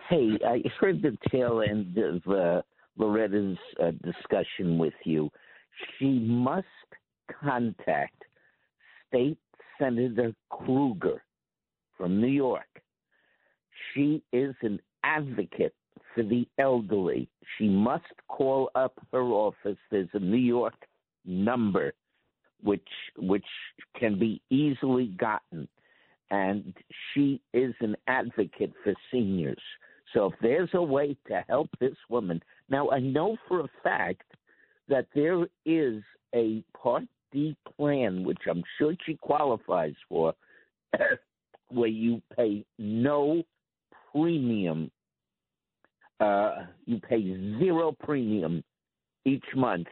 Hey, 0.08 0.38
I 0.46 0.62
heard 0.80 1.02
the 1.02 1.16
tail 1.30 1.62
end 1.68 1.96
of 1.98 2.22
uh, 2.26 2.62
Loretta's 2.98 3.58
uh, 3.82 3.90
discussion 4.02 4.78
with 4.78 4.94
you. 5.04 5.30
She 5.98 6.18
must 6.20 6.66
contact 7.42 8.22
State 9.08 9.38
Senator 9.78 10.32
Krueger 10.50 11.22
from 11.96 12.20
New 12.20 12.28
York 12.28 12.83
she 13.94 14.22
is 14.32 14.54
an 14.62 14.80
advocate 15.02 15.74
for 16.14 16.22
the 16.22 16.46
elderly. 16.58 17.28
She 17.58 17.68
must 17.68 18.04
call 18.28 18.70
up 18.74 18.94
her 19.12 19.22
office. 19.22 19.78
There's 19.90 20.08
a 20.12 20.18
New 20.18 20.36
York 20.36 20.74
number 21.24 21.92
which 22.62 22.88
which 23.18 23.44
can 23.98 24.18
be 24.18 24.40
easily 24.50 25.06
gotten. 25.18 25.68
And 26.30 26.74
she 27.12 27.40
is 27.52 27.74
an 27.80 27.96
advocate 28.08 28.72
for 28.82 28.94
seniors. 29.12 29.60
So 30.12 30.26
if 30.26 30.34
there's 30.40 30.70
a 30.74 30.82
way 30.82 31.16
to 31.28 31.44
help 31.48 31.68
this 31.80 31.96
woman, 32.08 32.42
now 32.68 32.90
I 32.90 33.00
know 33.00 33.36
for 33.46 33.60
a 33.60 33.68
fact 33.82 34.22
that 34.88 35.06
there 35.14 35.46
is 35.64 36.02
a 36.34 36.64
Part 36.80 37.04
D 37.30 37.56
plan, 37.76 38.24
which 38.24 38.38
I'm 38.48 38.62
sure 38.78 38.94
she 39.04 39.16
qualifies 39.16 39.94
for, 40.08 40.34
where 41.68 41.88
you 41.88 42.22
pay 42.36 42.64
no 42.78 43.42
premium. 44.14 44.90
Uh, 46.20 46.66
you 46.86 47.00
pay 47.00 47.22
zero 47.58 47.94
premium 48.02 48.62
each 49.24 49.44
month, 49.56 49.88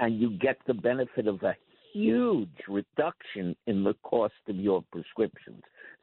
and 0.00 0.18
you 0.20 0.30
get 0.38 0.56
the 0.66 0.74
benefit 0.74 1.26
of 1.26 1.42
a 1.42 1.54
huge 1.92 2.48
reduction 2.68 3.54
in 3.66 3.84
the 3.84 3.94
cost 4.02 4.32
of 4.48 4.56
your 4.56 4.82
prescriptions. 4.90 5.62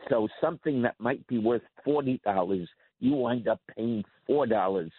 So 0.10 0.28
something 0.40 0.82
that 0.84 0.96
might 1.00 1.26
be 1.28 1.40
worth 1.40 1.64
forty 1.84 2.22
dollars, 2.24 2.70
you 3.00 3.14
wind 3.14 3.48
up 3.48 3.60
paying 3.76 4.04
four 4.28 4.46
dollars 4.46 4.92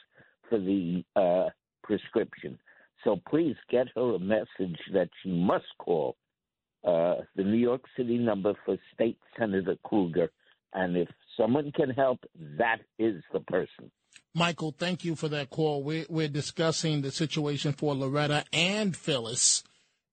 for 0.49 0.59
the 0.59 1.05
uh, 1.15 1.51
prescription. 1.85 2.59
So 3.05 3.21
please 3.29 3.55
get 3.71 3.87
her 3.95 4.15
a 4.15 4.19
message 4.19 4.79
that 4.93 5.09
she 5.23 5.31
must 5.31 5.67
call 5.79 6.17
uh, 6.85 7.17
the 7.37 7.45
New 7.45 7.57
York 7.57 7.83
City 7.97 8.19
number 8.19 8.55
for 8.65 8.77
State 8.95 9.19
Senator 9.39 9.77
Krueger, 9.85 10.31
and 10.73 10.97
if 10.97 11.09
someone 11.37 11.73
can 11.73 11.91
help, 11.91 12.21
that 12.59 12.79
is 12.99 13.23
the 13.33 13.41
person. 13.41 13.91
Michael, 14.35 14.75
thank 14.77 15.05
you 15.05 15.17
for 15.17 15.29
that 15.29 15.51
call. 15.51 15.83
We're, 15.83 16.07
we're 16.09 16.29
discussing 16.29 17.03
the 17.03 17.11
situation 17.11 17.73
for 17.73 17.95
Loretta 17.95 18.45
and 18.53 18.97
Phyllis. 18.97 19.65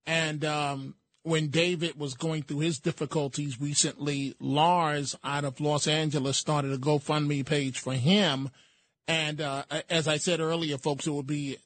And 0.07 0.43
um, 0.45 0.95
when 1.23 1.49
David 1.49 1.99
was 1.99 2.13
going 2.13 2.43
through 2.43 2.59
his 2.59 2.79
difficulties 2.79 3.59
recently, 3.59 4.35
Lars 4.39 5.15
out 5.23 5.43
of 5.43 5.59
Los 5.59 5.87
Angeles 5.87 6.37
started 6.37 6.71
a 6.71 6.77
GoFundMe 6.77 7.45
page 7.45 7.79
for 7.79 7.93
him. 7.93 8.49
And 9.07 9.41
uh, 9.41 9.63
as 9.89 10.07
I 10.07 10.17
said 10.17 10.39
earlier, 10.39 10.77
folks, 10.77 11.05
it 11.05 11.11
would 11.11 11.27
be 11.27 11.57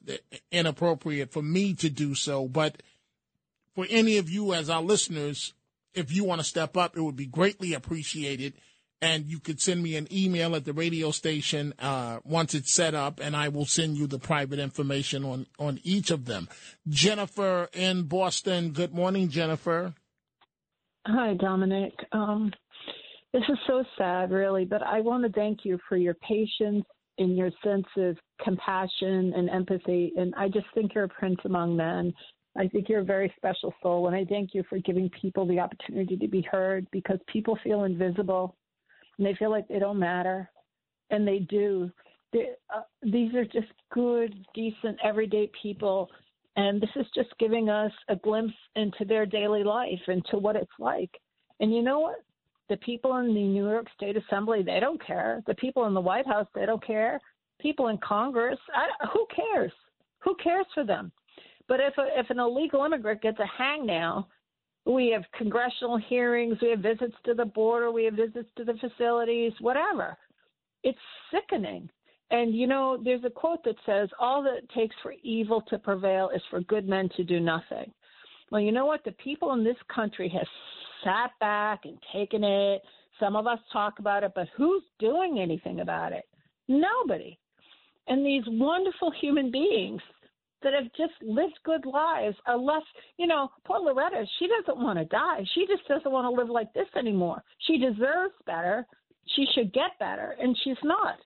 inappropriate 0.50 1.32
for 1.32 1.42
me 1.42 1.74
to 1.74 1.88
do 1.88 2.14
so. 2.14 2.46
But 2.48 2.82
for 3.74 3.86
any 3.88 4.18
of 4.18 4.28
you 4.28 4.52
as 4.52 4.68
our 4.68 4.82
listeners, 4.82 5.54
if 5.94 6.12
you 6.12 6.24
want 6.24 6.40
to 6.40 6.46
step 6.46 6.76
up, 6.76 6.96
it 6.96 7.00
would 7.00 7.16
be 7.16 7.26
greatly 7.26 7.72
appreciated 7.72 8.54
and 9.02 9.26
you 9.26 9.40
could 9.40 9.60
send 9.60 9.82
me 9.82 9.96
an 9.96 10.06
email 10.12 10.54
at 10.54 10.64
the 10.64 10.72
radio 10.72 11.10
station 11.10 11.74
uh, 11.78 12.18
once 12.24 12.54
it's 12.54 12.74
set 12.74 12.94
up, 12.94 13.20
and 13.20 13.34
I 13.34 13.48
will 13.48 13.64
send 13.64 13.96
you 13.96 14.06
the 14.06 14.18
private 14.18 14.58
information 14.58 15.24
on 15.24 15.46
on 15.58 15.80
each 15.82 16.10
of 16.10 16.26
them. 16.26 16.48
Jennifer 16.88 17.68
in 17.72 18.02
Boston. 18.02 18.70
Good 18.70 18.94
morning, 18.94 19.28
Jennifer. 19.28 19.94
Hi, 21.06 21.34
Dominic. 21.34 21.92
Um, 22.12 22.52
this 23.32 23.42
is 23.48 23.58
so 23.66 23.84
sad, 23.96 24.30
really, 24.30 24.64
but 24.64 24.82
I 24.82 25.00
want 25.00 25.24
to 25.24 25.32
thank 25.32 25.60
you 25.64 25.78
for 25.88 25.96
your 25.96 26.14
patience 26.14 26.84
and 27.18 27.36
your 27.36 27.50
sense 27.64 27.86
of 27.96 28.18
compassion 28.42 29.32
and 29.34 29.48
empathy. 29.48 30.12
And 30.16 30.34
I 30.36 30.48
just 30.48 30.66
think 30.74 30.94
you're 30.94 31.04
a 31.04 31.08
prince 31.08 31.38
among 31.44 31.76
men. 31.76 32.12
I 32.58 32.66
think 32.66 32.88
you're 32.88 33.00
a 33.00 33.04
very 33.04 33.32
special 33.36 33.72
soul, 33.82 34.08
and 34.08 34.16
I 34.16 34.24
thank 34.24 34.50
you 34.54 34.64
for 34.68 34.78
giving 34.78 35.08
people 35.20 35.46
the 35.46 35.60
opportunity 35.60 36.16
to 36.16 36.28
be 36.28 36.44
heard 36.50 36.86
because 36.90 37.18
people 37.32 37.56
feel 37.62 37.84
invisible 37.84 38.56
and 39.20 39.26
they 39.26 39.34
feel 39.34 39.50
like 39.50 39.68
they 39.68 39.78
don't 39.78 39.98
matter, 39.98 40.50
and 41.10 41.28
they 41.28 41.40
do. 41.40 41.90
They, 42.32 42.52
uh, 42.74 42.82
these 43.02 43.34
are 43.34 43.44
just 43.44 43.70
good, 43.92 44.34
decent, 44.54 44.96
everyday 45.04 45.50
people, 45.62 46.08
and 46.56 46.80
this 46.80 46.88
is 46.96 47.04
just 47.14 47.28
giving 47.38 47.68
us 47.68 47.92
a 48.08 48.16
glimpse 48.16 48.54
into 48.76 49.04
their 49.04 49.26
daily 49.26 49.62
life, 49.62 50.00
into 50.08 50.38
what 50.38 50.56
it's 50.56 50.70
like. 50.78 51.10
And 51.60 51.74
you 51.74 51.82
know 51.82 52.00
what? 52.00 52.24
The 52.70 52.78
people 52.78 53.18
in 53.18 53.26
the 53.26 53.34
New 53.34 53.68
York 53.68 53.88
State 53.94 54.16
Assembly, 54.16 54.62
they 54.62 54.80
don't 54.80 55.04
care. 55.06 55.42
The 55.46 55.54
people 55.56 55.84
in 55.84 55.92
the 55.92 56.00
White 56.00 56.26
House, 56.26 56.46
they 56.54 56.64
don't 56.64 56.84
care. 56.84 57.20
People 57.60 57.88
in 57.88 57.98
Congress, 57.98 58.58
I, 58.74 59.06
who 59.12 59.26
cares? 59.36 59.72
Who 60.20 60.34
cares 60.42 60.66
for 60.72 60.84
them? 60.84 61.12
But 61.68 61.80
if 61.80 61.92
a, 61.98 62.06
if 62.18 62.30
an 62.30 62.38
illegal 62.38 62.86
immigrant 62.86 63.20
gets 63.20 63.38
a 63.38 63.46
hang 63.46 63.84
now 63.84 64.28
we 64.86 65.10
have 65.10 65.24
congressional 65.36 65.98
hearings, 65.98 66.56
we 66.62 66.70
have 66.70 66.80
visits 66.80 67.14
to 67.24 67.34
the 67.34 67.44
border, 67.44 67.90
we 67.90 68.04
have 68.04 68.14
visits 68.14 68.48
to 68.56 68.64
the 68.64 68.74
facilities, 68.74 69.52
whatever. 69.60 70.16
It's 70.82 70.98
sickening. 71.32 71.90
And 72.30 72.54
you 72.54 72.66
know, 72.66 73.00
there's 73.02 73.24
a 73.24 73.30
quote 73.30 73.62
that 73.64 73.76
says, 73.84 74.08
All 74.18 74.42
that 74.44 74.56
it 74.58 74.70
takes 74.74 74.94
for 75.02 75.14
evil 75.22 75.62
to 75.68 75.78
prevail 75.78 76.30
is 76.34 76.42
for 76.48 76.60
good 76.62 76.88
men 76.88 77.08
to 77.16 77.24
do 77.24 77.40
nothing. 77.40 77.92
Well, 78.50 78.60
you 78.60 78.72
know 78.72 78.86
what? 78.86 79.04
The 79.04 79.12
people 79.12 79.52
in 79.52 79.64
this 79.64 79.76
country 79.94 80.28
have 80.28 80.46
sat 81.04 81.30
back 81.40 81.80
and 81.84 81.98
taken 82.12 82.42
it. 82.44 82.82
Some 83.18 83.36
of 83.36 83.46
us 83.46 83.58
talk 83.72 83.98
about 83.98 84.24
it, 84.24 84.32
but 84.34 84.48
who's 84.56 84.82
doing 84.98 85.38
anything 85.40 85.80
about 85.80 86.12
it? 86.12 86.24
Nobody. 86.68 87.38
And 88.06 88.24
these 88.24 88.42
wonderful 88.46 89.12
human 89.20 89.50
beings 89.50 90.00
that 90.62 90.74
have 90.74 90.92
just 90.96 91.14
lived 91.22 91.58
good 91.64 91.86
lives 91.86 92.36
are 92.46 92.58
left, 92.58 92.86
you 93.16 93.26
know, 93.26 93.50
poor 93.64 93.80
Loretta, 93.80 94.24
she 94.38 94.46
doesn't 94.46 94.82
want 94.82 94.98
to 94.98 95.04
die. 95.06 95.44
She 95.54 95.66
just 95.66 95.86
doesn't 95.88 96.10
want 96.10 96.24
to 96.26 96.40
live 96.40 96.50
like 96.50 96.72
this 96.74 96.88
anymore. 96.96 97.42
She 97.66 97.78
deserves 97.78 98.34
better. 98.46 98.86
She 99.36 99.46
should 99.54 99.72
get 99.72 99.98
better, 99.98 100.36
and 100.40 100.56
she's 100.62 100.76
not. 100.82 101.16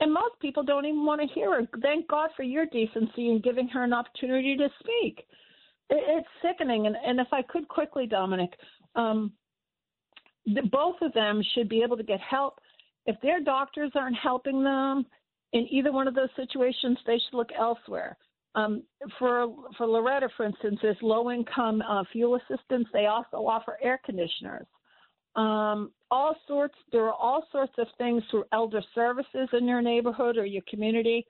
And 0.00 0.12
most 0.12 0.38
people 0.40 0.62
don't 0.62 0.86
even 0.86 1.06
want 1.06 1.20
to 1.20 1.34
hear 1.34 1.52
her. 1.52 1.68
Thank 1.80 2.08
God 2.08 2.30
for 2.36 2.42
your 2.42 2.66
decency 2.66 3.30
in 3.30 3.40
giving 3.42 3.68
her 3.68 3.84
an 3.84 3.92
opportunity 3.92 4.56
to 4.56 4.68
speak. 4.80 5.24
it's 5.88 6.26
sickening. 6.42 6.86
And, 6.86 6.96
and 6.96 7.20
if 7.20 7.28
I 7.32 7.42
could 7.42 7.68
quickly, 7.68 8.06
Dominic, 8.06 8.50
um, 8.96 9.32
the, 10.46 10.62
both 10.70 10.96
of 11.00 11.12
them 11.12 11.42
should 11.54 11.68
be 11.68 11.82
able 11.82 11.96
to 11.96 12.02
get 12.02 12.20
help. 12.20 12.60
If 13.06 13.16
their 13.22 13.40
doctors 13.40 13.92
aren't 13.94 14.16
helping 14.16 14.64
them 14.64 15.06
in 15.52 15.66
either 15.70 15.92
one 15.92 16.08
of 16.08 16.14
those 16.14 16.30
situations, 16.36 16.98
they 17.06 17.18
should 17.18 17.36
look 17.36 17.50
elsewhere. 17.58 18.16
Um, 18.54 18.82
for 19.18 19.48
for 19.76 19.86
Loretta, 19.86 20.28
for 20.36 20.46
instance, 20.46 20.78
there's 20.80 20.96
low 21.02 21.30
income 21.30 21.82
uh, 21.82 22.04
fuel 22.12 22.36
assistance. 22.36 22.86
They 22.92 23.06
also 23.06 23.38
offer 23.38 23.78
air 23.82 24.00
conditioners. 24.04 24.66
Um, 25.36 25.90
all 26.10 26.36
sorts. 26.46 26.76
There 26.92 27.04
are 27.06 27.14
all 27.14 27.44
sorts 27.50 27.72
of 27.78 27.88
things 27.98 28.22
through 28.30 28.44
elder 28.52 28.82
services 28.94 29.48
in 29.52 29.66
your 29.66 29.82
neighborhood 29.82 30.36
or 30.36 30.46
your 30.46 30.62
community. 30.68 31.26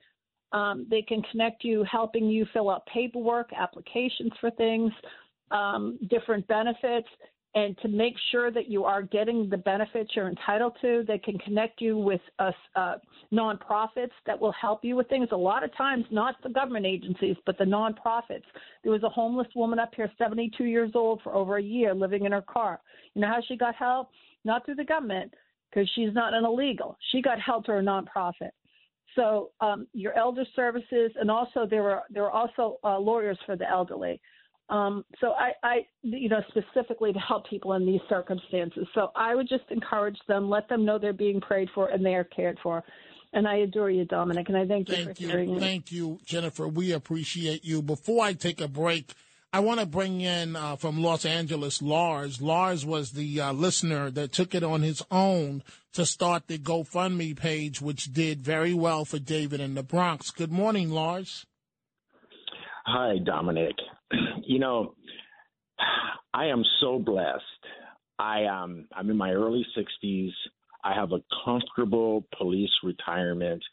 Um, 0.51 0.85
they 0.89 1.01
can 1.01 1.23
connect 1.31 1.63
you, 1.63 1.83
helping 1.91 2.27
you 2.27 2.45
fill 2.53 2.69
out 2.69 2.85
paperwork, 2.85 3.49
applications 3.57 4.31
for 4.39 4.51
things, 4.51 4.91
um, 5.49 5.97
different 6.09 6.47
benefits 6.47 7.07
and 7.55 7.77
to 7.77 7.87
make 7.87 8.15
sure 8.31 8.51
that 8.51 8.69
you 8.69 8.83
are 8.83 9.01
getting 9.01 9.49
the 9.49 9.57
benefits 9.57 10.11
you're 10.13 10.27
entitled 10.27 10.73
to. 10.81 11.05
They 11.07 11.17
can 11.17 11.37
connect 11.39 11.79
you 11.79 11.97
with 11.97 12.19
uh, 12.37 12.51
uh, 12.75 12.97
nonprofits 13.31 14.11
that 14.25 14.39
will 14.39 14.51
help 14.51 14.83
you 14.83 14.97
with 14.97 15.07
things. 15.07 15.29
A 15.31 15.37
lot 15.37 15.63
of 15.63 15.75
times, 15.75 16.03
not 16.11 16.35
the 16.43 16.49
government 16.49 16.85
agencies, 16.85 17.37
but 17.45 17.57
the 17.57 17.63
nonprofits. 17.63 18.43
There 18.83 18.91
was 18.91 19.03
a 19.03 19.09
homeless 19.09 19.47
woman 19.55 19.79
up 19.79 19.93
here, 19.95 20.11
72 20.17 20.65
years 20.65 20.91
old, 20.95 21.21
for 21.23 21.33
over 21.33 21.55
a 21.57 21.63
year, 21.63 21.95
living 21.95 22.25
in 22.25 22.33
her 22.33 22.41
car. 22.41 22.81
You 23.13 23.21
know 23.21 23.27
how 23.29 23.39
she 23.47 23.55
got 23.55 23.75
help? 23.75 24.09
Not 24.43 24.65
through 24.65 24.75
the 24.75 24.83
government, 24.83 25.33
because 25.69 25.89
she's 25.95 26.13
not 26.13 26.33
an 26.33 26.43
illegal. 26.43 26.97
She 27.11 27.21
got 27.21 27.39
help 27.39 27.65
through 27.65 27.79
a 27.79 27.81
nonprofit. 27.81 28.51
So 29.15 29.51
um, 29.61 29.87
your 29.93 30.13
elder 30.13 30.43
services, 30.57 31.11
and 31.17 31.31
also 31.31 31.65
there 31.65 31.89
are 31.89 32.03
there 32.09 32.25
are 32.25 32.31
also 32.31 32.79
uh, 32.83 32.99
lawyers 32.99 33.37
for 33.45 33.55
the 33.55 33.69
elderly. 33.69 34.19
Um, 34.69 35.05
so 35.21 35.31
I, 35.31 35.51
I, 35.63 35.75
you 36.01 36.27
know, 36.27 36.41
specifically 36.49 37.13
to 37.13 37.19
help 37.19 37.47
people 37.49 37.73
in 37.73 37.85
these 37.85 38.01
circumstances. 38.09 38.87
So 38.95 39.11
I 39.15 39.35
would 39.35 39.47
just 39.47 39.65
encourage 39.69 40.17
them, 40.27 40.49
let 40.49 40.67
them 40.69 40.85
know 40.85 40.97
they're 40.97 41.13
being 41.13 41.39
prayed 41.39 41.69
for 41.75 41.89
and 41.89 42.03
they 42.03 42.15
are 42.15 42.23
cared 42.23 42.57
for. 42.63 42.83
And 43.33 43.47
I 43.47 43.57
adore 43.57 43.91
you, 43.91 44.05
Dominic, 44.05 44.47
and 44.47 44.57
I 44.57 44.65
thank 44.65 44.87
you 44.89 44.95
thank 44.95 45.17
for 45.17 45.21
you. 45.21 45.29
hearing 45.29 45.53
me. 45.55 45.59
Thank 45.59 45.91
you, 45.91 46.19
Jennifer. 46.25 46.67
We 46.67 46.93
appreciate 46.93 47.65
you. 47.65 47.81
Before 47.81 48.23
I 48.23 48.33
take 48.33 48.61
a 48.61 48.67
break, 48.67 49.13
I 49.51 49.59
want 49.59 49.81
to 49.81 49.85
bring 49.85 50.21
in 50.21 50.55
uh, 50.55 50.77
from 50.77 51.01
Los 51.01 51.25
Angeles 51.25 51.81
Lars. 51.81 52.41
Lars 52.41 52.85
was 52.85 53.11
the 53.11 53.41
uh, 53.41 53.53
listener 53.53 54.09
that 54.11 54.31
took 54.31 54.55
it 54.55 54.63
on 54.63 54.81
his 54.81 55.01
own 55.11 55.63
to 55.93 56.05
start 56.05 56.47
the 56.47 56.57
GoFundMe 56.57 57.35
page, 57.37 57.81
which 57.81 58.11
did 58.13 58.41
very 58.41 58.73
well 58.73 59.05
for 59.05 59.19
David 59.19 59.59
in 59.59 59.75
the 59.75 59.83
Bronx. 59.83 60.31
Good 60.31 60.51
morning, 60.51 60.89
Lars. 60.89 61.45
Hi, 62.85 63.17
Dominic. 63.23 63.75
You 64.47 64.59
know, 64.59 64.93
I 66.31 66.45
am 66.45 66.63
so 66.79 66.99
blessed. 66.99 67.41
I 68.19 68.45
um 68.45 68.87
I'm 68.95 69.09
in 69.09 69.17
my 69.17 69.31
early 69.31 69.65
60s. 69.75 70.29
I 70.83 70.93
have 70.93 71.11
a 71.13 71.23
comfortable 71.43 72.27
police 72.37 72.69
retirement. 72.83 73.63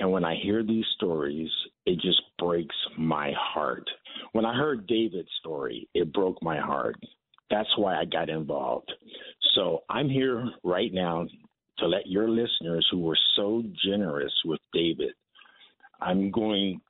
And 0.00 0.10
when 0.10 0.24
I 0.24 0.34
hear 0.42 0.64
these 0.64 0.84
stories, 0.96 1.50
it 1.86 2.00
just 2.00 2.20
breaks 2.36 2.74
my 2.98 3.32
heart. 3.38 3.88
When 4.32 4.44
I 4.44 4.56
heard 4.56 4.88
David's 4.88 5.30
story, 5.38 5.88
it 5.94 6.12
broke 6.12 6.42
my 6.42 6.58
heart. 6.58 6.96
That's 7.48 7.70
why 7.78 7.94
I 7.94 8.06
got 8.06 8.28
involved. 8.28 8.92
So 9.54 9.84
I'm 9.88 10.08
here 10.08 10.50
right 10.64 10.92
now 10.92 11.26
to 11.78 11.86
let 11.86 12.08
your 12.08 12.28
listeners 12.28 12.88
who 12.90 12.98
were 12.98 13.18
so 13.36 13.62
generous 13.84 14.34
with 14.44 14.60
David, 14.72 15.12
I'm 16.00 16.32
going 16.32 16.80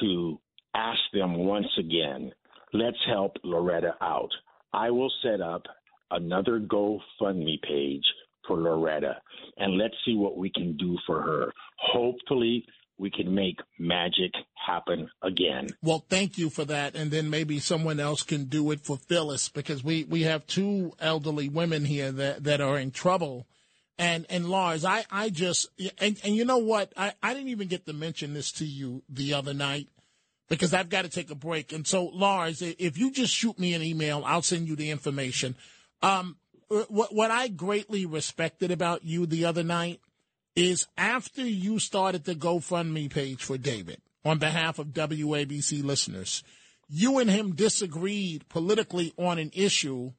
to 0.00 0.38
ask 0.74 1.00
them 1.12 1.36
once 1.38 1.66
again, 1.78 2.32
let's 2.72 2.96
help 3.06 3.36
Loretta 3.44 3.94
out. 4.00 4.30
I 4.72 4.90
will 4.90 5.12
set 5.22 5.40
up 5.40 5.62
another 6.10 6.60
GoFundMe 6.60 7.60
page 7.62 8.04
for 8.46 8.56
Loretta 8.56 9.16
and 9.56 9.78
let's 9.78 9.94
see 10.04 10.14
what 10.14 10.36
we 10.36 10.50
can 10.50 10.76
do 10.76 10.98
for 11.06 11.22
her. 11.22 11.52
Hopefully, 11.78 12.64
we 12.98 13.10
can 13.10 13.34
make 13.34 13.58
magic 13.78 14.30
happen 14.54 15.08
again. 15.22 15.68
Well, 15.82 16.04
thank 16.08 16.38
you 16.38 16.50
for 16.50 16.64
that. 16.66 16.94
And 16.94 17.10
then 17.10 17.30
maybe 17.30 17.58
someone 17.58 17.98
else 17.98 18.22
can 18.22 18.44
do 18.44 18.70
it 18.70 18.80
for 18.80 18.96
Phyllis 18.96 19.48
because 19.48 19.82
we, 19.82 20.04
we 20.04 20.22
have 20.22 20.46
two 20.46 20.92
elderly 21.00 21.48
women 21.48 21.84
here 21.84 22.12
that, 22.12 22.44
that 22.44 22.60
are 22.60 22.78
in 22.78 22.92
trouble. 22.92 23.46
And, 23.98 24.26
and 24.30 24.48
Lars, 24.48 24.84
I, 24.84 25.04
I 25.10 25.30
just, 25.30 25.68
and, 25.98 26.18
and 26.24 26.36
you 26.36 26.44
know 26.44 26.58
what? 26.58 26.92
I, 26.96 27.12
I 27.22 27.34
didn't 27.34 27.48
even 27.48 27.68
get 27.68 27.86
to 27.86 27.92
mention 27.92 28.34
this 28.34 28.52
to 28.52 28.64
you 28.64 29.02
the 29.08 29.34
other 29.34 29.54
night 29.54 29.88
because 30.52 30.74
I've 30.74 30.90
got 30.90 31.06
to 31.06 31.08
take 31.08 31.30
a 31.30 31.34
break. 31.34 31.72
And 31.72 31.86
so, 31.86 32.04
Lars, 32.04 32.60
if 32.60 32.98
you 32.98 33.10
just 33.10 33.32
shoot 33.32 33.58
me 33.58 33.72
an 33.72 33.82
email, 33.82 34.22
I'll 34.26 34.42
send 34.42 34.68
you 34.68 34.76
the 34.76 34.90
information. 34.90 35.56
Um, 36.02 36.36
what, 36.68 37.14
what 37.14 37.30
I 37.30 37.48
greatly 37.48 38.04
respected 38.04 38.70
about 38.70 39.02
you 39.02 39.24
the 39.24 39.46
other 39.46 39.62
night 39.62 40.02
is 40.54 40.86
after 40.98 41.40
you 41.40 41.78
started 41.78 42.24
the 42.24 42.34
GoFundMe 42.34 43.10
page 43.10 43.42
for 43.42 43.56
David 43.56 44.02
on 44.26 44.36
behalf 44.36 44.78
of 44.78 44.88
WABC 44.88 45.82
listeners, 45.82 46.44
you 46.86 47.18
and 47.18 47.30
him 47.30 47.54
disagreed 47.54 48.46
politically 48.50 49.14
on 49.16 49.38
an 49.38 49.52
issue 49.54 50.12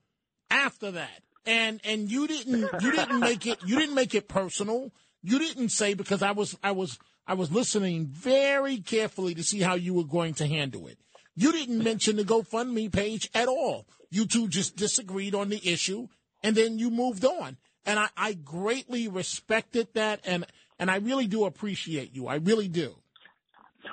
after 0.50 0.90
that. 0.90 1.22
And 1.46 1.80
and 1.84 2.10
you 2.10 2.26
didn't 2.26 2.82
you 2.82 2.92
didn't 2.92 3.20
make 3.20 3.46
it 3.46 3.60
you 3.64 3.78
didn't 3.78 3.94
make 3.94 4.16
it 4.16 4.28
personal. 4.28 4.92
You 5.22 5.38
didn't 5.38 5.70
say 5.70 5.94
because 5.94 6.24
I 6.24 6.32
was 6.32 6.58
I 6.64 6.72
was 6.72 6.98
I 7.26 7.36
was 7.36 7.52
listening 7.52 8.08
very 8.08 8.78
carefully 8.78 9.34
to 9.36 9.44
see 9.44 9.62
how 9.62 9.76
you 9.76 9.94
were 9.94 10.04
going 10.04 10.34
to 10.36 10.48
handle 10.48 10.88
it. 10.88 10.98
You 11.36 11.52
didn't 11.52 11.84
mention 11.84 12.18
the 12.18 12.24
GoFundMe 12.24 12.92
page 12.92 13.30
at 13.34 13.48
all. 13.48 13.88
You 14.10 14.26
two 14.26 14.48
just 14.48 14.76
disagreed 14.76 15.34
on 15.34 15.50
the 15.50 15.62
issue 15.68 16.08
and 16.44 16.56
then 16.56 16.78
you 16.78 16.92
moved 16.92 17.26
on. 17.26 17.58
And 17.86 18.00
I, 18.00 18.08
I 18.16 18.34
greatly 18.34 19.08
respected 19.08 19.88
that 19.94 20.22
and 20.26 20.46
and 20.80 20.92
I 20.92 20.98
really 20.98 21.28
do 21.28 21.46
appreciate 21.46 22.14
you. 22.14 22.28
I 22.28 22.36
really 22.36 22.68
do. 22.68 22.96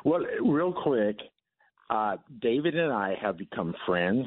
Well, 0.05 0.23
real 0.43 0.73
quick, 0.73 1.17
uh, 1.91 2.17
David 2.41 2.75
and 2.75 2.93
I 2.93 3.15
have 3.21 3.37
become 3.37 3.75
friends. 3.87 4.27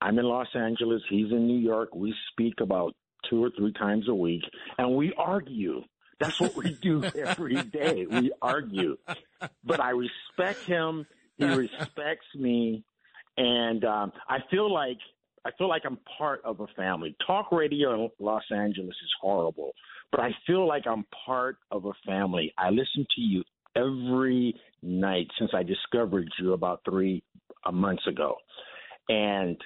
I'm 0.00 0.18
in 0.18 0.24
Los 0.24 0.48
Angeles. 0.54 1.00
He's 1.08 1.30
in 1.30 1.46
New 1.46 1.58
York. 1.58 1.94
We 1.94 2.12
speak 2.32 2.54
about 2.60 2.94
two 3.30 3.42
or 3.42 3.50
three 3.56 3.72
times 3.74 4.08
a 4.08 4.14
week, 4.14 4.42
and 4.78 4.96
we 4.96 5.14
argue. 5.16 5.82
That's 6.22 6.40
what 6.40 6.56
we 6.56 6.78
do 6.80 7.02
every 7.26 7.62
day. 7.62 8.06
We 8.08 8.32
argue. 8.40 8.96
But 9.64 9.80
I 9.80 9.90
respect 9.90 10.64
him. 10.64 11.06
He 11.36 11.44
respects 11.44 12.26
me, 12.36 12.84
and 13.36 13.84
um, 13.84 14.12
I 14.28 14.38
feel 14.50 14.72
like 14.72 14.98
I 15.44 15.50
feel 15.58 15.68
like 15.68 15.82
I'm 15.84 15.98
part 16.18 16.40
of 16.44 16.60
a 16.60 16.66
family. 16.76 17.16
Talk 17.26 17.50
radio 17.50 17.94
in 17.94 18.10
Los 18.20 18.44
Angeles 18.54 18.94
is 19.02 19.10
horrible, 19.20 19.72
but 20.12 20.20
I 20.20 20.30
feel 20.46 20.68
like 20.68 20.84
I'm 20.86 21.04
part 21.26 21.56
of 21.72 21.86
a 21.86 21.92
family. 22.06 22.52
I 22.56 22.70
listen 22.70 23.06
to 23.16 23.20
you 23.20 23.42
every 23.74 24.54
night 24.82 25.26
since 25.38 25.50
I 25.54 25.64
discovered 25.64 26.28
you 26.38 26.52
about 26.52 26.82
three 26.88 27.24
uh, 27.64 27.72
months 27.72 28.06
ago, 28.06 28.36
and 29.08 29.56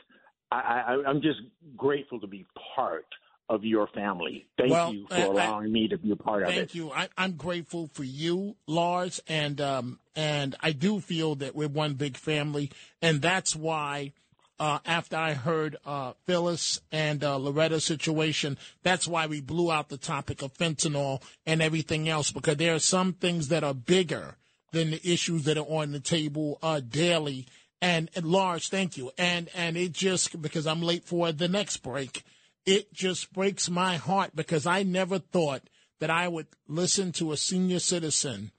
I, 0.50 0.56
I, 0.56 1.08
I'm 1.08 1.20
just 1.20 1.40
grateful 1.76 2.20
to 2.20 2.26
be 2.26 2.46
part 2.74 3.06
of 3.48 3.64
your 3.64 3.86
family. 3.88 4.46
Thank 4.58 4.70
well, 4.70 4.92
you 4.92 5.06
for 5.08 5.16
allowing 5.16 5.66
I, 5.66 5.70
me 5.70 5.88
to 5.88 5.98
be 5.98 6.10
a 6.10 6.16
part 6.16 6.42
of 6.42 6.48
it. 6.48 6.54
Thank 6.54 6.74
you. 6.74 6.90
I, 6.90 7.08
am 7.16 7.32
grateful 7.32 7.88
for 7.92 8.04
you, 8.04 8.56
Lars, 8.66 9.20
and 9.28 9.60
um, 9.60 9.98
and 10.14 10.56
I 10.60 10.72
do 10.72 11.00
feel 11.00 11.36
that 11.36 11.54
we're 11.54 11.68
one 11.68 11.94
big 11.94 12.16
family, 12.16 12.70
and 13.00 13.22
that's 13.22 13.54
why 13.54 14.12
uh, 14.58 14.78
after 14.84 15.16
I 15.16 15.34
heard 15.34 15.76
uh, 15.84 16.12
Phyllis 16.24 16.80
and 16.90 17.22
uh, 17.22 17.36
Loretta's 17.36 17.84
situation. 17.84 18.58
That's 18.82 19.06
why 19.06 19.26
we 19.26 19.40
blew 19.40 19.70
out 19.70 19.88
the 19.88 19.98
topic 19.98 20.42
of 20.42 20.54
fentanyl 20.54 21.22
and 21.44 21.62
everything 21.62 22.08
else 22.08 22.30
because 22.30 22.56
there 22.56 22.74
are 22.74 22.80
some 22.80 23.12
things 23.12 23.48
that 23.48 23.64
are 23.64 23.74
bigger 23.74 24.36
than 24.72 24.90
the 24.90 25.12
issues 25.12 25.44
that 25.44 25.58
are 25.58 25.66
on 25.68 25.92
the 25.92 26.00
table 26.00 26.58
uh, 26.62 26.80
daily. 26.80 27.46
And, 27.82 28.10
and 28.14 28.26
Lars, 28.26 28.68
thank 28.68 28.96
you. 28.96 29.10
And 29.18 29.50
and 29.54 29.76
it 29.76 29.92
just 29.92 30.40
because 30.40 30.66
I'm 30.66 30.82
late 30.82 31.04
for 31.04 31.32
the 31.32 31.48
next 31.48 31.78
break, 31.78 32.24
it 32.66 32.92
just 32.92 33.32
breaks 33.32 33.70
my 33.70 33.96
heart 33.96 34.32
because 34.34 34.66
I 34.66 34.82
never 34.82 35.18
thought 35.18 35.62
that 36.00 36.10
I 36.10 36.28
would 36.28 36.48
listen 36.68 37.12
to 37.12 37.32
a 37.32 37.36
senior 37.36 37.78
citizen. 37.78 38.50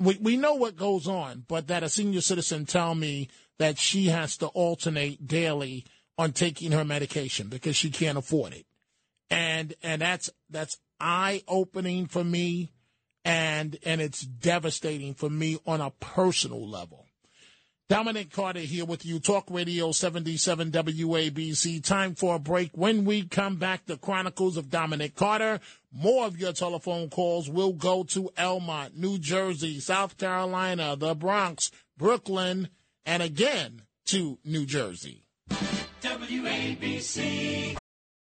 We 0.00 0.18
we 0.20 0.36
know 0.36 0.54
what 0.54 0.76
goes 0.76 1.06
on, 1.06 1.44
but 1.46 1.68
that 1.68 1.82
a 1.82 1.88
senior 1.88 2.22
citizen 2.22 2.66
tell 2.66 2.94
me 2.94 3.28
that 3.58 3.78
she 3.78 4.06
has 4.06 4.36
to 4.38 4.46
alternate 4.48 5.26
daily 5.26 5.84
on 6.16 6.32
taking 6.32 6.72
her 6.72 6.84
medication 6.84 7.48
because 7.48 7.76
she 7.76 7.90
can't 7.90 8.18
afford 8.18 8.54
it. 8.54 8.66
And 9.30 9.74
and 9.82 10.02
that's 10.02 10.30
that's 10.50 10.78
eye 10.98 11.42
opening 11.46 12.06
for 12.06 12.24
me 12.24 12.72
and 13.24 13.76
and 13.84 14.00
it's 14.00 14.22
devastating 14.22 15.14
for 15.14 15.28
me 15.28 15.58
on 15.66 15.80
a 15.80 15.90
personal 15.90 16.66
level. 16.66 17.07
Dominic 17.88 18.30
Carter 18.30 18.60
here 18.60 18.84
with 18.84 19.06
you, 19.06 19.18
Talk 19.18 19.46
Radio 19.48 19.92
77 19.92 20.72
WABC. 20.72 21.82
Time 21.82 22.14
for 22.14 22.34
a 22.34 22.38
break. 22.38 22.76
When 22.76 23.06
we 23.06 23.22
come 23.22 23.56
back, 23.56 23.86
the 23.86 23.96
Chronicles 23.96 24.58
of 24.58 24.68
Dominic 24.68 25.16
Carter. 25.16 25.58
More 25.90 26.26
of 26.26 26.38
your 26.38 26.52
telephone 26.52 27.08
calls 27.08 27.48
will 27.48 27.72
go 27.72 28.04
to 28.04 28.30
Elmont, 28.36 28.94
New 28.94 29.18
Jersey, 29.18 29.80
South 29.80 30.18
Carolina, 30.18 30.96
the 30.96 31.14
Bronx, 31.14 31.70
Brooklyn, 31.96 32.68
and 33.06 33.22
again 33.22 33.80
to 34.08 34.38
New 34.44 34.66
Jersey. 34.66 35.24
WABC. 36.02 37.78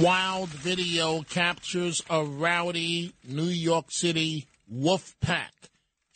Wild 0.00 0.48
video 0.48 1.22
captures 1.22 2.02
a 2.10 2.24
rowdy 2.24 3.12
New 3.28 3.44
York 3.44 3.86
City 3.90 4.48
wolf 4.68 5.14
pack 5.20 5.52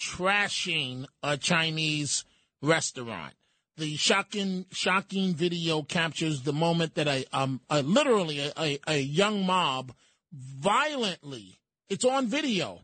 trashing 0.00 1.06
a 1.22 1.36
Chinese 1.36 2.24
restaurant. 2.60 3.34
The 3.76 3.96
shocking, 3.96 4.66
shocking 4.72 5.34
video 5.34 5.82
captures 5.82 6.42
the 6.42 6.52
moment 6.52 6.96
that 6.96 7.06
a, 7.06 7.24
um, 7.32 7.60
a 7.70 7.82
literally 7.82 8.40
a, 8.40 8.52
a, 8.58 8.78
a 8.88 8.98
young 8.98 9.46
mob 9.46 9.92
violently, 10.32 11.60
it's 11.88 12.04
on 12.04 12.26
video, 12.26 12.80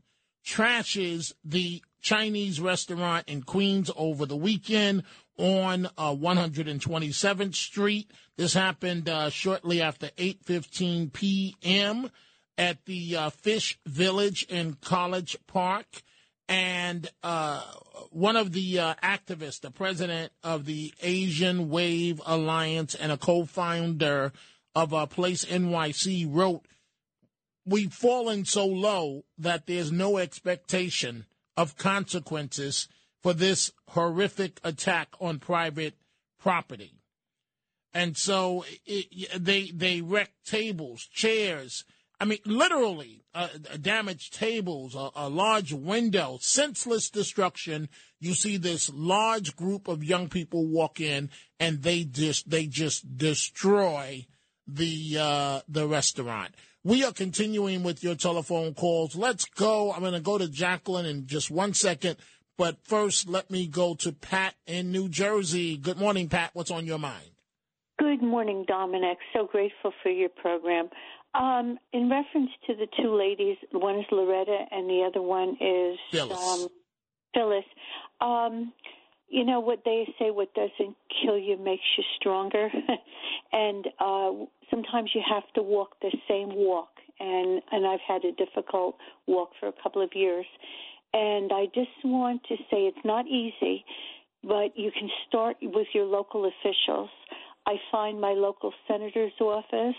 trashes 0.47 1.33
the 1.45 1.83
Chinese 2.03 2.61
restaurant 2.61 3.29
in 3.29 3.43
Queens 3.43 3.91
over 3.97 4.27
the 4.27 4.37
weekend 4.37 5.03
on 5.39 5.87
uh, 5.99 6.15
127th 6.15 7.55
Street. 7.55 8.11
This 8.37 8.55
happened 8.55 9.09
uh, 9.09 9.31
shortly 9.31 9.81
after 9.81 10.09
8:15 10.17 11.13
p.m. 11.13 12.11
at 12.57 12.85
the 12.85 13.17
uh, 13.17 13.31
Fish 13.31 13.79
Village 13.87 14.45
in 14.49 14.75
College 14.81 15.37
Park, 15.47 16.03
and 16.49 17.09
uh, 17.23 17.63
one 18.11 18.37
of 18.37 18.53
the 18.53 18.79
uh, 18.79 18.95
activists, 19.03 19.61
the 19.61 19.71
president 19.71 20.33
of 20.43 20.65
the 20.65 20.93
Asian 21.03 21.69
Wave 21.69 22.21
Alliance 22.27 22.95
and 22.95 23.11
a 23.13 23.17
co-founder 23.17 24.33
of 24.75 24.95
uh, 24.95 25.07
Place 25.07 25.45
NYC, 25.45 26.27
wrote, 26.29 26.67
"We've 27.67 27.93
fallen 27.93 28.45
so 28.45 28.67
low 28.67 29.25
that 29.39 29.67
there's 29.67 29.93
no 29.93 30.19
expectation." 30.19 31.27
of 31.57 31.77
consequences 31.77 32.89
for 33.25 33.33
this 33.33 33.73
horrific 33.89 34.61
attack 34.63 35.09
on 35.19 35.39
private 35.39 35.95
property. 36.39 37.01
And 37.95 38.19
so 38.19 38.67
it, 38.85 39.43
they 39.43 39.71
they 39.75 40.03
wrecked 40.03 40.45
tables, 40.45 41.09
chairs. 41.11 41.87
I 42.21 42.27
mean, 42.27 42.41
literally 42.45 43.25
uh, 43.35 43.49
damaged 43.81 44.35
tables, 44.35 44.95
a, 44.95 45.09
a 45.17 45.29
large 45.31 45.73
window, 45.73 46.39
senseless 46.43 47.09
destruction. 47.09 47.89
You 48.21 48.35
see 48.35 48.59
this 48.59 48.91
large 48.93 49.57
group 49.57 49.89
of 49.89 50.05
young 50.05 50.29
people 50.29 50.67
walk 50.67 51.01
in, 51.01 51.31
and 51.59 51.83
they 51.83 52.05
just 52.05 52.51
they 52.51 52.67
just 52.67 53.17
destroy 53.17 54.27
the 54.67 55.17
uh, 55.19 55.61
the 55.67 55.89
restaurant. 55.89 56.55
We 56.83 57.05
are 57.05 57.13
continuing 57.13 57.85
with 57.85 58.05
your 58.05 58.17
telephone 58.17 58.75
calls. 58.75 59.17
Let's 59.17 59.47
go. 59.47 59.93
I'm 59.95 60.01
going 60.01 60.13
to 60.13 60.21
go 60.21 60.37
to 60.37 60.47
Jacqueline 60.47 61.07
in 61.07 61.27
just 61.27 61.51
one 61.51 61.73
second. 61.73 62.19
But 62.57 62.79
first, 62.85 63.29
let 63.29 63.51
me 63.51 63.67
go 63.67 63.95
to 63.97 64.13
Pat 64.13 64.55
in 64.67 64.93
New 64.93 65.09
Jersey. 65.09 65.77
Good 65.77 65.99
morning, 65.99 66.29
Pat. 66.29 66.51
What's 66.53 66.71
on 66.71 66.87
your 66.87 66.99
mind? 66.99 67.31
Good 67.99 68.23
morning, 68.23 68.65
Dominic. 68.67 69.19
So 69.33 69.47
grateful 69.47 69.93
for 70.03 70.11
your 70.11 70.29
program. 70.29 70.89
Um, 71.35 71.79
in 71.93 72.09
reference 72.09 72.51
to 72.67 72.75
the 72.75 72.87
two 73.01 73.17
ladies, 73.17 73.57
one 73.73 73.99
is 73.99 74.05
Loretta 74.13 74.67
and 74.71 74.89
the 74.89 75.05
other 75.07 75.23
one 75.23 75.57
is 75.61 75.99
Phyllis. 76.13 76.39
Um, 76.39 76.69
Phyllis. 77.35 77.65
Um, 78.21 78.73
you 79.29 79.45
know 79.45 79.59
what 79.59 79.81
they 79.85 80.07
say 80.19 80.31
what 80.31 80.55
doesn't 80.55 80.97
kill 81.23 81.39
you 81.39 81.57
makes 81.57 81.83
you 81.97 82.05
stronger 82.17 82.69
and 83.53 83.87
uh 83.99 84.31
sometimes 84.71 85.11
you 85.15 85.23
have 85.29 85.43
to 85.55 85.63
walk 85.63 85.97
the 86.03 86.17
same 86.29 86.55
walk 86.55 86.91
and 87.19 87.61
and 87.73 87.87
I've 87.87 88.01
had 88.07 88.25
a 88.25 88.33
difficult 88.33 88.97
walk 89.27 89.51
for 89.59 89.69
a 89.69 89.73
couple 89.83 90.03
of 90.03 90.11
years 90.15 90.47
And 91.15 91.53
I 91.53 91.67
just 91.67 92.05
want 92.05 92.43
to 92.49 92.57
say 92.71 92.91
it's 92.91 93.05
not 93.05 93.27
easy, 93.27 93.85
but 94.43 94.77
you 94.77 94.91
can 94.91 95.09
start 95.29 95.57
with 95.63 95.87
your 95.95 96.07
local 96.07 96.45
officials. 96.45 97.09
I 97.67 97.77
find 97.93 98.21
my 98.21 98.33
local 98.33 98.73
senator's 98.89 99.33
office, 99.41 99.95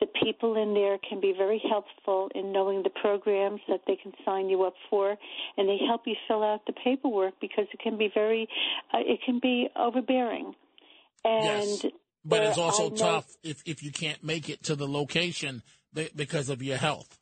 the 0.00 0.06
people 0.24 0.60
in 0.60 0.74
there 0.74 0.98
can 1.06 1.20
be 1.20 1.34
very 1.36 1.62
helpful 1.70 2.30
in 2.34 2.52
knowing 2.52 2.82
the 2.82 2.90
programs 2.90 3.60
that 3.68 3.82
they 3.86 3.96
can 3.96 4.12
sign 4.24 4.48
you 4.48 4.64
up 4.64 4.74
for, 4.88 5.16
and 5.56 5.68
they 5.68 5.78
help 5.86 6.02
you 6.06 6.14
fill 6.26 6.42
out 6.42 6.62
the 6.66 6.72
paperwork 6.72 7.34
because 7.40 7.66
it 7.72 7.80
can 7.80 7.98
be 7.98 8.10
very, 8.12 8.48
uh, 8.92 8.98
it 9.00 9.20
can 9.24 9.38
be 9.40 9.68
overbearing. 9.76 10.54
And 11.24 11.68
yes. 11.68 11.86
But 12.24 12.42
it's 12.42 12.58
also 12.58 12.90
tough 12.90 13.26
if, 13.42 13.62
if 13.64 13.82
you 13.82 13.92
can't 13.92 14.22
make 14.22 14.50
it 14.50 14.64
to 14.64 14.76
the 14.76 14.86
location 14.86 15.62
because 16.14 16.50
of 16.50 16.62
your 16.62 16.76
health. 16.76 17.19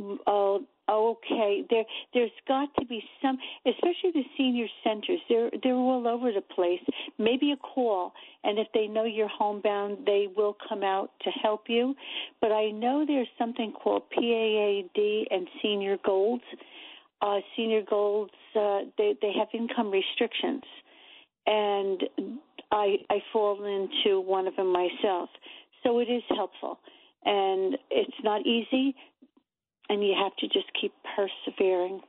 Oh, 0.00 0.64
okay. 0.90 1.64
There, 1.70 1.84
there's 2.12 2.30
got 2.48 2.68
to 2.78 2.86
be 2.86 3.02
some, 3.22 3.38
especially 3.66 4.10
the 4.12 4.24
senior 4.36 4.66
centers. 4.82 5.20
They're 5.28 5.50
they're 5.62 5.74
all 5.74 6.06
over 6.08 6.32
the 6.32 6.40
place. 6.40 6.80
Maybe 7.18 7.52
a 7.52 7.56
call, 7.56 8.12
and 8.42 8.58
if 8.58 8.66
they 8.74 8.86
know 8.86 9.04
you're 9.04 9.28
homebound, 9.28 9.98
they 10.04 10.28
will 10.36 10.56
come 10.68 10.82
out 10.82 11.10
to 11.22 11.30
help 11.30 11.64
you. 11.68 11.94
But 12.40 12.50
I 12.50 12.70
know 12.70 13.04
there's 13.06 13.28
something 13.38 13.72
called 13.72 14.02
PAAD 14.10 15.24
and 15.30 15.48
Senior 15.62 15.96
Golds. 16.04 16.44
Uh, 17.22 17.38
senior 17.56 17.82
Golds, 17.88 18.32
uh, 18.56 18.80
they 18.98 19.14
they 19.22 19.32
have 19.38 19.48
income 19.54 19.90
restrictions, 19.90 20.64
and 21.46 22.02
I 22.72 22.96
I 23.10 23.22
fall 23.32 23.62
into 23.64 24.20
one 24.20 24.48
of 24.48 24.56
them 24.56 24.72
myself. 24.72 25.30
So 25.84 26.00
it 26.00 26.08
is 26.10 26.22
helpful, 26.30 26.80
and 27.24 27.78
it's 27.90 28.16
not 28.24 28.44
easy 28.44 28.96
and 29.88 30.02
you 30.02 30.14
have 30.20 30.34
to 30.36 30.46
just 30.46 30.70
keep 30.80 30.92
persevering. 31.16 32.00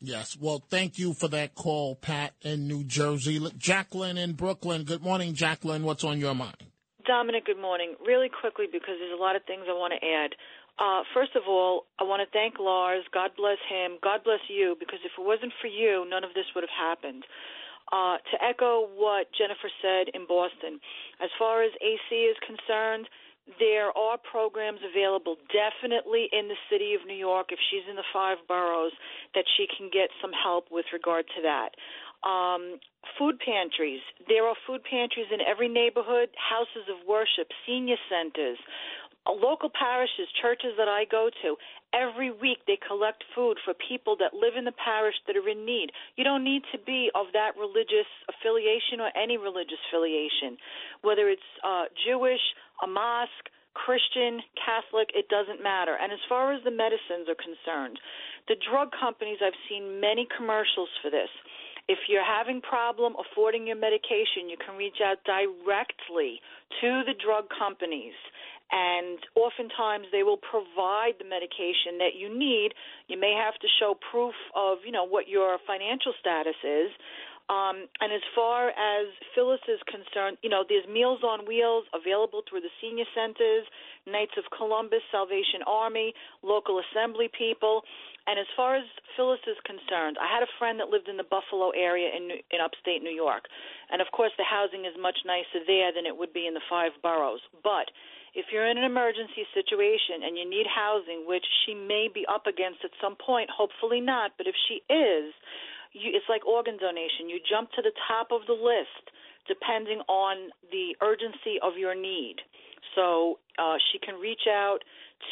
Yes. 0.00 0.36
Well, 0.40 0.62
thank 0.70 0.98
you 0.98 1.12
for 1.12 1.28
that 1.28 1.54
call, 1.54 1.94
Pat 1.94 2.32
in 2.40 2.66
New 2.66 2.84
Jersey. 2.84 3.38
Look, 3.38 3.58
Jacqueline 3.58 4.16
in 4.16 4.32
Brooklyn. 4.32 4.84
Good 4.84 5.02
morning, 5.02 5.34
Jacqueline. 5.34 5.84
What's 5.84 6.04
on 6.04 6.18
your 6.18 6.34
mind? 6.34 6.56
Dominic, 7.06 7.44
good 7.46 7.60
morning. 7.60 7.94
Really 8.04 8.28
quickly, 8.28 8.66
because 8.70 8.96
there's 8.98 9.12
a 9.12 9.20
lot 9.20 9.36
of 9.36 9.42
things 9.44 9.64
I 9.68 9.76
want 9.76 9.92
to 9.92 10.00
add. 10.00 10.32
Uh, 10.80 11.04
first 11.12 11.36
of 11.36 11.42
all, 11.46 11.84
I 12.00 12.04
want 12.04 12.24
to 12.24 12.30
thank 12.32 12.58
Lars. 12.58 13.04
God 13.12 13.36
bless 13.36 13.60
him. 13.68 13.98
God 14.02 14.24
bless 14.24 14.40
you, 14.48 14.76
because 14.80 15.00
if 15.04 15.12
it 15.18 15.24
wasn't 15.24 15.52
for 15.60 15.68
you, 15.68 16.08
none 16.08 16.24
of 16.24 16.32
this 16.32 16.48
would 16.54 16.64
have 16.64 16.72
happened. 16.72 17.24
Uh, 17.92 18.16
to 18.30 18.38
echo 18.40 18.88
what 18.94 19.26
Jennifer 19.36 19.68
said 19.82 20.08
in 20.14 20.24
Boston, 20.24 20.80
as 21.20 21.28
far 21.36 21.62
as 21.62 21.72
AC 21.82 22.08
is 22.14 22.36
concerned, 22.46 23.10
there 23.58 23.90
are 23.96 24.18
programs 24.18 24.80
available 24.84 25.36
definitely 25.50 26.28
in 26.32 26.48
the 26.48 26.58
city 26.70 26.94
of 26.94 27.06
New 27.06 27.16
York 27.18 27.48
if 27.50 27.58
she's 27.70 27.84
in 27.88 27.96
the 27.96 28.06
five 28.12 28.38
boroughs 28.46 28.92
that 29.34 29.44
she 29.56 29.66
can 29.66 29.90
get 29.92 30.10
some 30.20 30.32
help 30.32 30.68
with 30.70 30.86
regard 30.92 31.26
to 31.36 31.42
that. 31.42 31.74
Um, 32.22 32.78
food 33.18 33.40
pantries. 33.40 34.00
There 34.28 34.44
are 34.46 34.54
food 34.66 34.84
pantries 34.84 35.32
in 35.32 35.40
every 35.40 35.68
neighborhood, 35.68 36.28
houses 36.36 36.84
of 36.88 37.06
worship, 37.08 37.48
senior 37.66 37.96
centers, 38.12 38.58
local 39.26 39.70
parishes, 39.70 40.28
churches 40.40 40.76
that 40.76 40.88
I 40.88 41.04
go 41.10 41.30
to. 41.42 41.56
Every 41.92 42.30
week 42.30 42.62
they 42.66 42.78
collect 42.78 43.24
food 43.34 43.58
for 43.64 43.74
people 43.74 44.14
that 44.20 44.32
live 44.32 44.54
in 44.56 44.64
the 44.64 44.76
parish 44.78 45.16
that 45.26 45.36
are 45.36 45.48
in 45.48 45.66
need. 45.66 45.90
You 46.16 46.22
don't 46.22 46.44
need 46.44 46.62
to 46.72 46.78
be 46.78 47.10
of 47.14 47.26
that 47.32 47.58
religious 47.58 48.06
affiliation 48.30 49.00
or 49.02 49.10
any 49.18 49.36
religious 49.36 49.78
affiliation, 49.90 50.56
whether 51.02 51.28
it's 51.28 51.50
uh, 51.64 51.90
Jewish, 52.06 52.42
a 52.82 52.86
mosque, 52.86 53.50
Christian, 53.74 54.42
Catholic, 54.58 55.10
it 55.14 55.28
doesn't 55.28 55.62
matter. 55.62 55.96
And 55.98 56.12
as 56.12 56.22
far 56.28 56.52
as 56.52 56.62
the 56.64 56.70
medicines 56.70 57.26
are 57.30 57.38
concerned, 57.38 57.98
the 58.48 58.56
drug 58.58 58.90
companies, 58.94 59.38
I've 59.42 59.58
seen 59.68 60.00
many 60.00 60.26
commercials 60.30 60.90
for 61.02 61.10
this. 61.10 61.30
If 61.88 61.98
you're 62.06 62.26
having 62.26 62.60
problem 62.60 63.14
affording 63.18 63.66
your 63.66 63.76
medication, 63.76 64.46
you 64.46 64.56
can 64.58 64.76
reach 64.76 65.02
out 65.02 65.18
directly 65.26 66.38
to 66.80 67.02
the 67.06 67.14
drug 67.18 67.50
companies 67.50 68.14
and 68.70 69.18
oftentimes 69.34 70.06
they 70.12 70.22
will 70.22 70.38
provide 70.38 71.18
the 71.18 71.26
medication 71.26 71.98
that 71.98 72.14
you 72.14 72.30
need. 72.30 72.72
You 73.08 73.18
may 73.18 73.34
have 73.34 73.54
to 73.60 73.68
show 73.78 73.98
proof 74.10 74.34
of, 74.54 74.78
you 74.86 74.92
know, 74.92 75.04
what 75.04 75.28
your 75.28 75.58
financial 75.66 76.12
status 76.20 76.58
is. 76.62 76.90
Um, 77.50 77.90
and 77.98 78.14
as 78.14 78.22
far 78.30 78.70
as 78.70 79.10
Phyllis 79.34 79.58
is 79.66 79.82
concerned, 79.90 80.38
you 80.38 80.48
know, 80.48 80.62
there's 80.62 80.86
Meals 80.86 81.26
on 81.26 81.50
Wheels 81.50 81.82
available 81.90 82.46
through 82.46 82.62
the 82.62 82.70
senior 82.78 83.10
centers, 83.10 83.66
Knights 84.06 84.38
of 84.38 84.46
Columbus, 84.54 85.02
Salvation 85.10 85.66
Army, 85.66 86.14
local 86.46 86.78
assembly 86.78 87.26
people. 87.26 87.82
And 88.30 88.38
as 88.38 88.46
far 88.54 88.76
as 88.78 88.86
Phyllis 89.16 89.42
is 89.50 89.58
concerned, 89.66 90.14
I 90.22 90.30
had 90.30 90.46
a 90.46 90.52
friend 90.62 90.78
that 90.78 90.94
lived 90.94 91.10
in 91.10 91.18
the 91.18 91.26
Buffalo 91.26 91.74
area 91.74 92.14
in 92.14 92.38
in 92.54 92.62
upstate 92.62 93.02
New 93.02 93.10
York, 93.10 93.50
and 93.90 93.98
of 93.98 94.06
course 94.14 94.30
the 94.38 94.46
housing 94.46 94.86
is 94.86 94.94
much 94.94 95.18
nicer 95.26 95.66
there 95.66 95.90
than 95.90 96.06
it 96.06 96.14
would 96.14 96.32
be 96.32 96.46
in 96.46 96.54
the 96.54 96.62
five 96.70 96.92
boroughs. 97.02 97.42
But 97.64 97.90
if 98.34 98.46
you're 98.52 98.66
in 98.66 98.78
an 98.78 98.84
emergency 98.84 99.42
situation 99.54 100.22
and 100.22 100.38
you 100.38 100.48
need 100.48 100.66
housing, 100.66 101.26
which 101.26 101.44
she 101.64 101.74
may 101.74 102.08
be 102.12 102.24
up 102.30 102.46
against 102.46 102.84
at 102.84 102.90
some 103.00 103.16
point, 103.16 103.50
hopefully 103.50 104.00
not, 104.00 104.32
but 104.38 104.46
if 104.46 104.54
she 104.68 104.82
is, 104.92 105.34
you, 105.92 106.14
it's 106.14 106.26
like 106.28 106.46
organ 106.46 106.78
donation. 106.78 107.28
You 107.28 107.38
jump 107.42 107.70
to 107.72 107.82
the 107.82 107.92
top 108.06 108.30
of 108.30 108.46
the 108.46 108.54
list 108.54 109.10
depending 109.48 109.98
on 110.06 110.50
the 110.70 110.94
urgency 111.02 111.58
of 111.62 111.74
your 111.76 111.94
need. 111.94 112.36
So 112.94 113.38
uh, 113.58 113.76
she 113.90 113.98
can 113.98 114.14
reach 114.14 114.46
out 114.48 114.78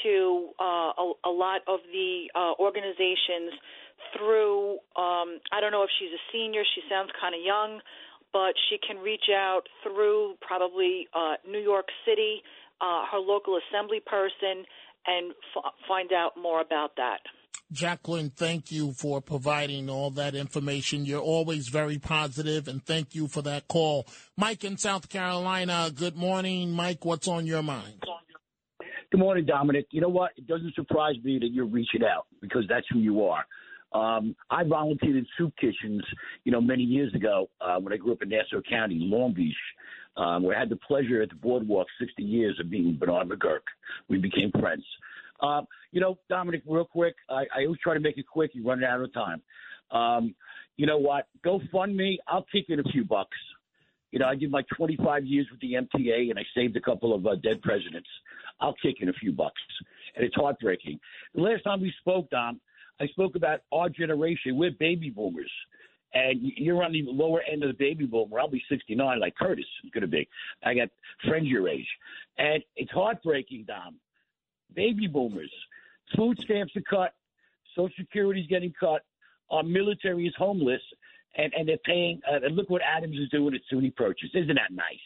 to 0.02 0.50
uh, 0.60 0.92
a, 0.98 1.12
a 1.26 1.30
lot 1.30 1.62
of 1.66 1.80
the 1.92 2.26
uh, 2.34 2.52
organizations 2.58 3.54
through. 4.16 4.78
Um, 4.96 5.40
I 5.52 5.60
don't 5.60 5.72
know 5.72 5.82
if 5.82 5.90
she's 5.98 6.10
a 6.10 6.22
senior. 6.32 6.62
She 6.74 6.82
sounds 6.90 7.10
kind 7.20 7.34
of 7.34 7.40
young, 7.42 7.80
but 8.32 8.54
she 8.68 8.78
can 8.78 8.98
reach 8.98 9.30
out 9.32 9.62
through 9.82 10.34
probably 10.40 11.08
uh, 11.14 11.34
New 11.48 11.60
York 11.60 11.86
City, 12.04 12.42
uh, 12.80 13.04
her 13.10 13.18
local 13.18 13.58
assembly 13.58 14.00
person, 14.04 14.64
and 15.06 15.32
f- 15.56 15.72
find 15.86 16.12
out 16.12 16.32
more 16.40 16.60
about 16.60 16.96
that. 16.96 17.18
Jacqueline, 17.70 18.30
thank 18.30 18.72
you 18.72 18.92
for 18.92 19.20
providing 19.20 19.90
all 19.90 20.10
that 20.12 20.34
information. 20.34 21.04
You're 21.04 21.20
always 21.20 21.68
very 21.68 21.98
positive, 21.98 22.66
and 22.66 22.84
thank 22.84 23.14
you 23.14 23.28
for 23.28 23.42
that 23.42 23.68
call. 23.68 24.06
Mike 24.36 24.64
in 24.64 24.78
South 24.78 25.10
Carolina, 25.10 25.90
good 25.94 26.16
morning. 26.16 26.70
Mike, 26.70 27.04
what's 27.04 27.28
on 27.28 27.46
your 27.46 27.62
mind? 27.62 28.02
Good 29.10 29.20
morning, 29.20 29.46
Dominic. 29.46 29.86
You 29.90 30.00
know 30.00 30.08
what? 30.08 30.32
It 30.36 30.46
doesn't 30.46 30.74
surprise 30.74 31.16
me 31.22 31.38
that 31.38 31.48
you're 31.50 31.66
reaching 31.66 32.02
out 32.04 32.26
because 32.40 32.64
that's 32.68 32.86
who 32.90 33.00
you 33.00 33.24
are. 33.24 33.44
Um, 33.92 34.36
I 34.50 34.64
volunteered 34.64 35.16
in 35.16 35.26
soup 35.38 35.54
kitchens, 35.58 36.04
you 36.44 36.52
know, 36.52 36.60
many 36.60 36.82
years 36.82 37.14
ago 37.14 37.48
uh, 37.60 37.78
when 37.78 37.92
I 37.92 37.96
grew 37.96 38.12
up 38.12 38.22
in 38.22 38.28
Nassau 38.28 38.60
County, 38.68 38.98
Long 39.00 39.32
Beach, 39.32 39.54
um, 40.18 40.46
I 40.46 40.58
had 40.58 40.68
the 40.68 40.76
pleasure 40.76 41.22
at 41.22 41.28
the 41.28 41.36
boardwalk 41.36 41.86
60 42.00 42.22
years 42.22 42.58
of 42.60 42.68
being 42.68 42.96
Bernard 42.98 43.28
McGuirk. 43.28 43.60
We 44.08 44.18
became 44.18 44.50
friends. 44.58 44.84
Um, 45.40 45.66
you 45.92 46.00
know, 46.00 46.18
Dominic, 46.28 46.62
real 46.66 46.84
quick, 46.84 47.14
I, 47.30 47.44
I 47.56 47.64
always 47.64 47.78
try 47.80 47.94
to 47.94 48.00
make 48.00 48.18
it 48.18 48.26
quick. 48.26 48.50
You're 48.52 48.64
running 48.64 48.84
out 48.84 49.00
of 49.00 49.12
time. 49.14 49.42
Um, 49.92 50.34
you 50.76 50.86
know 50.86 50.98
what? 50.98 51.28
Go 51.44 51.60
fund 51.72 51.96
me. 51.96 52.18
I'll 52.26 52.46
kick 52.50 52.66
in 52.68 52.80
a 52.80 52.84
few 52.84 53.04
bucks. 53.04 53.36
You 54.10 54.18
know, 54.18 54.26
I 54.26 54.34
did 54.34 54.50
my 54.50 54.62
25 54.76 55.24
years 55.24 55.46
with 55.50 55.60
the 55.60 55.74
MTA 55.74 56.30
and 56.30 56.38
I 56.38 56.42
saved 56.54 56.76
a 56.76 56.80
couple 56.80 57.14
of 57.14 57.26
uh, 57.26 57.36
dead 57.36 57.62
presidents. 57.62 58.08
I'll 58.60 58.74
kick 58.82 58.96
in 59.00 59.08
a 59.08 59.12
few 59.12 59.32
bucks. 59.32 59.60
And 60.16 60.24
it's 60.24 60.34
heartbreaking. 60.34 60.98
The 61.34 61.42
last 61.42 61.62
time 61.62 61.80
we 61.80 61.92
spoke, 62.00 62.28
Dom, 62.30 62.60
I 63.00 63.06
spoke 63.08 63.36
about 63.36 63.60
our 63.70 63.88
generation. 63.88 64.56
We're 64.56 64.72
baby 64.72 65.10
boomers. 65.10 65.50
And 66.14 66.40
you're 66.40 66.82
on 66.82 66.92
the 66.92 67.04
lower 67.06 67.42
end 67.42 67.62
of 67.62 67.68
the 67.68 67.76
baby 67.76 68.06
boomer. 68.06 68.40
I'll 68.40 68.48
be 68.48 68.62
69 68.68 69.20
like 69.20 69.34
Curtis 69.36 69.66
is 69.84 69.90
going 69.90 70.02
to 70.02 70.08
be. 70.08 70.26
I 70.64 70.74
got 70.74 70.88
friends 71.26 71.46
your 71.46 71.68
age. 71.68 71.86
And 72.38 72.62
it's 72.76 72.90
heartbreaking, 72.92 73.64
Dom. 73.66 73.96
Baby 74.74 75.06
boomers. 75.06 75.52
Food 76.16 76.38
stamps 76.40 76.74
are 76.76 76.82
cut. 76.88 77.14
Social 77.76 77.94
Security's 77.98 78.46
getting 78.48 78.72
cut. 78.78 79.02
Our 79.50 79.62
military 79.62 80.26
is 80.26 80.34
homeless. 80.38 80.80
And, 81.36 81.52
and 81.54 81.68
they're 81.68 81.76
paying. 81.84 82.20
Uh, 82.30 82.36
and 82.42 82.56
look 82.56 82.70
what 82.70 82.80
Adams 82.82 83.18
is 83.18 83.28
doing 83.28 83.54
at 83.54 83.60
SUNY 83.70 83.94
Purchase. 83.94 84.30
Isn't 84.34 84.54
that 84.54 84.72
nice? 84.72 84.96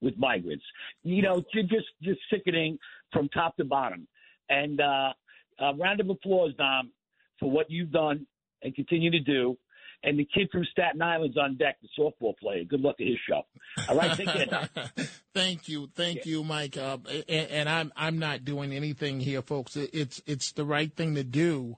With 0.00 0.16
migrants, 0.16 0.64
you 1.02 1.22
know, 1.22 1.42
just 1.52 1.88
just 2.02 2.20
sickening 2.30 2.78
from 3.12 3.28
top 3.30 3.56
to 3.56 3.64
bottom. 3.64 4.06
And 4.48 4.80
uh, 4.80 5.12
a 5.58 5.74
round 5.74 5.98
of 5.98 6.08
applause, 6.08 6.52
Dom, 6.56 6.92
for 7.40 7.50
what 7.50 7.68
you've 7.68 7.90
done 7.90 8.24
and 8.62 8.74
continue 8.74 9.10
to 9.10 9.20
do. 9.20 9.56
And 10.04 10.18
the 10.18 10.24
kid 10.32 10.48
from 10.52 10.64
Staten 10.70 11.02
Island's 11.02 11.36
on 11.36 11.56
deck, 11.56 11.76
the 11.82 11.88
softball 12.00 12.36
player. 12.38 12.62
Good 12.64 12.80
luck 12.80 12.96
to 12.98 13.04
his 13.04 13.18
show. 13.28 13.42
All 13.88 13.96
right, 13.96 14.16
take 14.16 14.28
care. 14.28 14.68
Thank 15.34 15.68
you, 15.68 15.88
thank 15.94 16.24
you, 16.24 16.44
Mike. 16.44 16.76
Uh, 16.76 16.98
and, 17.28 17.50
and 17.50 17.68
I'm 17.68 17.92
I'm 17.96 18.18
not 18.18 18.44
doing 18.44 18.72
anything 18.72 19.18
here, 19.20 19.42
folks. 19.42 19.76
It- 19.76 19.90
It's 19.92 20.22
it's 20.26 20.52
the 20.52 20.64
right 20.64 20.94
thing 20.94 21.16
to 21.16 21.24
do 21.24 21.76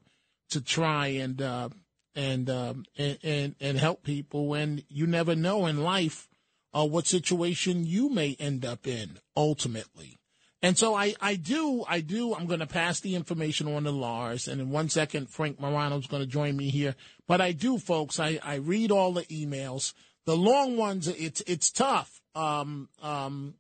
to 0.51 0.61
try 0.61 1.07
and 1.09 1.41
uh, 1.41 1.71
and, 2.15 2.51
um, 2.51 2.85
and 2.99 3.19
and 3.23 3.55
and 3.59 3.79
help 3.79 4.03
people. 4.03 4.53
And 4.55 4.85
you 4.89 5.07
never 5.07 5.35
know 5.35 5.67
in 5.67 5.83
life 5.83 6.29
uh, 6.75 6.87
what 6.87 7.07
situation 7.07 7.87
you 7.87 8.11
may 8.11 8.37
end 8.39 8.65
up 8.67 8.87
in 8.87 9.19
ultimately. 9.37 10.19
And 10.63 10.77
so 10.77 10.95
I, 10.95 11.15
I 11.21 11.37
do, 11.37 11.85
I 11.89 12.01
do, 12.01 12.35
I'm 12.35 12.47
going 12.47 12.61
to 12.61 12.67
pass 12.67 13.01
the 13.01 13.15
information 13.15 13.67
on 13.73 13.85
to 13.85 13.91
Lars. 13.91 14.47
And 14.47 14.61
in 14.61 14.71
one 14.71 14.91
second, 14.91 15.31
Frank 15.31 15.59
Morano's 15.59 16.07
going 16.07 16.23
to 16.23 16.29
join 16.29 16.57
me 16.57 16.69
here. 16.69 16.95
But 17.27 17.41
I 17.41 17.53
do, 17.53 17.79
folks, 17.79 18.21
I, 18.21 18.39
I 18.43 18.57
read 18.57 18.91
all 18.91 19.13
the 19.13 19.25
emails. 19.25 19.95
The 20.27 20.37
long 20.37 20.77
ones, 20.77 21.09
it's, 21.09 21.43
it's 21.47 21.71
tough. 21.71 22.21
Um, 22.35 22.91
um, 23.01 23.55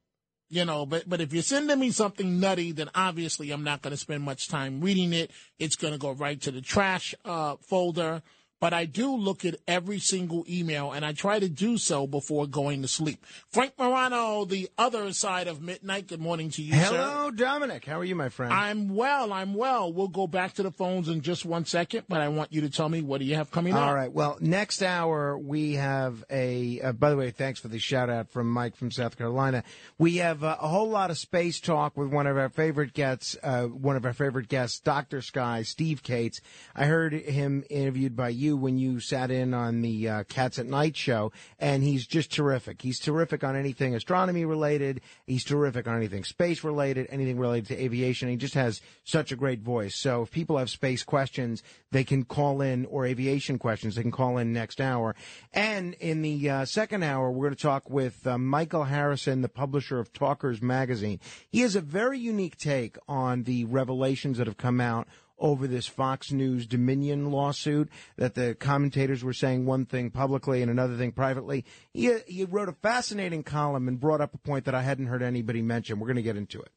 you 0.50 0.64
know, 0.64 0.84
but, 0.84 1.08
but 1.08 1.20
if 1.20 1.32
you're 1.32 1.42
sending 1.42 1.78
me 1.78 1.90
something 1.90 2.38
nutty, 2.38 2.72
then 2.72 2.90
obviously 2.94 3.50
I'm 3.50 3.64
not 3.64 3.82
going 3.82 3.92
to 3.92 3.96
spend 3.96 4.22
much 4.22 4.48
time 4.48 4.80
reading 4.80 5.12
it. 5.12 5.30
It's 5.58 5.76
going 5.76 5.92
to 5.94 5.98
go 5.98 6.10
right 6.10 6.40
to 6.42 6.50
the 6.50 6.60
trash, 6.60 7.14
uh, 7.24 7.56
folder 7.62 8.20
but 8.60 8.74
I 8.74 8.84
do 8.84 9.16
look 9.16 9.44
at 9.44 9.56
every 9.66 9.98
single 9.98 10.44
email 10.48 10.92
and 10.92 11.04
I 11.04 11.12
try 11.12 11.38
to 11.38 11.48
do 11.48 11.78
so 11.78 12.06
before 12.06 12.46
going 12.46 12.82
to 12.82 12.88
sleep. 12.88 13.24
Frank 13.48 13.72
Morano, 13.78 14.44
the 14.44 14.68
other 14.76 15.12
side 15.14 15.48
of 15.48 15.62
midnight. 15.62 16.06
Good 16.08 16.20
morning 16.20 16.50
to 16.50 16.62
you, 16.62 16.74
Hello, 16.74 17.30
sir. 17.30 17.36
Dominic. 17.36 17.86
How 17.86 17.98
are 17.98 18.04
you, 18.04 18.14
my 18.14 18.28
friend? 18.28 18.52
I'm 18.52 18.94
well. 18.94 19.32
I'm 19.32 19.54
well. 19.54 19.90
We'll 19.92 20.08
go 20.08 20.26
back 20.26 20.54
to 20.54 20.62
the 20.62 20.70
phones 20.70 21.08
in 21.08 21.22
just 21.22 21.46
one 21.46 21.64
second, 21.64 22.04
but 22.08 22.20
I 22.20 22.28
want 22.28 22.52
you 22.52 22.60
to 22.60 22.70
tell 22.70 22.88
me 22.88 23.00
what 23.00 23.20
do 23.20 23.24
you 23.24 23.36
have 23.36 23.50
coming 23.50 23.72
up? 23.72 23.80
All 23.80 23.94
right. 23.94 24.12
Well, 24.12 24.36
next 24.40 24.82
hour 24.82 25.38
we 25.38 25.74
have 25.74 26.22
a. 26.30 26.80
Uh, 26.82 26.92
by 26.92 27.10
the 27.10 27.16
way, 27.16 27.30
thanks 27.30 27.60
for 27.60 27.68
the 27.68 27.78
shout 27.78 28.10
out 28.10 28.30
from 28.30 28.50
Mike 28.50 28.76
from 28.76 28.90
South 28.90 29.16
Carolina. 29.16 29.64
We 29.96 30.16
have 30.16 30.44
uh, 30.44 30.58
a 30.60 30.68
whole 30.68 30.90
lot 30.90 31.10
of 31.10 31.16
space 31.16 31.60
talk 31.60 31.96
with 31.96 32.08
one 32.08 32.26
of 32.26 32.36
our 32.36 32.50
favorite 32.50 32.92
guests. 32.92 33.36
Uh, 33.42 33.64
one 33.64 33.96
of 33.96 34.04
our 34.04 34.12
favorite 34.12 34.48
guests, 34.48 34.80
Doctor 34.80 35.22
Sky, 35.22 35.62
Steve 35.62 36.02
Kates. 36.02 36.42
I 36.76 36.84
heard 36.84 37.14
him 37.14 37.64
interviewed 37.70 38.14
by 38.16 38.28
you 38.28 38.49
when 38.56 38.78
you 38.78 39.00
sat 39.00 39.30
in 39.30 39.54
on 39.54 39.82
the 39.82 40.08
uh, 40.08 40.24
Cats 40.24 40.58
at 40.58 40.66
Night 40.66 40.96
show, 40.96 41.32
and 41.58 41.82
he's 41.82 42.06
just 42.06 42.32
terrific. 42.32 42.82
He's 42.82 42.98
terrific 42.98 43.44
on 43.44 43.56
anything 43.56 43.94
astronomy 43.94 44.44
related. 44.44 45.00
He's 45.26 45.44
terrific 45.44 45.86
on 45.86 45.96
anything 45.96 46.24
space 46.24 46.64
related, 46.64 47.06
anything 47.10 47.38
related 47.38 47.68
to 47.68 47.82
aviation. 47.82 48.28
He 48.28 48.36
just 48.36 48.54
has 48.54 48.80
such 49.04 49.32
a 49.32 49.36
great 49.36 49.60
voice. 49.60 49.96
So 49.96 50.22
if 50.22 50.30
people 50.30 50.58
have 50.58 50.70
space 50.70 51.02
questions, 51.02 51.62
they 51.90 52.04
can 52.04 52.24
call 52.24 52.60
in, 52.60 52.86
or 52.86 53.06
aviation 53.06 53.58
questions, 53.58 53.94
they 53.94 54.02
can 54.02 54.10
call 54.10 54.38
in 54.38 54.52
next 54.52 54.80
hour. 54.80 55.14
And 55.52 55.94
in 55.94 56.22
the 56.22 56.50
uh, 56.50 56.64
second 56.64 57.02
hour, 57.02 57.30
we're 57.30 57.46
going 57.46 57.56
to 57.56 57.62
talk 57.62 57.90
with 57.90 58.26
uh, 58.26 58.38
Michael 58.38 58.84
Harrison, 58.84 59.42
the 59.42 59.48
publisher 59.48 59.98
of 59.98 60.12
Talkers 60.12 60.62
Magazine. 60.62 61.20
He 61.48 61.60
has 61.60 61.76
a 61.76 61.80
very 61.80 62.18
unique 62.18 62.56
take 62.56 62.96
on 63.08 63.44
the 63.44 63.64
revelations 63.64 64.38
that 64.38 64.46
have 64.46 64.56
come 64.56 64.80
out 64.80 65.08
over 65.40 65.66
this 65.66 65.86
Fox 65.86 66.30
News 66.30 66.66
Dominion 66.66 67.30
lawsuit 67.30 67.88
that 68.16 68.34
the 68.34 68.54
commentators 68.54 69.24
were 69.24 69.32
saying 69.32 69.66
one 69.66 69.86
thing 69.86 70.10
publicly 70.10 70.62
and 70.62 70.70
another 70.70 70.96
thing 70.96 71.12
privately. 71.12 71.64
He, 71.92 72.16
he 72.26 72.44
wrote 72.44 72.68
a 72.68 72.72
fascinating 72.72 73.42
column 73.42 73.88
and 73.88 73.98
brought 73.98 74.20
up 74.20 74.34
a 74.34 74.38
point 74.38 74.66
that 74.66 74.74
I 74.74 74.82
hadn't 74.82 75.06
heard 75.06 75.22
anybody 75.22 75.62
mention. 75.62 75.98
We're 75.98 76.06
going 76.06 76.16
to 76.16 76.22
get 76.22 76.36
into 76.36 76.60
it. 76.60 76.70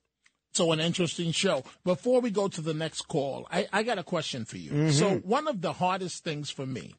So 0.54 0.72
an 0.72 0.80
interesting 0.80 1.32
show. 1.32 1.64
Before 1.84 2.22
we 2.22 2.30
go 2.30 2.48
to 2.48 2.62
the 2.62 2.76
next 2.76 3.08
call, 3.08 3.48
I, 3.52 3.68
I 3.74 3.84
got 3.84 3.98
a 3.98 4.04
question 4.04 4.46
for 4.46 4.58
you. 4.58 4.72
Mm-hmm. 4.72 4.90
So 4.92 5.16
one 5.18 5.48
of 5.48 5.62
the 5.62 5.74
hardest 5.74 6.24
things 6.24 6.52
for 6.52 6.66
me, 6.66 6.94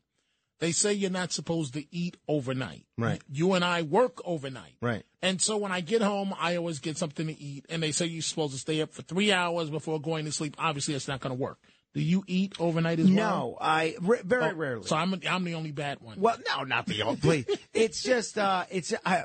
they 0.61 0.73
say 0.73 0.93
you're 0.93 1.11
not 1.11 1.33
supposed 1.33 1.75
to 1.75 1.85
eat 1.95 2.17
overnight. 2.29 2.87
Right. 2.97 3.21
You 3.31 3.55
and 3.55 3.65
I 3.65 3.83
work 3.83 4.21
overnight. 4.25 4.77
Right. 4.81 5.05
And 5.23 5.41
so 5.41 5.57
when 5.57 5.73
I 5.73 5.81
get 5.81 6.03
home, 6.03 6.35
I 6.39 6.57
always 6.57 6.79
get 6.79 6.97
something 6.97 7.27
to 7.27 7.41
eat. 7.41 7.67
And 7.69 7.83
they 7.83 7.93
say 7.93 8.07
you're 8.07 8.23
supposed 8.23 8.53
to 8.53 8.59
stay 8.59 8.81
up 8.81 8.93
for 8.93 9.03
three 9.03 9.33
hours 9.33 9.71
before 9.71 10.01
going 10.01 10.25
to 10.27 10.33
sleep. 10.33 10.55
Obviously, 10.59 10.95
that's 10.95 11.09
not 11.09 11.21
going 11.21 11.37
to 11.37 11.41
work. 11.41 11.59
Do 11.95 12.01
you 12.01 12.25
eat 12.27 12.57
overnight 12.59 12.99
as 12.99 13.07
well? 13.07 13.15
No, 13.15 13.59
I 13.61 13.95
r- 14.05 14.19
very 14.25 14.51
Oh, 14.51 14.55
rarely. 14.55 14.87
So 14.87 14.97
I'm 14.97 15.15
I'm 15.29 15.45
the 15.45 15.55
only 15.55 15.71
bad 15.71 16.01
one. 16.01 16.21
Well, 16.21 16.37
no, 16.49 16.65
not 16.65 16.87
the 16.87 17.03
only. 17.03 17.17
Please, 17.17 17.47
it's 17.73 18.03
just 18.03 18.37
uh, 18.37 18.65
it's 18.69 18.93
I, 19.07 19.23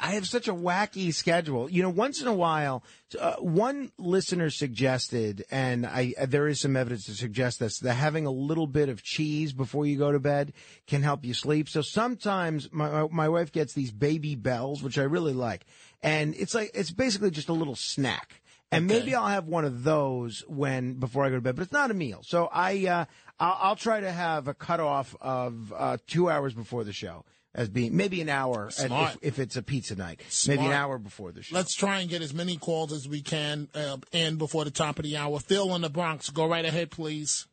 I 0.00 0.12
have 0.12 0.28
such 0.28 0.46
a 0.46 0.54
wacky 0.54 1.12
schedule. 1.12 1.68
You 1.68 1.82
know, 1.82 1.90
once 1.90 2.22
in 2.22 2.28
a 2.28 2.32
while, 2.32 2.84
uh, 3.18 3.34
one 3.40 3.90
listener 3.98 4.50
suggested, 4.50 5.44
and 5.50 5.84
I 5.84 6.14
there 6.26 6.46
is 6.46 6.60
some 6.60 6.76
evidence 6.76 7.06
to 7.06 7.14
suggest 7.14 7.58
this, 7.58 7.80
that 7.80 7.94
having 7.94 8.24
a 8.26 8.30
little 8.30 8.68
bit 8.68 8.88
of 8.88 9.02
cheese 9.02 9.52
before 9.52 9.84
you 9.84 9.98
go 9.98 10.12
to 10.12 10.20
bed 10.20 10.52
can 10.86 11.02
help 11.02 11.24
you 11.24 11.34
sleep. 11.34 11.68
So 11.68 11.82
sometimes 11.82 12.68
my 12.72 13.08
my 13.10 13.28
wife 13.28 13.50
gets 13.50 13.74
these 13.74 13.90
Babybels, 13.90 14.80
which 14.80 14.96
I 14.96 15.02
really 15.02 15.32
like, 15.32 15.66
and 16.04 16.36
it's 16.36 16.54
like 16.54 16.70
it's 16.72 16.92
basically 16.92 17.32
just 17.32 17.48
a 17.48 17.52
little 17.52 17.74
snack. 17.76 18.41
And 18.72 18.86
maybe 18.86 19.14
I'll 19.14 19.28
have 19.28 19.46
one 19.46 19.64
of 19.64 19.84
those 19.84 20.44
when 20.48 20.94
before 20.94 21.24
I 21.24 21.28
go 21.28 21.36
to 21.36 21.40
bed, 21.40 21.56
but 21.56 21.62
it's 21.62 21.72
not 21.72 21.90
a 21.90 21.94
meal. 21.94 22.22
So 22.24 22.48
I 22.50 22.86
uh, 22.86 23.04
I'll, 23.38 23.58
I'll 23.60 23.76
try 23.76 24.00
to 24.00 24.10
have 24.10 24.48
a 24.48 24.54
cutoff 24.54 25.14
of 25.20 25.72
uh, 25.76 25.98
two 26.06 26.30
hours 26.30 26.54
before 26.54 26.84
the 26.84 26.92
show 26.92 27.24
as 27.54 27.68
being 27.68 27.96
maybe 27.96 28.20
an 28.20 28.28
hour 28.28 28.70
if, 28.78 29.18
if 29.20 29.38
it's 29.38 29.56
a 29.56 29.62
pizza 29.62 29.94
night, 29.94 30.22
maybe 30.48 30.64
an 30.64 30.72
hour 30.72 30.98
before 30.98 31.32
the 31.32 31.42
show. 31.42 31.54
Let's 31.54 31.74
try 31.74 32.00
and 32.00 32.08
get 32.08 32.22
as 32.22 32.32
many 32.32 32.56
calls 32.56 32.92
as 32.92 33.06
we 33.06 33.20
can 33.20 33.68
uh, 33.74 33.98
in 34.10 34.36
before 34.36 34.64
the 34.64 34.70
top 34.70 34.98
of 34.98 35.04
the 35.04 35.16
hour. 35.16 35.38
Phil 35.38 35.74
in 35.74 35.82
the 35.82 35.90
Bronx, 35.90 36.30
go 36.30 36.46
right 36.46 36.64
ahead, 36.64 36.90
please. 36.90 37.46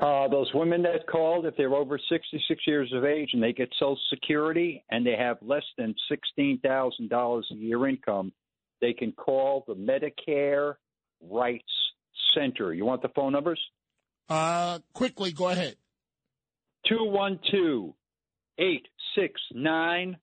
Uh, 0.00 0.26
those 0.28 0.50
women 0.54 0.82
that 0.82 1.06
called, 1.06 1.46
if 1.46 1.56
they're 1.56 1.74
over 1.74 1.98
66 1.98 2.60
years 2.66 2.92
of 2.92 3.04
age 3.04 3.30
and 3.34 3.42
they 3.42 3.52
get 3.52 3.68
Social 3.78 3.98
Security 4.08 4.82
and 4.90 5.06
they 5.06 5.14
have 5.16 5.36
less 5.42 5.62
than 5.78 5.94
$16,000 6.10 7.42
a 7.50 7.54
year 7.54 7.86
income, 7.86 8.32
they 8.80 8.92
can 8.92 9.12
call 9.12 9.64
the 9.66 9.74
Medicare 9.74 10.74
Rights 11.20 11.64
Center. 12.34 12.72
You 12.72 12.84
want 12.84 13.02
the 13.02 13.08
phone 13.08 13.32
numbers? 13.32 13.60
Uh, 14.28 14.78
quickly, 14.92 15.32
go 15.32 15.48
ahead. 15.48 15.76
212 16.88 17.92
869 18.58 20.16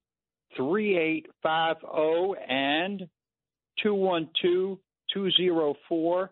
3850 0.56 2.40
and 2.48 3.08
212 3.82 4.78
204 5.12 6.30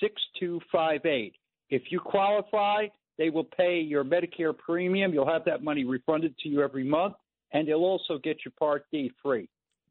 6258. 0.00 1.34
If 1.70 1.82
you 1.90 2.00
qualify, 2.00 2.86
they 3.18 3.30
will 3.30 3.44
pay 3.44 3.80
your 3.80 4.04
Medicare 4.04 4.56
premium. 4.56 5.12
You'll 5.12 5.30
have 5.30 5.44
that 5.46 5.62
money 5.62 5.84
refunded 5.84 6.36
to 6.38 6.48
you 6.48 6.62
every 6.62 6.84
month, 6.84 7.14
and 7.52 7.66
they'll 7.66 7.78
also 7.78 8.18
get 8.18 8.38
your 8.44 8.52
Part 8.58 8.84
D 8.92 9.12
free. 9.22 9.48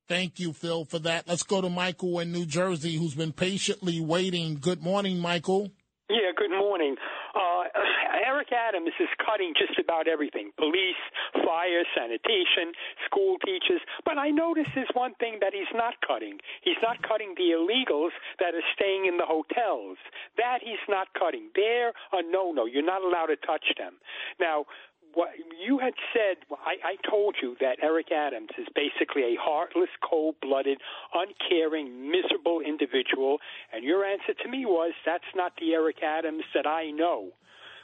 Thank 0.07 0.39
you, 0.39 0.53
Phil, 0.53 0.85
for 0.85 0.99
that. 0.99 1.27
Let's 1.27 1.43
go 1.43 1.61
to 1.61 1.69
Michael 1.69 2.19
in 2.19 2.31
New 2.31 2.45
Jersey, 2.45 2.97
who's 2.97 3.15
been 3.15 3.31
patiently 3.31 4.01
waiting. 4.01 4.57
Good 4.59 4.81
morning, 4.81 5.19
Michael. 5.19 5.71
Yeah, 6.11 6.35
good 6.35 6.51
morning. 6.51 6.97
Uh, 7.33 7.63
Eric 8.27 8.51
Adams 8.51 8.91
is 8.99 9.07
cutting 9.23 9.53
just 9.55 9.79
about 9.79 10.07
everything 10.09 10.51
police, 10.57 10.99
fire, 11.31 11.87
sanitation, 11.95 12.75
school 13.07 13.37
teachers. 13.39 13.79
But 14.03 14.17
I 14.17 14.29
notice 14.29 14.67
there's 14.75 14.91
one 14.93 15.13
thing 15.23 15.39
that 15.39 15.53
he's 15.55 15.71
not 15.73 15.95
cutting. 16.05 16.39
He's 16.63 16.79
not 16.83 16.99
cutting 17.07 17.35
the 17.39 17.55
illegals 17.55 18.11
that 18.39 18.51
are 18.51 18.67
staying 18.75 19.05
in 19.07 19.15
the 19.15 19.25
hotels. 19.25 19.95
That 20.35 20.59
he's 20.59 20.83
not 20.89 21.07
cutting. 21.17 21.47
They're 21.55 21.95
a 22.11 22.19
no 22.27 22.51
no. 22.51 22.65
You're 22.65 22.83
not 22.83 23.03
allowed 23.03 23.31
to 23.31 23.39
touch 23.39 23.71
them. 23.79 23.95
Now, 24.39 24.65
what 25.13 25.29
you 25.65 25.79
had 25.79 25.93
said, 26.13 26.37
I, 26.51 26.95
I 26.95 27.09
told 27.09 27.35
you 27.41 27.55
that 27.59 27.77
Eric 27.81 28.11
Adams 28.11 28.49
is 28.57 28.67
basically 28.75 29.23
a 29.23 29.35
heartless, 29.39 29.89
cold 30.07 30.35
blooded, 30.41 30.79
uncaring, 31.13 32.11
miserable 32.11 32.61
individual. 32.61 33.39
And 33.73 33.83
your 33.83 34.05
answer 34.05 34.33
to 34.43 34.49
me 34.49 34.65
was, 34.65 34.93
that's 35.05 35.23
not 35.35 35.53
the 35.59 35.73
Eric 35.73 35.97
Adams 36.03 36.43
that 36.53 36.65
I 36.67 36.91
know. 36.91 37.31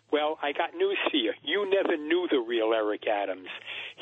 Well, 0.09 0.39
I 0.41 0.53
got 0.53 0.73
news 0.73 0.97
for 1.11 1.17
you. 1.17 1.33
You 1.43 1.69
never 1.69 1.97
knew 1.97 2.27
the 2.31 2.39
real 2.39 2.71
Eric 2.73 3.05
Adams. 3.07 3.49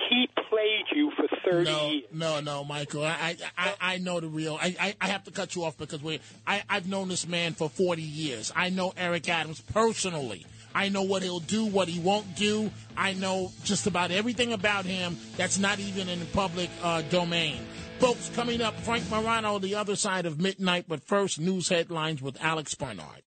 He 0.09 0.27
played 0.49 0.85
you 0.93 1.11
for 1.17 1.27
30 1.43 1.63
no, 1.63 1.89
years. 1.89 2.03
No, 2.13 2.39
no, 2.41 2.63
Michael. 2.63 3.03
I, 3.03 3.35
I, 3.57 3.73
I 3.81 3.97
know 3.97 4.19
the 4.19 4.27
real. 4.27 4.55
I, 4.61 4.75
I, 4.79 4.95
I 5.01 5.07
have 5.07 5.23
to 5.23 5.31
cut 5.31 5.55
you 5.55 5.63
off 5.63 5.79
because 5.79 6.03
we. 6.03 6.19
I, 6.45 6.61
I've 6.69 6.87
known 6.87 7.07
this 7.07 7.27
man 7.27 7.53
for 7.53 7.69
40 7.69 8.03
years. 8.03 8.51
I 8.55 8.69
know 8.69 8.93
Eric 8.95 9.27
Adams 9.29 9.61
personally. 9.61 10.45
I 10.75 10.89
know 10.89 11.03
what 11.03 11.23
he'll 11.23 11.39
do, 11.39 11.65
what 11.65 11.87
he 11.87 12.01
won't 12.01 12.35
do. 12.35 12.69
I 12.97 13.13
know 13.13 13.53
just 13.63 13.87
about 13.87 14.11
everything 14.11 14.51
about 14.51 14.83
him 14.83 15.17
that's 15.37 15.57
not 15.57 15.79
even 15.79 16.09
in 16.09 16.19
the 16.19 16.25
public 16.25 16.69
uh, 16.83 17.01
domain. 17.03 17.61
Folks, 17.99 18.29
coming 18.35 18.61
up, 18.61 18.77
Frank 18.81 19.09
Morano, 19.09 19.57
the 19.57 19.75
other 19.75 19.95
side 19.95 20.25
of 20.25 20.39
midnight. 20.39 20.85
But 20.87 21.01
first, 21.05 21.39
news 21.39 21.69
headlines 21.69 22.21
with 22.21 22.37
Alex 22.41 22.75
Barnard. 22.75 23.23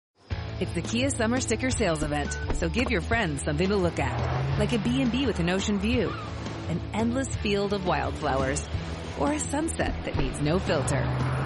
It's 0.61 0.71
the 0.73 0.81
Kia 0.81 1.09
Summer 1.09 1.41
Sticker 1.41 1.69
Sales 1.69 2.01
Event, 2.01 2.37
so 2.53 2.69
give 2.69 2.89
your 2.89 3.01
friends 3.01 3.43
something 3.43 3.67
to 3.67 3.75
look 3.75 3.99
at, 3.99 4.59
like 4.59 4.71
a 4.71 4.77
B&B 4.77 5.25
with 5.25 5.39
an 5.39 5.49
ocean 5.49 5.79
view, 5.79 6.13
an 6.69 6.79
endless 6.93 7.35
field 7.37 7.73
of 7.73 7.85
wildflowers, 7.85 8.65
or 9.19 9.33
a 9.33 9.39
sunset 9.39 9.93
that 10.05 10.15
needs 10.17 10.39
no 10.41 10.59
filter. 10.59 11.42